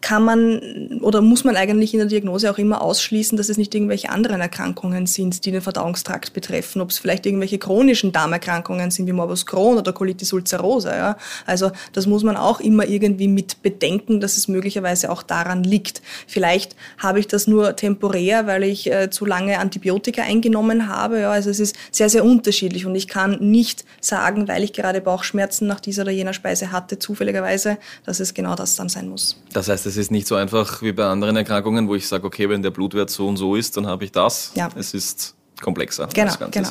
kann 0.00 0.24
man 0.24 1.00
oder 1.02 1.20
muss 1.20 1.44
man 1.44 1.56
eigentlich 1.56 1.92
in 1.92 1.98
der 1.98 2.08
Diagnose 2.08 2.50
auch 2.50 2.58
immer 2.58 2.80
ausschließen, 2.80 3.36
dass 3.36 3.48
es 3.48 3.58
nicht 3.58 3.74
irgendwelche 3.74 4.10
anderen 4.10 4.40
Erkrankungen 4.40 5.06
sind, 5.06 5.44
die 5.44 5.52
den 5.52 5.60
Verdauungstrakt 5.60 6.32
betreffen, 6.32 6.80
ob 6.80 6.90
es 6.90 6.98
vielleicht 6.98 7.26
irgendwelche 7.26 7.58
chronischen 7.58 8.12
Darmerkrankungen 8.12 8.90
sind 8.90 9.06
wie 9.06 9.12
Morbus 9.12 9.46
Crohn 9.46 9.76
oder 9.76 9.92
Colitis 9.92 10.32
ulcerosa. 10.32 10.96
Ja? 10.96 11.16
Also 11.44 11.70
das 11.92 12.06
muss 12.06 12.22
man 12.22 12.36
auch 12.36 12.60
immer 12.60 12.86
irgendwie 12.86 13.28
mit 13.28 13.62
bedenken, 13.62 14.20
dass 14.20 14.36
es 14.36 14.48
möglicherweise 14.48 15.10
auch 15.10 15.22
daran 15.22 15.64
liegt. 15.64 16.00
Vielleicht 16.26 16.76
habe 16.98 17.20
ich 17.20 17.26
das 17.26 17.46
nur 17.46 17.76
temporär, 17.76 18.46
weil 18.46 18.64
ich 18.64 18.90
äh, 18.90 19.10
zu 19.10 19.26
lange 19.26 19.58
Antibiotika 19.58 20.22
eingenommen 20.22 20.88
habe. 20.88 21.20
Ja? 21.20 21.30
Also 21.30 21.50
es 21.50 21.60
ist 21.60 21.76
sehr, 21.90 22.08
sehr 22.08 22.24
unterschiedlich 22.24 22.86
und 22.86 22.94
ich 22.94 23.06
kann 23.06 23.38
nicht 23.40 23.84
sagen, 24.00 24.48
weil 24.48 24.64
ich 24.64 24.72
gerade 24.72 25.00
Bauchschmerzen 25.00 25.66
nach 25.66 25.80
dieser 25.80 26.02
oder 26.02 26.12
jener 26.12 26.32
Speise 26.32 26.72
hatte, 26.72 26.98
zufälligerweise, 26.98 27.76
dass 28.06 28.20
es 28.20 28.32
genau 28.32 28.54
das 28.54 28.76
dann 28.76 28.88
sein 28.88 29.08
muss. 29.08 29.36
Das 29.52 29.68
heißt, 29.68 29.89
es 29.90 29.96
ist 29.96 30.10
nicht 30.10 30.26
so 30.26 30.36
einfach 30.36 30.82
wie 30.82 30.92
bei 30.92 31.04
anderen 31.04 31.36
Erkrankungen, 31.36 31.88
wo 31.88 31.94
ich 31.94 32.06
sage, 32.06 32.24
okay, 32.24 32.48
wenn 32.48 32.62
der 32.62 32.70
Blutwert 32.70 33.10
so 33.10 33.26
und 33.26 33.36
so 33.36 33.56
ist, 33.56 33.76
dann 33.76 33.86
habe 33.86 34.04
ich 34.04 34.12
das. 34.12 34.52
Ja. 34.54 34.68
Es 34.76 34.94
ist 34.94 35.34
komplexer. 35.60 36.08
Genau, 36.14 36.32
genau. 36.50 36.70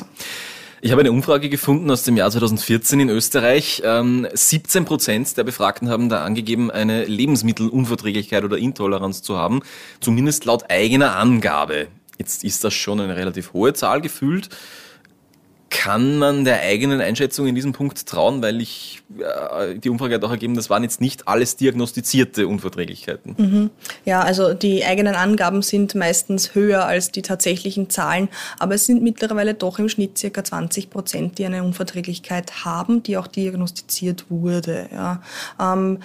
Ich 0.82 0.90
habe 0.92 1.02
eine 1.02 1.12
Umfrage 1.12 1.50
gefunden 1.50 1.90
aus 1.90 2.04
dem 2.04 2.16
Jahr 2.16 2.30
2014 2.30 3.00
in 3.00 3.08
Österreich. 3.10 3.82
17 3.84 4.80
ähm, 4.80 4.84
Prozent 4.86 5.36
der 5.36 5.44
Befragten 5.44 5.90
haben 5.90 6.08
da 6.08 6.24
angegeben, 6.24 6.70
eine 6.70 7.04
Lebensmittelunverträglichkeit 7.04 8.44
oder 8.44 8.56
Intoleranz 8.56 9.20
zu 9.20 9.36
haben, 9.36 9.60
zumindest 10.00 10.46
laut 10.46 10.70
eigener 10.70 11.16
Angabe. 11.16 11.88
Jetzt 12.18 12.44
ist 12.44 12.64
das 12.64 12.72
schon 12.72 12.98
eine 13.00 13.14
relativ 13.14 13.52
hohe 13.52 13.74
Zahl 13.74 14.00
gefühlt 14.00 14.48
kann 15.70 16.18
man 16.18 16.44
der 16.44 16.60
eigenen 16.60 17.00
Einschätzung 17.00 17.46
in 17.46 17.54
diesem 17.54 17.72
Punkt 17.72 18.04
trauen, 18.06 18.42
weil 18.42 18.60
ich 18.60 19.02
äh, 19.18 19.76
die 19.76 19.88
Umfrage 19.88 20.16
hat 20.16 20.24
auch 20.24 20.30
ergeben, 20.30 20.54
das 20.54 20.68
waren 20.68 20.82
jetzt 20.82 21.00
nicht 21.00 21.28
alles 21.28 21.56
diagnostizierte 21.56 22.48
Unverträglichkeiten. 22.48 23.34
Mhm. 23.38 23.70
Ja, 24.04 24.20
also 24.20 24.52
die 24.52 24.84
eigenen 24.84 25.14
Angaben 25.14 25.62
sind 25.62 25.94
meistens 25.94 26.56
höher 26.56 26.84
als 26.86 27.12
die 27.12 27.22
tatsächlichen 27.22 27.88
Zahlen, 27.88 28.28
aber 28.58 28.74
es 28.74 28.86
sind 28.86 29.02
mittlerweile 29.02 29.54
doch 29.54 29.78
im 29.78 29.88
Schnitt 29.88 30.18
circa 30.18 30.42
20 30.42 30.90
Prozent, 30.90 31.38
die 31.38 31.46
eine 31.46 31.62
Unverträglichkeit 31.62 32.64
haben, 32.64 33.04
die 33.04 33.16
auch 33.16 33.28
diagnostiziert 33.28 34.26
wurde. 34.28 34.88
Ja. 34.92 35.22
Ähm, 35.60 36.00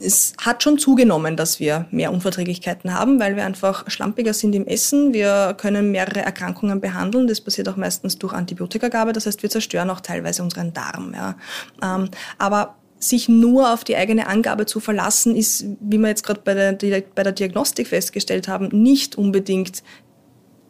es 0.00 0.32
hat 0.38 0.62
schon 0.62 0.78
zugenommen, 0.78 1.36
dass 1.36 1.60
wir 1.60 1.86
mehr 1.90 2.12
Unverträglichkeiten 2.12 2.94
haben, 2.94 3.20
weil 3.20 3.36
wir 3.36 3.44
einfach 3.44 3.88
schlampiger 3.90 4.32
sind 4.32 4.54
im 4.54 4.66
Essen. 4.66 5.12
Wir 5.12 5.54
können 5.58 5.90
mehrere 5.90 6.20
Erkrankungen 6.20 6.80
behandeln. 6.80 7.26
Das 7.26 7.40
passiert 7.40 7.68
auch 7.68 7.76
meistens 7.76 8.18
durch 8.18 8.32
Antibiotikagabe. 8.32 9.12
Das 9.12 9.26
heißt, 9.26 9.42
wir 9.42 9.50
zerstören 9.50 9.90
auch 9.90 10.00
teilweise 10.00 10.42
unseren 10.42 10.72
Darm. 10.72 11.14
Ja. 11.14 11.36
Ähm, 11.82 12.08
aber 12.38 12.76
sich 12.98 13.28
nur 13.28 13.72
auf 13.72 13.84
die 13.84 13.96
eigene 13.96 14.26
Angabe 14.26 14.66
zu 14.66 14.80
verlassen, 14.80 15.36
ist, 15.36 15.64
wie 15.80 15.98
wir 15.98 16.08
jetzt 16.08 16.24
gerade 16.24 16.40
bei 16.44 16.54
der, 16.54 17.02
bei 17.14 17.22
der 17.22 17.32
Diagnostik 17.32 17.88
festgestellt 17.88 18.48
haben, 18.48 18.68
nicht 18.72 19.16
unbedingt 19.16 19.82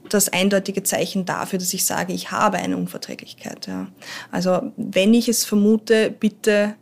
das 0.08 0.28
eindeutige 0.28 0.82
Zeichen 0.82 1.24
dafür, 1.24 1.58
dass 1.58 1.72
ich 1.72 1.84
sage, 1.84 2.12
ich 2.12 2.32
habe 2.32 2.58
eine 2.58 2.76
Unverträglichkeit. 2.76 3.66
Ja. 3.66 3.88
Also 4.32 4.72
wenn 4.76 5.14
ich 5.14 5.28
es 5.28 5.44
vermute, 5.44 6.10
bitte 6.10 6.74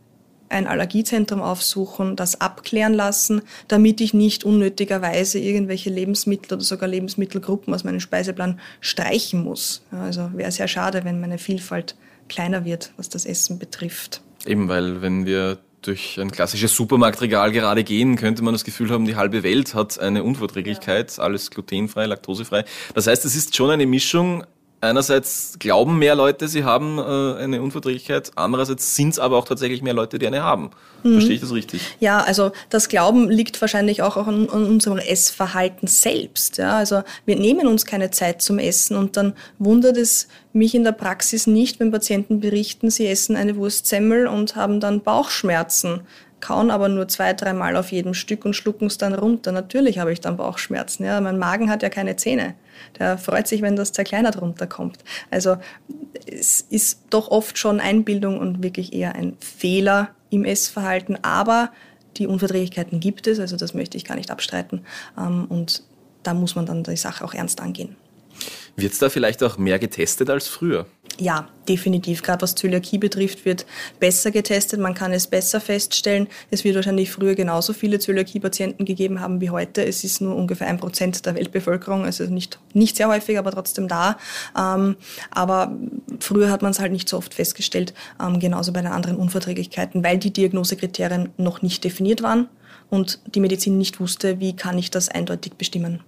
ein 0.49 0.67
Allergiezentrum 0.67 1.41
aufsuchen, 1.41 2.15
das 2.15 2.41
abklären 2.41 2.93
lassen, 2.93 3.41
damit 3.67 4.01
ich 4.01 4.13
nicht 4.13 4.43
unnötigerweise 4.43 5.39
irgendwelche 5.39 5.89
Lebensmittel 5.89 6.53
oder 6.53 6.63
sogar 6.63 6.89
Lebensmittelgruppen 6.89 7.73
aus 7.73 7.83
meinem 7.83 7.99
Speiseplan 7.99 8.59
streichen 8.81 9.43
muss. 9.43 9.83
Also 9.91 10.31
wäre 10.33 10.51
sehr 10.51 10.67
schade, 10.67 11.05
wenn 11.05 11.21
meine 11.21 11.37
Vielfalt 11.37 11.95
kleiner 12.27 12.65
wird, 12.65 12.91
was 12.97 13.09
das 13.09 13.25
Essen 13.25 13.59
betrifft. 13.59 14.21
Eben, 14.45 14.69
weil 14.69 15.01
wenn 15.01 15.25
wir 15.25 15.59
durch 15.81 16.19
ein 16.19 16.31
klassisches 16.31 16.75
Supermarktregal 16.75 17.51
gerade 17.51 17.83
gehen, 17.83 18.15
könnte 18.15 18.43
man 18.43 18.53
das 18.53 18.63
Gefühl 18.63 18.89
haben, 18.89 19.05
die 19.05 19.15
halbe 19.15 19.43
Welt 19.43 19.73
hat 19.75 19.99
eine 19.99 20.23
Unverträglichkeit, 20.23 21.17
ja. 21.17 21.23
alles 21.23 21.51
glutenfrei, 21.51 22.05
laktosefrei. 22.05 22.65
Das 22.93 23.07
heißt, 23.07 23.25
es 23.25 23.35
ist 23.35 23.55
schon 23.55 23.69
eine 23.69 23.85
Mischung 23.85 24.43
einerseits 24.81 25.57
glauben 25.59 25.99
mehr 25.99 26.15
Leute, 26.15 26.47
sie 26.47 26.63
haben 26.63 26.97
äh, 26.97 27.43
eine 27.43 27.61
Unverträglichkeit, 27.61 28.31
andererseits 28.35 28.95
sind 28.95 29.09
es 29.09 29.19
aber 29.19 29.37
auch 29.37 29.45
tatsächlich 29.45 29.81
mehr 29.81 29.93
Leute, 29.93 30.19
die 30.19 30.27
eine 30.27 30.43
haben. 30.43 30.71
Mhm. 31.03 31.13
Verstehe 31.13 31.35
ich 31.35 31.41
das 31.41 31.53
richtig? 31.53 31.81
Ja, 31.99 32.21
also 32.21 32.51
das 32.69 32.89
Glauben 32.89 33.29
liegt 33.29 33.59
wahrscheinlich 33.61 34.01
auch 34.01 34.17
an, 34.17 34.49
an, 34.49 34.65
unserem 34.65 34.97
Essverhalten 34.97 35.87
selbst. 35.87 36.57
Ja? 36.57 36.77
Also 36.77 37.03
wir 37.25 37.35
nehmen 37.35 37.67
uns 37.67 37.85
keine 37.85 38.11
Zeit 38.11 38.41
zum 38.41 38.59
Essen 38.59 38.95
und 38.95 39.17
dann 39.17 39.33
wundert 39.57 39.97
es 39.97 40.27
mich 40.53 40.73
in 40.75 40.83
der 40.83 40.93
Praxis 40.93 41.47
nicht, 41.47 41.79
wenn 41.79 41.91
Patienten 41.91 42.39
berichten, 42.39 42.89
sie 42.89 43.07
essen 43.07 43.35
eine 43.35 43.55
Wurstsemmel 43.55 44.27
und 44.27 44.55
haben 44.55 44.79
dann 44.79 45.01
Bauchschmerzen 45.01 46.01
kauen 46.41 46.71
aber 46.71 46.87
nur 46.87 47.07
zwei, 47.07 47.33
dreimal 47.33 47.75
auf 47.75 47.91
jedem 47.91 48.13
Stück 48.13 48.45
und 48.45 48.55
schlucken 48.55 48.87
es 48.87 48.97
dann 48.97 49.13
runter. 49.13 49.51
Natürlich 49.51 49.99
habe 49.99 50.13
ich 50.13 50.21
dann 50.21 50.37
Bauchschmerzen. 50.37 51.03
Ja, 51.03 51.19
mein 51.21 51.37
Magen 51.37 51.69
hat 51.69 51.83
ja 51.83 51.89
keine 51.89 52.15
Zähne. 52.15 52.55
Der 52.97 53.17
freut 53.17 53.47
sich, 53.47 53.61
wenn 53.61 53.75
das 53.75 53.91
zerkleinert 53.91 54.41
runterkommt. 54.41 54.97
Also 55.31 55.57
es 56.25 56.61
ist 56.69 57.01
doch 57.09 57.29
oft 57.29 57.57
schon 57.57 57.79
Einbildung 57.79 58.39
und 58.39 58.63
wirklich 58.63 58.93
eher 58.93 59.15
ein 59.15 59.37
Fehler 59.39 60.09
im 60.29 60.45
Essverhalten. 60.45 61.17
Aber 61.23 61.71
die 62.17 62.27
Unverträglichkeiten 62.27 62.99
gibt 62.99 63.27
es, 63.27 63.39
also 63.39 63.57
das 63.57 63.73
möchte 63.73 63.97
ich 63.97 64.05
gar 64.05 64.15
nicht 64.15 64.31
abstreiten. 64.31 64.85
Ähm, 65.17 65.45
und 65.49 65.83
da 66.23 66.33
muss 66.33 66.55
man 66.55 66.65
dann 66.65 66.83
die 66.83 66.97
Sache 66.97 67.23
auch 67.23 67.33
ernst 67.33 67.61
angehen. 67.61 67.95
Wird 68.75 68.93
es 68.93 68.99
da 68.99 69.09
vielleicht 69.09 69.43
auch 69.43 69.57
mehr 69.57 69.79
getestet 69.79 70.29
als 70.29 70.47
früher? 70.47 70.85
Ja, 71.19 71.49
definitiv. 71.67 72.23
Gerade 72.23 72.41
was 72.43 72.55
Zöliakie 72.55 72.97
betrifft, 72.97 73.43
wird 73.43 73.65
besser 73.99 74.31
getestet. 74.31 74.79
Man 74.79 74.93
kann 74.93 75.11
es 75.11 75.27
besser 75.27 75.59
feststellen. 75.59 76.27
Es 76.49 76.63
wird 76.63 76.75
wahrscheinlich 76.75 77.11
früher 77.11 77.35
genauso 77.35 77.73
viele 77.73 77.99
Zöliakie-Patienten 77.99 78.85
gegeben 78.85 79.19
haben 79.19 79.41
wie 79.41 79.49
heute. 79.49 79.83
Es 79.83 80.05
ist 80.05 80.21
nur 80.21 80.35
ungefähr 80.35 80.67
ein 80.67 80.79
Prozent 80.79 81.25
der 81.25 81.35
Weltbevölkerung, 81.35 82.05
also 82.05 82.23
nicht, 82.23 82.59
nicht 82.73 82.95
sehr 82.95 83.09
häufig, 83.09 83.37
aber 83.37 83.51
trotzdem 83.51 83.89
da. 83.89 84.17
Ähm, 84.57 84.95
aber 85.29 85.75
früher 86.21 86.49
hat 86.49 86.61
man 86.61 86.71
es 86.71 86.79
halt 86.79 86.93
nicht 86.93 87.09
so 87.09 87.17
oft 87.17 87.33
festgestellt, 87.33 87.93
ähm, 88.21 88.39
genauso 88.39 88.71
bei 88.71 88.81
den 88.81 88.91
anderen 88.91 89.17
Unverträglichkeiten, 89.17 90.03
weil 90.05 90.19
die 90.19 90.31
Diagnosekriterien 90.31 91.29
noch 91.35 91.61
nicht 91.61 91.83
definiert 91.83 92.23
waren 92.23 92.47
und 92.89 93.19
die 93.35 93.41
Medizin 93.41 93.77
nicht 93.77 93.99
wusste, 93.99 94.39
wie 94.39 94.55
kann 94.55 94.77
ich 94.77 94.89
das 94.89 95.09
eindeutig 95.09 95.53
bestimmen. 95.55 96.01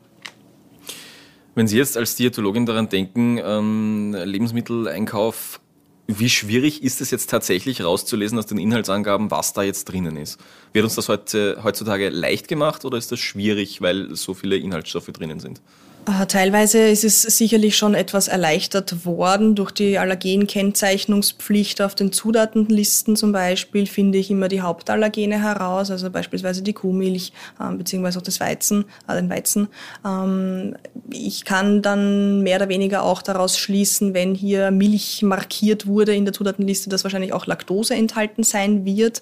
Wenn 1.54 1.68
Sie 1.68 1.78
jetzt 1.78 1.98
als 1.98 2.16
Diätologin 2.16 2.66
daran 2.66 2.88
denken, 2.88 3.38
ähm, 3.44 4.16
Lebensmitteleinkauf, 4.24 5.60
wie 6.08 6.30
schwierig 6.30 6.84
ist 6.84 7.02
es 7.02 7.12
jetzt 7.12 7.30
tatsächlich 7.30 7.84
rauszulesen 7.84 8.38
aus 8.38 8.46
den 8.46 8.58
Inhaltsangaben, 8.58 9.32
was 9.32 9.54
da 9.54 9.64
jetzt 9.64 9.86
drinnen 9.86 10.18
ist? 10.18 10.40
Wird 10.74 10.84
uns 10.84 10.96
das 10.96 11.10
heute, 11.10 11.60
heutzutage 11.64 12.10
leicht 12.10 12.48
gemacht 12.48 12.86
oder 12.86 12.98
ist 12.98 13.12
das 13.12 13.20
schwierig, 13.20 13.82
weil 13.82 14.16
so 14.16 14.34
viele 14.34 14.58
Inhaltsstoffe 14.58 15.08
drinnen 15.08 15.40
sind? 15.40 15.62
Äh, 16.08 16.26
teilweise 16.26 16.80
ist 16.80 17.04
es 17.04 17.22
sicherlich 17.22 17.78
schon 17.78 17.94
etwas 17.94 18.28
erleichtert 18.28 19.06
worden 19.06 19.54
durch 19.54 19.70
die 19.70 20.00
Allergenkennzeichnungspflicht 20.00 21.80
auf 21.80 21.94
den 21.94 22.12
Zutatenlisten 22.12 23.16
zum 23.16 23.32
Beispiel 23.32 23.86
finde 23.86 24.18
ich 24.18 24.32
immer 24.32 24.48
die 24.48 24.62
Hauptallergene 24.62 25.40
heraus, 25.40 25.92
also 25.92 26.10
beispielsweise 26.10 26.64
die 26.64 26.74
Kuhmilch 26.74 27.34
äh, 27.60 27.72
beziehungsweise 27.76 28.18
auch 28.18 28.24
das 28.24 28.40
Weizen, 28.40 28.86
äh, 29.08 29.16
den 29.16 29.30
Weizen. 29.30 29.68
Ähm, 30.04 30.76
ich 31.12 31.46
kann 31.46 31.84
dann 31.84 32.42
mehr 32.42 32.58
oder 32.58 32.70
weniger 32.70 33.04
auch 33.04 33.22
daraus 33.22 33.60
schließen, 33.60 34.16
wenn 34.16 34.34
hier 34.34 34.72
Milch 34.72 35.22
markiert 35.22 35.86
wurde 35.86 36.16
in 36.16 36.26
der 36.26 36.34
Zutatenliste, 36.34 36.90
dass 36.90 37.04
wahrscheinlich 37.04 37.34
auch 37.34 37.46
Laktose 37.46 37.94
enthalten 37.94 38.42
sein 38.42 38.86
wird. 38.86 39.22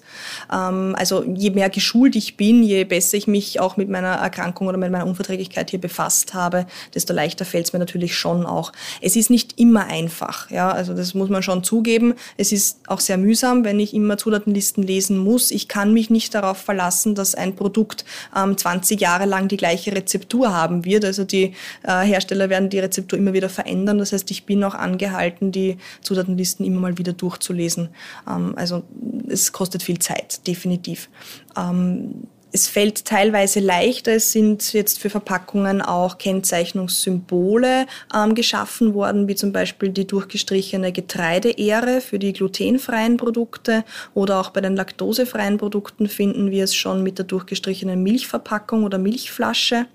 Ähm, 0.50 0.94
also 0.96 1.24
je 1.24 1.50
mehr 1.50 1.68
geschult 1.68 2.16
ich 2.16 2.38
bin, 2.38 2.62
je 2.62 2.84
besser 2.84 3.18
ich 3.18 3.26
mich 3.26 3.60
auch 3.60 3.76
mit 3.76 3.90
meiner 3.90 4.14
Erkrankung 4.14 4.68
oder 4.68 4.78
mit 4.78 4.90
meiner 4.90 5.06
Unverträglichkeit 5.06 5.68
hier 5.68 5.80
befasst 5.80 6.32
habe, 6.32 6.64
desto 6.94 7.12
leichter 7.12 7.44
fällt 7.44 7.66
es 7.66 7.72
mir 7.72 7.78
natürlich 7.78 8.16
schon 8.16 8.46
auch. 8.46 8.72
Es 9.00 9.16
ist 9.16 9.30
nicht 9.30 9.58
immer 9.58 9.86
einfach, 9.86 10.50
ja, 10.50 10.70
also 10.70 10.94
das 10.94 11.14
muss 11.14 11.28
man 11.28 11.42
schon 11.42 11.64
zugeben. 11.64 12.14
Es 12.36 12.52
ist 12.52 12.80
auch 12.86 13.00
sehr 13.00 13.18
mühsam, 13.18 13.64
wenn 13.64 13.80
ich 13.80 13.94
immer 13.94 14.18
Zutatenlisten 14.18 14.82
lesen 14.82 15.18
muss. 15.18 15.50
Ich 15.50 15.68
kann 15.68 15.92
mich 15.92 16.10
nicht 16.10 16.34
darauf 16.34 16.58
verlassen, 16.58 17.14
dass 17.14 17.34
ein 17.34 17.56
Produkt 17.56 18.04
ähm, 18.36 18.56
20 18.56 19.00
Jahre 19.00 19.26
lang 19.26 19.48
die 19.48 19.56
gleiche 19.56 19.92
Rezeptur 19.92 20.54
haben 20.54 20.84
wird. 20.84 21.04
Also 21.04 21.24
die 21.24 21.54
äh, 21.82 22.02
Hersteller 22.02 22.48
werden 22.48 22.70
die 22.70 22.78
Rezeptur 22.78 23.18
immer 23.18 23.32
wieder 23.32 23.48
verändern. 23.48 23.98
Das 23.98 24.12
heißt, 24.12 24.30
ich 24.30 24.44
bin 24.44 24.62
auch 24.64 24.74
angehalten, 24.74 25.52
die 25.52 25.78
Zutatenlisten 26.02 26.64
immer 26.66 26.80
mal 26.80 26.98
wieder 26.98 27.12
durchzulesen. 27.12 27.88
Ähm, 28.28 28.54
also 28.56 28.82
es 29.28 29.52
kostet 29.52 29.82
viel 29.82 29.98
Zeit, 29.98 30.46
definitiv. 30.46 31.08
Ähm, 31.56 32.26
es 32.52 32.68
fällt 32.68 33.04
teilweise 33.04 33.60
leichter. 33.60 34.12
Es 34.12 34.32
sind 34.32 34.72
jetzt 34.72 34.98
für 34.98 35.10
Verpackungen 35.10 35.82
auch 35.82 36.18
Kennzeichnungssymbole 36.18 37.86
ähm, 38.14 38.34
geschaffen 38.34 38.94
worden, 38.94 39.28
wie 39.28 39.34
zum 39.34 39.52
Beispiel 39.52 39.90
die 39.90 40.06
durchgestrichene 40.06 40.92
Getreideähre 40.92 42.00
für 42.00 42.18
die 42.18 42.32
glutenfreien 42.32 43.16
Produkte 43.16 43.84
oder 44.14 44.40
auch 44.40 44.50
bei 44.50 44.60
den 44.60 44.76
laktosefreien 44.76 45.58
Produkten 45.58 46.08
finden 46.08 46.50
wir 46.50 46.64
es 46.64 46.74
schon 46.74 47.02
mit 47.02 47.18
der 47.18 47.26
durchgestrichenen 47.26 48.02
Milchverpackung 48.02 48.84
oder 48.84 48.98
Milchflasche. 48.98 49.86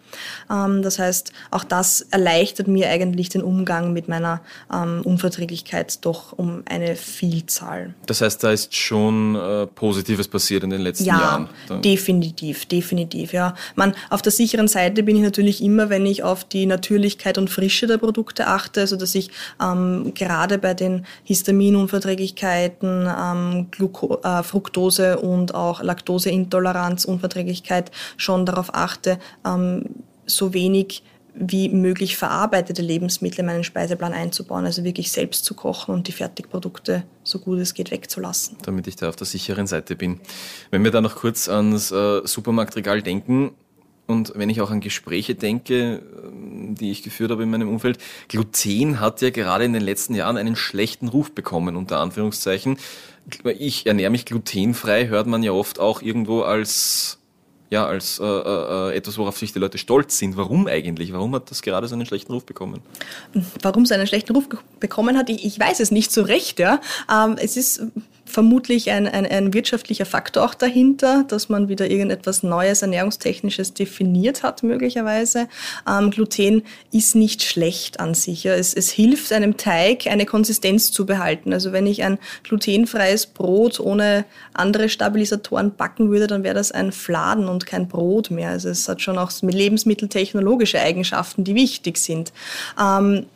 Ähm, 0.49 0.81
das 0.81 0.99
heißt, 0.99 1.31
auch 1.51 1.63
das 1.63 2.01
erleichtert 2.01 2.67
mir 2.67 2.89
eigentlich 2.89 3.29
den 3.29 3.41
Umgang 3.41 3.93
mit 3.93 4.07
meiner 4.07 4.41
ähm, 4.73 5.01
Unverträglichkeit 5.03 6.05
doch 6.05 6.33
um 6.33 6.63
eine 6.65 6.95
Vielzahl. 6.95 7.93
Das 8.05 8.21
heißt, 8.21 8.43
da 8.43 8.51
ist 8.51 8.73
schon 8.75 9.35
äh, 9.35 9.67
Positives 9.67 10.27
passiert 10.27 10.63
in 10.63 10.69
den 10.69 10.81
letzten 10.81 11.05
ja, 11.05 11.19
Jahren. 11.19 11.49
Ja, 11.69 11.77
definitiv, 11.77 12.44
definitiv. 12.53 13.33
Ja, 13.33 13.55
man 13.75 13.93
auf 14.09 14.21
der 14.21 14.31
sicheren 14.31 14.67
Seite 14.67 15.03
bin 15.03 15.15
ich 15.15 15.21
natürlich 15.21 15.63
immer, 15.63 15.89
wenn 15.89 16.05
ich 16.05 16.23
auf 16.23 16.43
die 16.43 16.65
Natürlichkeit 16.65 17.37
und 17.37 17.49
Frische 17.49 17.87
der 17.87 17.97
Produkte 17.97 18.47
achte, 18.47 18.81
also 18.81 18.95
dass 18.95 19.15
ich 19.15 19.31
ähm, 19.61 20.13
gerade 20.13 20.57
bei 20.57 20.73
den 20.73 21.05
Histaminunverträglichkeiten, 21.23 23.07
ähm, 23.07 23.67
äh, 24.23 24.43
Fructose 24.43 25.19
und 25.19 25.55
auch 25.55 25.81
Laktoseintoleranz, 25.81 27.05
Unverträglichkeit 27.05 27.91
schon 28.17 28.45
darauf 28.45 28.73
achte, 28.73 29.19
ähm, 29.45 29.83
so 30.25 30.53
wenig 30.53 31.03
wie 31.37 31.69
möglich 31.69 32.17
verarbeitete 32.17 32.81
Lebensmittel 32.81 33.41
in 33.41 33.45
meinen 33.47 33.63
Speiseplan 33.63 34.13
einzubauen, 34.13 34.65
also 34.65 34.83
wirklich 34.83 35.11
selbst 35.11 35.43
zu 35.43 35.53
kochen 35.53 35.93
und 35.93 36.07
die 36.07 36.13
Fertigprodukte 36.13 37.03
so 37.23 37.39
gut 37.39 37.59
es 37.59 37.73
geht 37.73 37.91
wegzulassen. 37.91 38.57
Damit 38.63 38.87
ich 38.87 38.95
da 38.95 39.09
auf 39.09 39.15
der 39.15 39.27
sicheren 39.27 39.67
Seite 39.67 39.95
bin. 39.95 40.21
Wenn 40.71 40.83
wir 40.83 40.91
da 40.91 41.01
noch 41.01 41.15
kurz 41.15 41.49
ans 41.49 41.91
äh, 41.91 42.21
Supermarktregal 42.25 43.01
denken 43.01 43.51
und 44.07 44.33
wenn 44.35 44.49
ich 44.49 44.61
auch 44.61 44.71
an 44.71 44.79
Gespräche 44.79 45.35
denke, 45.35 46.01
ähm, 46.23 46.75
die 46.75 46.91
ich 46.91 47.03
geführt 47.03 47.31
habe 47.31 47.43
in 47.43 47.49
meinem 47.49 47.69
Umfeld, 47.69 47.97
Gluten 48.29 48.99
hat 48.99 49.21
ja 49.21 49.29
gerade 49.29 49.65
in 49.65 49.73
den 49.73 49.83
letzten 49.83 50.15
Jahren 50.15 50.37
einen 50.37 50.55
schlechten 50.55 51.09
Ruf 51.09 51.31
bekommen, 51.31 51.75
unter 51.75 51.99
Anführungszeichen. 51.99 52.77
Ich 53.57 53.87
ernähre 53.87 54.11
mich 54.11 54.25
glutenfrei, 54.25 55.07
hört 55.07 55.27
man 55.27 55.43
ja 55.43 55.51
oft 55.51 55.79
auch 55.79 56.01
irgendwo 56.01 56.41
als 56.41 57.19
ja, 57.69 57.85
als 57.85 58.19
äh, 58.19 58.23
äh, 58.23 58.95
etwas, 58.95 59.17
worauf 59.17 59.37
sich 59.37 59.53
die 59.53 59.59
Leute 59.59 59.77
stolz 59.77 60.17
sind. 60.17 60.37
Warum 60.37 60.67
eigentlich? 60.67 61.11
Warum 61.13 61.33
hat 61.35 61.49
das 61.49 61.61
gerade 61.61 61.87
so 61.87 61.95
einen 61.95 62.05
schlechten 62.05 62.31
Ruf 62.31 62.45
bekommen? 62.45 62.81
Warum 63.61 63.83
es 63.83 63.91
einen 63.91 64.07
schlechten 64.07 64.35
Ruf 64.35 64.47
bekommen 64.79 65.17
hat, 65.17 65.29
ich, 65.29 65.43
ich 65.45 65.59
weiß 65.59 65.79
es 65.79 65.91
nicht 65.91 66.11
so 66.11 66.21
recht. 66.21 66.59
Ja. 66.59 66.79
Ähm, 67.11 67.37
es 67.39 67.57
ist 67.57 67.81
vermutlich 68.25 68.89
ein, 68.89 69.07
ein, 69.07 69.25
ein 69.25 69.53
wirtschaftlicher 69.53 70.05
Faktor 70.05 70.43
auch 70.43 70.55
dahinter, 70.55 71.23
dass 71.27 71.47
man 71.47 71.69
wieder 71.69 71.89
irgendetwas 71.89 72.43
Neues, 72.43 72.81
Ernährungstechnisches 72.81 73.73
definiert 73.73 74.43
hat, 74.43 74.63
möglicherweise. 74.63 75.47
Ähm, 75.87 76.09
Gluten 76.09 76.63
ist 76.91 77.15
nicht 77.15 77.43
schlecht 77.43 77.99
an 77.99 78.15
sich. 78.15 78.43
Ja. 78.43 78.55
Es, 78.55 78.73
es 78.73 78.89
hilft 78.89 79.31
einem 79.31 79.57
Teig, 79.57 80.07
eine 80.07 80.25
Konsistenz 80.25 80.91
zu 80.91 81.05
behalten. 81.05 81.53
Also 81.53 81.71
wenn 81.71 81.85
ich 81.85 82.03
ein 82.03 82.17
glutenfreies 82.43 83.27
Brot 83.27 83.79
ohne 83.79 84.25
andere 84.53 84.89
Stabilisatoren 84.89 85.75
backen 85.75 86.09
würde, 86.09 86.27
dann 86.27 86.43
wäre 86.43 86.55
das 86.55 86.71
ein 86.71 86.91
Fladen 86.91 87.47
und 87.47 87.65
kein 87.65 87.87
Brot 87.87 88.31
mehr. 88.31 88.49
Also 88.49 88.69
es 88.69 88.89
hat 88.89 89.01
schon 89.01 89.17
auch 89.17 89.31
lebensmitteltechnologische 89.41 90.81
Eigenschaften, 90.81 91.43
die 91.43 91.55
wichtig 91.55 91.97
sind. 91.97 92.33
Ähm, 92.81 93.27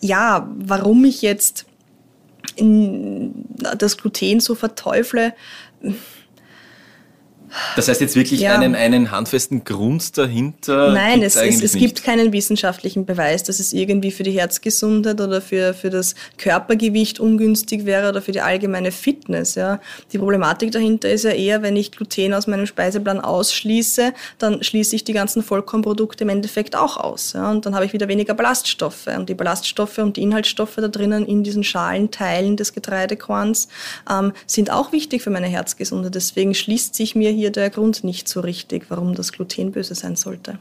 ja, 0.00 0.48
warum 0.58 1.04
ich 1.04 1.22
jetzt 1.22 1.64
das 2.58 3.96
Gluten 3.96 4.40
so 4.40 4.54
verteufle. 4.54 5.34
Das 7.76 7.88
heißt 7.88 8.00
jetzt 8.00 8.16
wirklich 8.16 8.40
ja. 8.40 8.54
einen, 8.54 8.74
einen 8.74 9.10
handfesten 9.10 9.64
Grund 9.64 10.16
dahinter? 10.16 10.92
Nein, 10.92 11.22
es, 11.22 11.36
es, 11.36 11.62
es 11.62 11.72
gibt 11.74 12.02
keinen 12.02 12.32
wissenschaftlichen 12.32 13.04
Beweis, 13.06 13.42
dass 13.42 13.60
es 13.60 13.72
irgendwie 13.72 14.10
für 14.10 14.22
die 14.22 14.32
Herzgesundheit 14.32 15.20
oder 15.20 15.40
für, 15.40 15.74
für 15.74 15.90
das 15.90 16.14
Körpergewicht 16.38 17.20
ungünstig 17.20 17.84
wäre 17.84 18.08
oder 18.08 18.22
für 18.22 18.32
die 18.32 18.40
allgemeine 18.40 18.92
Fitness. 18.92 19.54
Ja. 19.54 19.80
Die 20.12 20.18
Problematik 20.18 20.72
dahinter 20.72 21.10
ist 21.10 21.24
ja 21.24 21.30
eher, 21.30 21.62
wenn 21.62 21.76
ich 21.76 21.92
Gluten 21.92 22.34
aus 22.34 22.46
meinem 22.46 22.66
Speiseplan 22.66 23.20
ausschließe, 23.20 24.12
dann 24.38 24.62
schließe 24.62 24.96
ich 24.96 25.04
die 25.04 25.12
ganzen 25.12 25.42
Vollkornprodukte 25.42 26.24
im 26.24 26.30
Endeffekt 26.30 26.76
auch 26.76 26.96
aus. 26.96 27.32
Ja. 27.34 27.50
Und 27.50 27.66
dann 27.66 27.74
habe 27.74 27.84
ich 27.84 27.92
wieder 27.92 28.08
weniger 28.08 28.34
Ballaststoffe. 28.34 29.06
Und 29.06 29.28
die 29.28 29.34
Ballaststoffe 29.34 29.98
und 29.98 30.16
die 30.16 30.22
Inhaltsstoffe 30.22 30.76
da 30.76 30.88
drinnen 30.88 31.26
in 31.26 31.42
diesen 31.42 31.64
Schalenteilen 31.64 32.56
des 32.56 32.72
Getreidekorns 32.72 33.68
ähm, 34.10 34.32
sind 34.46 34.70
auch 34.70 34.92
wichtig 34.92 35.22
für 35.22 35.30
meine 35.30 35.46
Herzgesundheit. 35.46 36.14
Deswegen 36.14 36.54
schließt 36.54 36.94
sich 36.94 37.14
mir 37.14 37.30
hier 37.30 37.45
der 37.50 37.70
Grund 37.70 38.04
nicht 38.04 38.28
so 38.28 38.40
richtig, 38.40 38.86
warum 38.88 39.14
das 39.14 39.32
Gluten 39.32 39.72
böse 39.72 39.94
sein 39.94 40.16
sollte. 40.16 40.58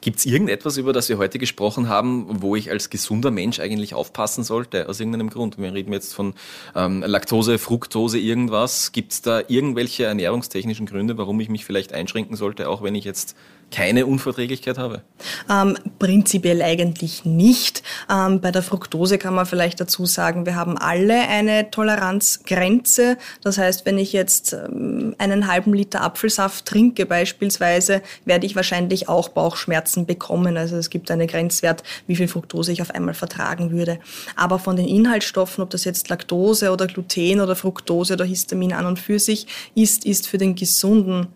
Gibt 0.00 0.18
es 0.18 0.26
irgendetwas, 0.26 0.76
über 0.78 0.92
das 0.92 1.08
wir 1.08 1.18
heute 1.18 1.38
gesprochen 1.38 1.88
haben, 1.88 2.42
wo 2.42 2.56
ich 2.56 2.70
als 2.70 2.90
gesunder 2.90 3.30
Mensch 3.30 3.60
eigentlich 3.60 3.94
aufpassen 3.94 4.44
sollte, 4.44 4.88
aus 4.88 4.98
irgendeinem 4.98 5.30
Grund? 5.30 5.58
Wir 5.58 5.72
reden 5.72 5.92
jetzt 5.92 6.14
von 6.14 6.34
ähm, 6.74 7.04
Laktose, 7.06 7.58
Fructose, 7.58 8.18
irgendwas. 8.18 8.92
Gibt 8.92 9.12
es 9.12 9.22
da 9.22 9.42
irgendwelche 9.46 10.04
ernährungstechnischen 10.04 10.86
Gründe, 10.86 11.18
warum 11.18 11.38
ich 11.40 11.48
mich 11.48 11.64
vielleicht 11.64 11.92
einschränken 11.92 12.36
sollte, 12.36 12.68
auch 12.68 12.82
wenn 12.82 12.94
ich 12.94 13.04
jetzt 13.04 13.36
keine 13.70 14.06
Unverträglichkeit 14.06 14.78
habe? 14.78 15.02
Ähm, 15.48 15.76
prinzipiell 15.98 16.62
eigentlich 16.62 17.24
nicht. 17.24 17.82
Ähm, 18.10 18.40
bei 18.40 18.50
der 18.50 18.62
Fructose 18.62 19.18
kann 19.18 19.34
man 19.34 19.46
vielleicht 19.46 19.80
dazu 19.80 20.06
sagen, 20.06 20.46
wir 20.46 20.56
haben 20.56 20.76
alle 20.76 21.28
eine 21.28 21.70
Toleranzgrenze. 21.70 23.16
Das 23.42 23.58
heißt, 23.58 23.86
wenn 23.86 23.98
ich 23.98 24.12
jetzt 24.12 24.52
ähm, 24.52 25.14
einen 25.18 25.46
halben 25.46 25.74
Liter 25.74 26.02
Apfelsaft 26.02 26.66
trinke 26.66 27.06
beispielsweise, 27.06 28.02
werde 28.24 28.46
ich 28.46 28.56
wahrscheinlich 28.56 29.08
auch 29.08 29.28
Bauchschmerzen 29.28 30.06
bekommen. 30.06 30.56
Also 30.56 30.76
es 30.76 30.90
gibt 30.90 31.10
einen 31.10 31.26
Grenzwert, 31.26 31.82
wie 32.06 32.16
viel 32.16 32.28
Fructose 32.28 32.72
ich 32.72 32.82
auf 32.82 32.90
einmal 32.90 33.14
vertragen 33.14 33.70
würde. 33.70 33.98
Aber 34.36 34.58
von 34.58 34.76
den 34.76 34.88
Inhaltsstoffen, 34.88 35.62
ob 35.62 35.70
das 35.70 35.84
jetzt 35.84 36.08
Laktose 36.08 36.72
oder 36.72 36.86
Gluten 36.86 37.40
oder 37.40 37.56
Fructose 37.56 38.14
oder 38.14 38.24
Histamin 38.24 38.72
an 38.72 38.86
und 38.86 38.98
für 38.98 39.18
sich 39.18 39.46
ist, 39.74 40.04
ist 40.04 40.26
für 40.26 40.38
den 40.38 40.54
gesunden 40.54 41.28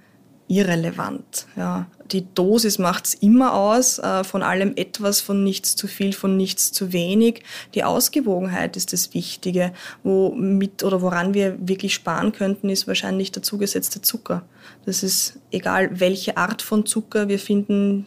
irrelevant. 0.49 1.47
Ja. 1.57 1.87
Die 2.13 2.27
Dosis 2.35 2.79
macht's 2.79 3.15
immer 3.15 3.55
aus, 3.55 3.99
äh, 3.99 4.25
von 4.25 4.43
allem 4.43 4.73
etwas, 4.77 5.21
von 5.21 5.43
nichts 5.43 5.75
zu 5.75 5.87
viel, 5.87 6.13
von 6.13 6.37
nichts 6.37 6.71
zu 6.73 6.93
wenig. 6.93 7.43
Die 7.75 7.85
Ausgewogenheit 7.85 8.77
ist 8.77 8.93
das 8.93 9.15
Wichtige. 9.15 9.73
Womit 10.03 10.85
oder 10.85 11.01
woran 11.01 11.35
wir 11.35 11.57
wirklich 11.59 11.95
sparen 11.95 12.33
könnten, 12.33 12.69
ist 12.69 12.87
wahrscheinlich 12.87 13.33
der 13.33 13.43
zugesetzte 13.43 14.03
Zucker. 14.03 14.43
Das 14.85 15.03
ist 15.03 15.39
egal, 15.51 16.01
welche 16.01 16.37
Art 16.37 16.63
von 16.63 16.87
Zucker. 16.87 17.29
Wir 17.29 17.39
finden 17.39 18.07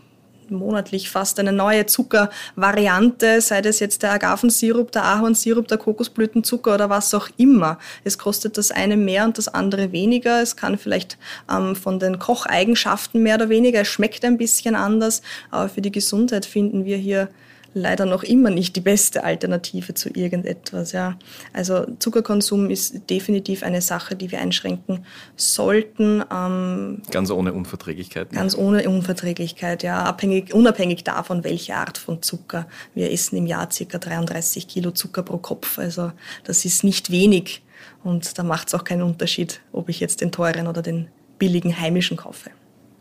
monatlich 0.51 1.09
fast 1.09 1.39
eine 1.39 1.51
neue 1.51 1.85
Zuckervariante, 1.85 3.41
sei 3.41 3.61
das 3.61 3.79
jetzt 3.79 4.03
der 4.03 4.11
Agavensirup, 4.13 4.91
der 4.91 5.05
Ahornsirup, 5.05 5.67
der 5.67 5.77
Kokosblütenzucker 5.77 6.75
oder 6.75 6.89
was 6.89 7.13
auch 7.13 7.29
immer. 7.37 7.77
Es 8.03 8.17
kostet 8.17 8.57
das 8.57 8.71
eine 8.71 8.97
mehr 8.97 9.25
und 9.25 9.37
das 9.37 9.47
andere 9.47 9.91
weniger. 9.91 10.41
Es 10.41 10.55
kann 10.55 10.77
vielleicht 10.77 11.17
ähm, 11.51 11.75
von 11.75 11.99
den 11.99 12.19
Kocheigenschaften 12.19 13.21
mehr 13.23 13.35
oder 13.35 13.49
weniger, 13.49 13.81
es 13.81 13.87
schmeckt 13.87 14.25
ein 14.25 14.37
bisschen 14.37 14.75
anders, 14.75 15.21
aber 15.51 15.69
für 15.69 15.81
die 15.81 15.91
Gesundheit 15.91 16.45
finden 16.45 16.85
wir 16.85 16.97
hier 16.97 17.29
leider 17.77 18.05
noch 18.05 18.23
immer 18.23 18.49
nicht 18.49 18.75
die 18.75 18.81
beste 18.81 19.23
Alternative 19.23 19.93
zu 19.93 20.09
irgendetwas. 20.09 20.91
Ja. 20.91 21.17
Also 21.53 21.85
Zuckerkonsum 21.99 22.69
ist 22.69 23.09
definitiv 23.09 23.63
eine 23.63 23.81
Sache, 23.81 24.15
die 24.15 24.31
wir 24.31 24.39
einschränken 24.39 25.05
sollten. 25.35 26.23
Ähm, 26.31 27.01
ganz 27.11 27.31
ohne 27.31 27.53
Unverträglichkeit. 27.53 28.31
Ganz 28.31 28.55
ohne 28.57 28.89
Unverträglichkeit, 28.89 29.83
ja. 29.83 30.03
Abhängig, 30.03 30.53
unabhängig 30.53 31.03
davon, 31.03 31.43
welche 31.43 31.75
Art 31.75 31.97
von 31.97 32.21
Zucker. 32.21 32.67
Wir 32.93 33.11
essen 33.11 33.37
im 33.37 33.45
Jahr 33.45 33.67
ca. 33.67 33.97
33 33.97 34.67
Kilo 34.67 34.91
Zucker 34.91 35.23
pro 35.23 35.37
Kopf. 35.37 35.79
Also 35.79 36.11
das 36.43 36.65
ist 36.65 36.83
nicht 36.83 37.11
wenig. 37.11 37.63
Und 38.03 38.37
da 38.37 38.43
macht 38.43 38.69
es 38.69 38.73
auch 38.73 38.83
keinen 38.83 39.03
Unterschied, 39.03 39.61
ob 39.71 39.89
ich 39.89 39.99
jetzt 39.99 40.21
den 40.21 40.31
teuren 40.31 40.67
oder 40.67 40.81
den 40.81 41.09
billigen 41.37 41.79
heimischen 41.79 42.17
kaufe. 42.17 42.49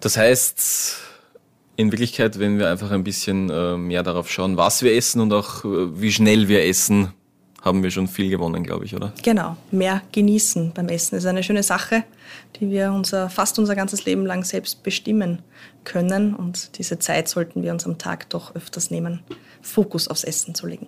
Das 0.01 0.17
heißt, 0.17 0.97
in 1.77 1.93
Wirklichkeit, 1.93 2.39
wenn 2.39 2.59
wir 2.59 2.71
einfach 2.71 2.91
ein 2.91 3.05
bisschen 3.05 3.51
äh, 3.51 3.77
mehr 3.77 4.03
darauf 4.03 4.31
schauen, 4.31 4.57
was 4.57 4.83
wir 4.83 4.95
essen 4.95 5.21
und 5.21 5.33
auch 5.33 5.65
äh, 5.65 6.01
wie 6.01 6.11
schnell 6.11 6.49
wir 6.49 6.65
essen, 6.65 7.13
haben 7.63 7.83
wir 7.83 7.91
schon 7.91 8.07
viel 8.07 8.31
gewonnen, 8.31 8.63
glaube 8.63 8.85
ich, 8.85 8.95
oder? 8.95 9.13
Genau, 9.23 9.57
mehr 9.73 10.03
genießen 10.13 10.73
beim 10.73 10.89
Essen. 10.89 11.17
Das 11.17 11.25
ist 11.25 11.29
eine 11.29 11.43
schöne 11.43 11.65
Sache, 11.65 12.05
die 12.61 12.71
wir 12.71 12.93
unser, 12.93 13.29
fast 13.29 13.59
unser 13.59 13.75
ganzes 13.75 14.05
Leben 14.05 14.25
lang 14.25 14.45
selbst 14.45 14.85
bestimmen 14.85 15.43
können. 15.85 16.35
Und 16.35 16.79
diese 16.79 16.99
Zeit 16.99 17.29
sollten 17.29 17.63
wir 17.63 17.73
uns 17.73 17.85
am 17.85 17.99
Tag 17.99 18.31
doch 18.31 18.55
öfters 18.55 18.91
nehmen, 18.91 19.21
Fokus 19.63 20.07
aufs 20.07 20.23
Essen 20.23 20.55
zu 20.55 20.67
legen. 20.67 20.87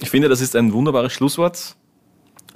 Ich 0.00 0.10
finde, 0.10 0.28
das 0.28 0.40
ist 0.40 0.54
ein 0.54 0.72
wunderbares 0.72 1.12
Schlusswort. 1.12 1.74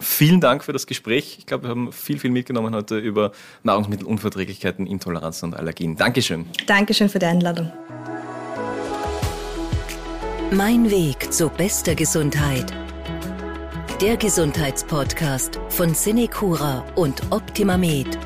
Vielen 0.00 0.40
Dank 0.40 0.64
für 0.64 0.72
das 0.72 0.86
Gespräch. 0.86 1.36
Ich 1.38 1.46
glaube, 1.46 1.64
wir 1.64 1.70
haben 1.70 1.92
viel, 1.92 2.18
viel 2.18 2.30
mitgenommen 2.30 2.74
heute 2.74 2.98
über 2.98 3.32
Nahrungsmittelunverträglichkeiten, 3.62 4.86
Intoleranzen 4.86 5.50
und 5.50 5.58
Allergien. 5.58 5.96
Dankeschön. 5.96 6.46
Dankeschön 6.66 7.08
für 7.08 7.18
die 7.18 7.26
Einladung. 7.26 7.70
Mein 10.52 10.90
Weg 10.90 11.32
zu 11.32 11.48
bester 11.48 11.94
Gesundheit. 11.94 12.72
Der 14.00 14.16
Gesundheitspodcast 14.16 15.60
von 15.68 15.94
Cinecura 15.94 16.84
und 16.96 17.20
Optimamed. 17.30 18.18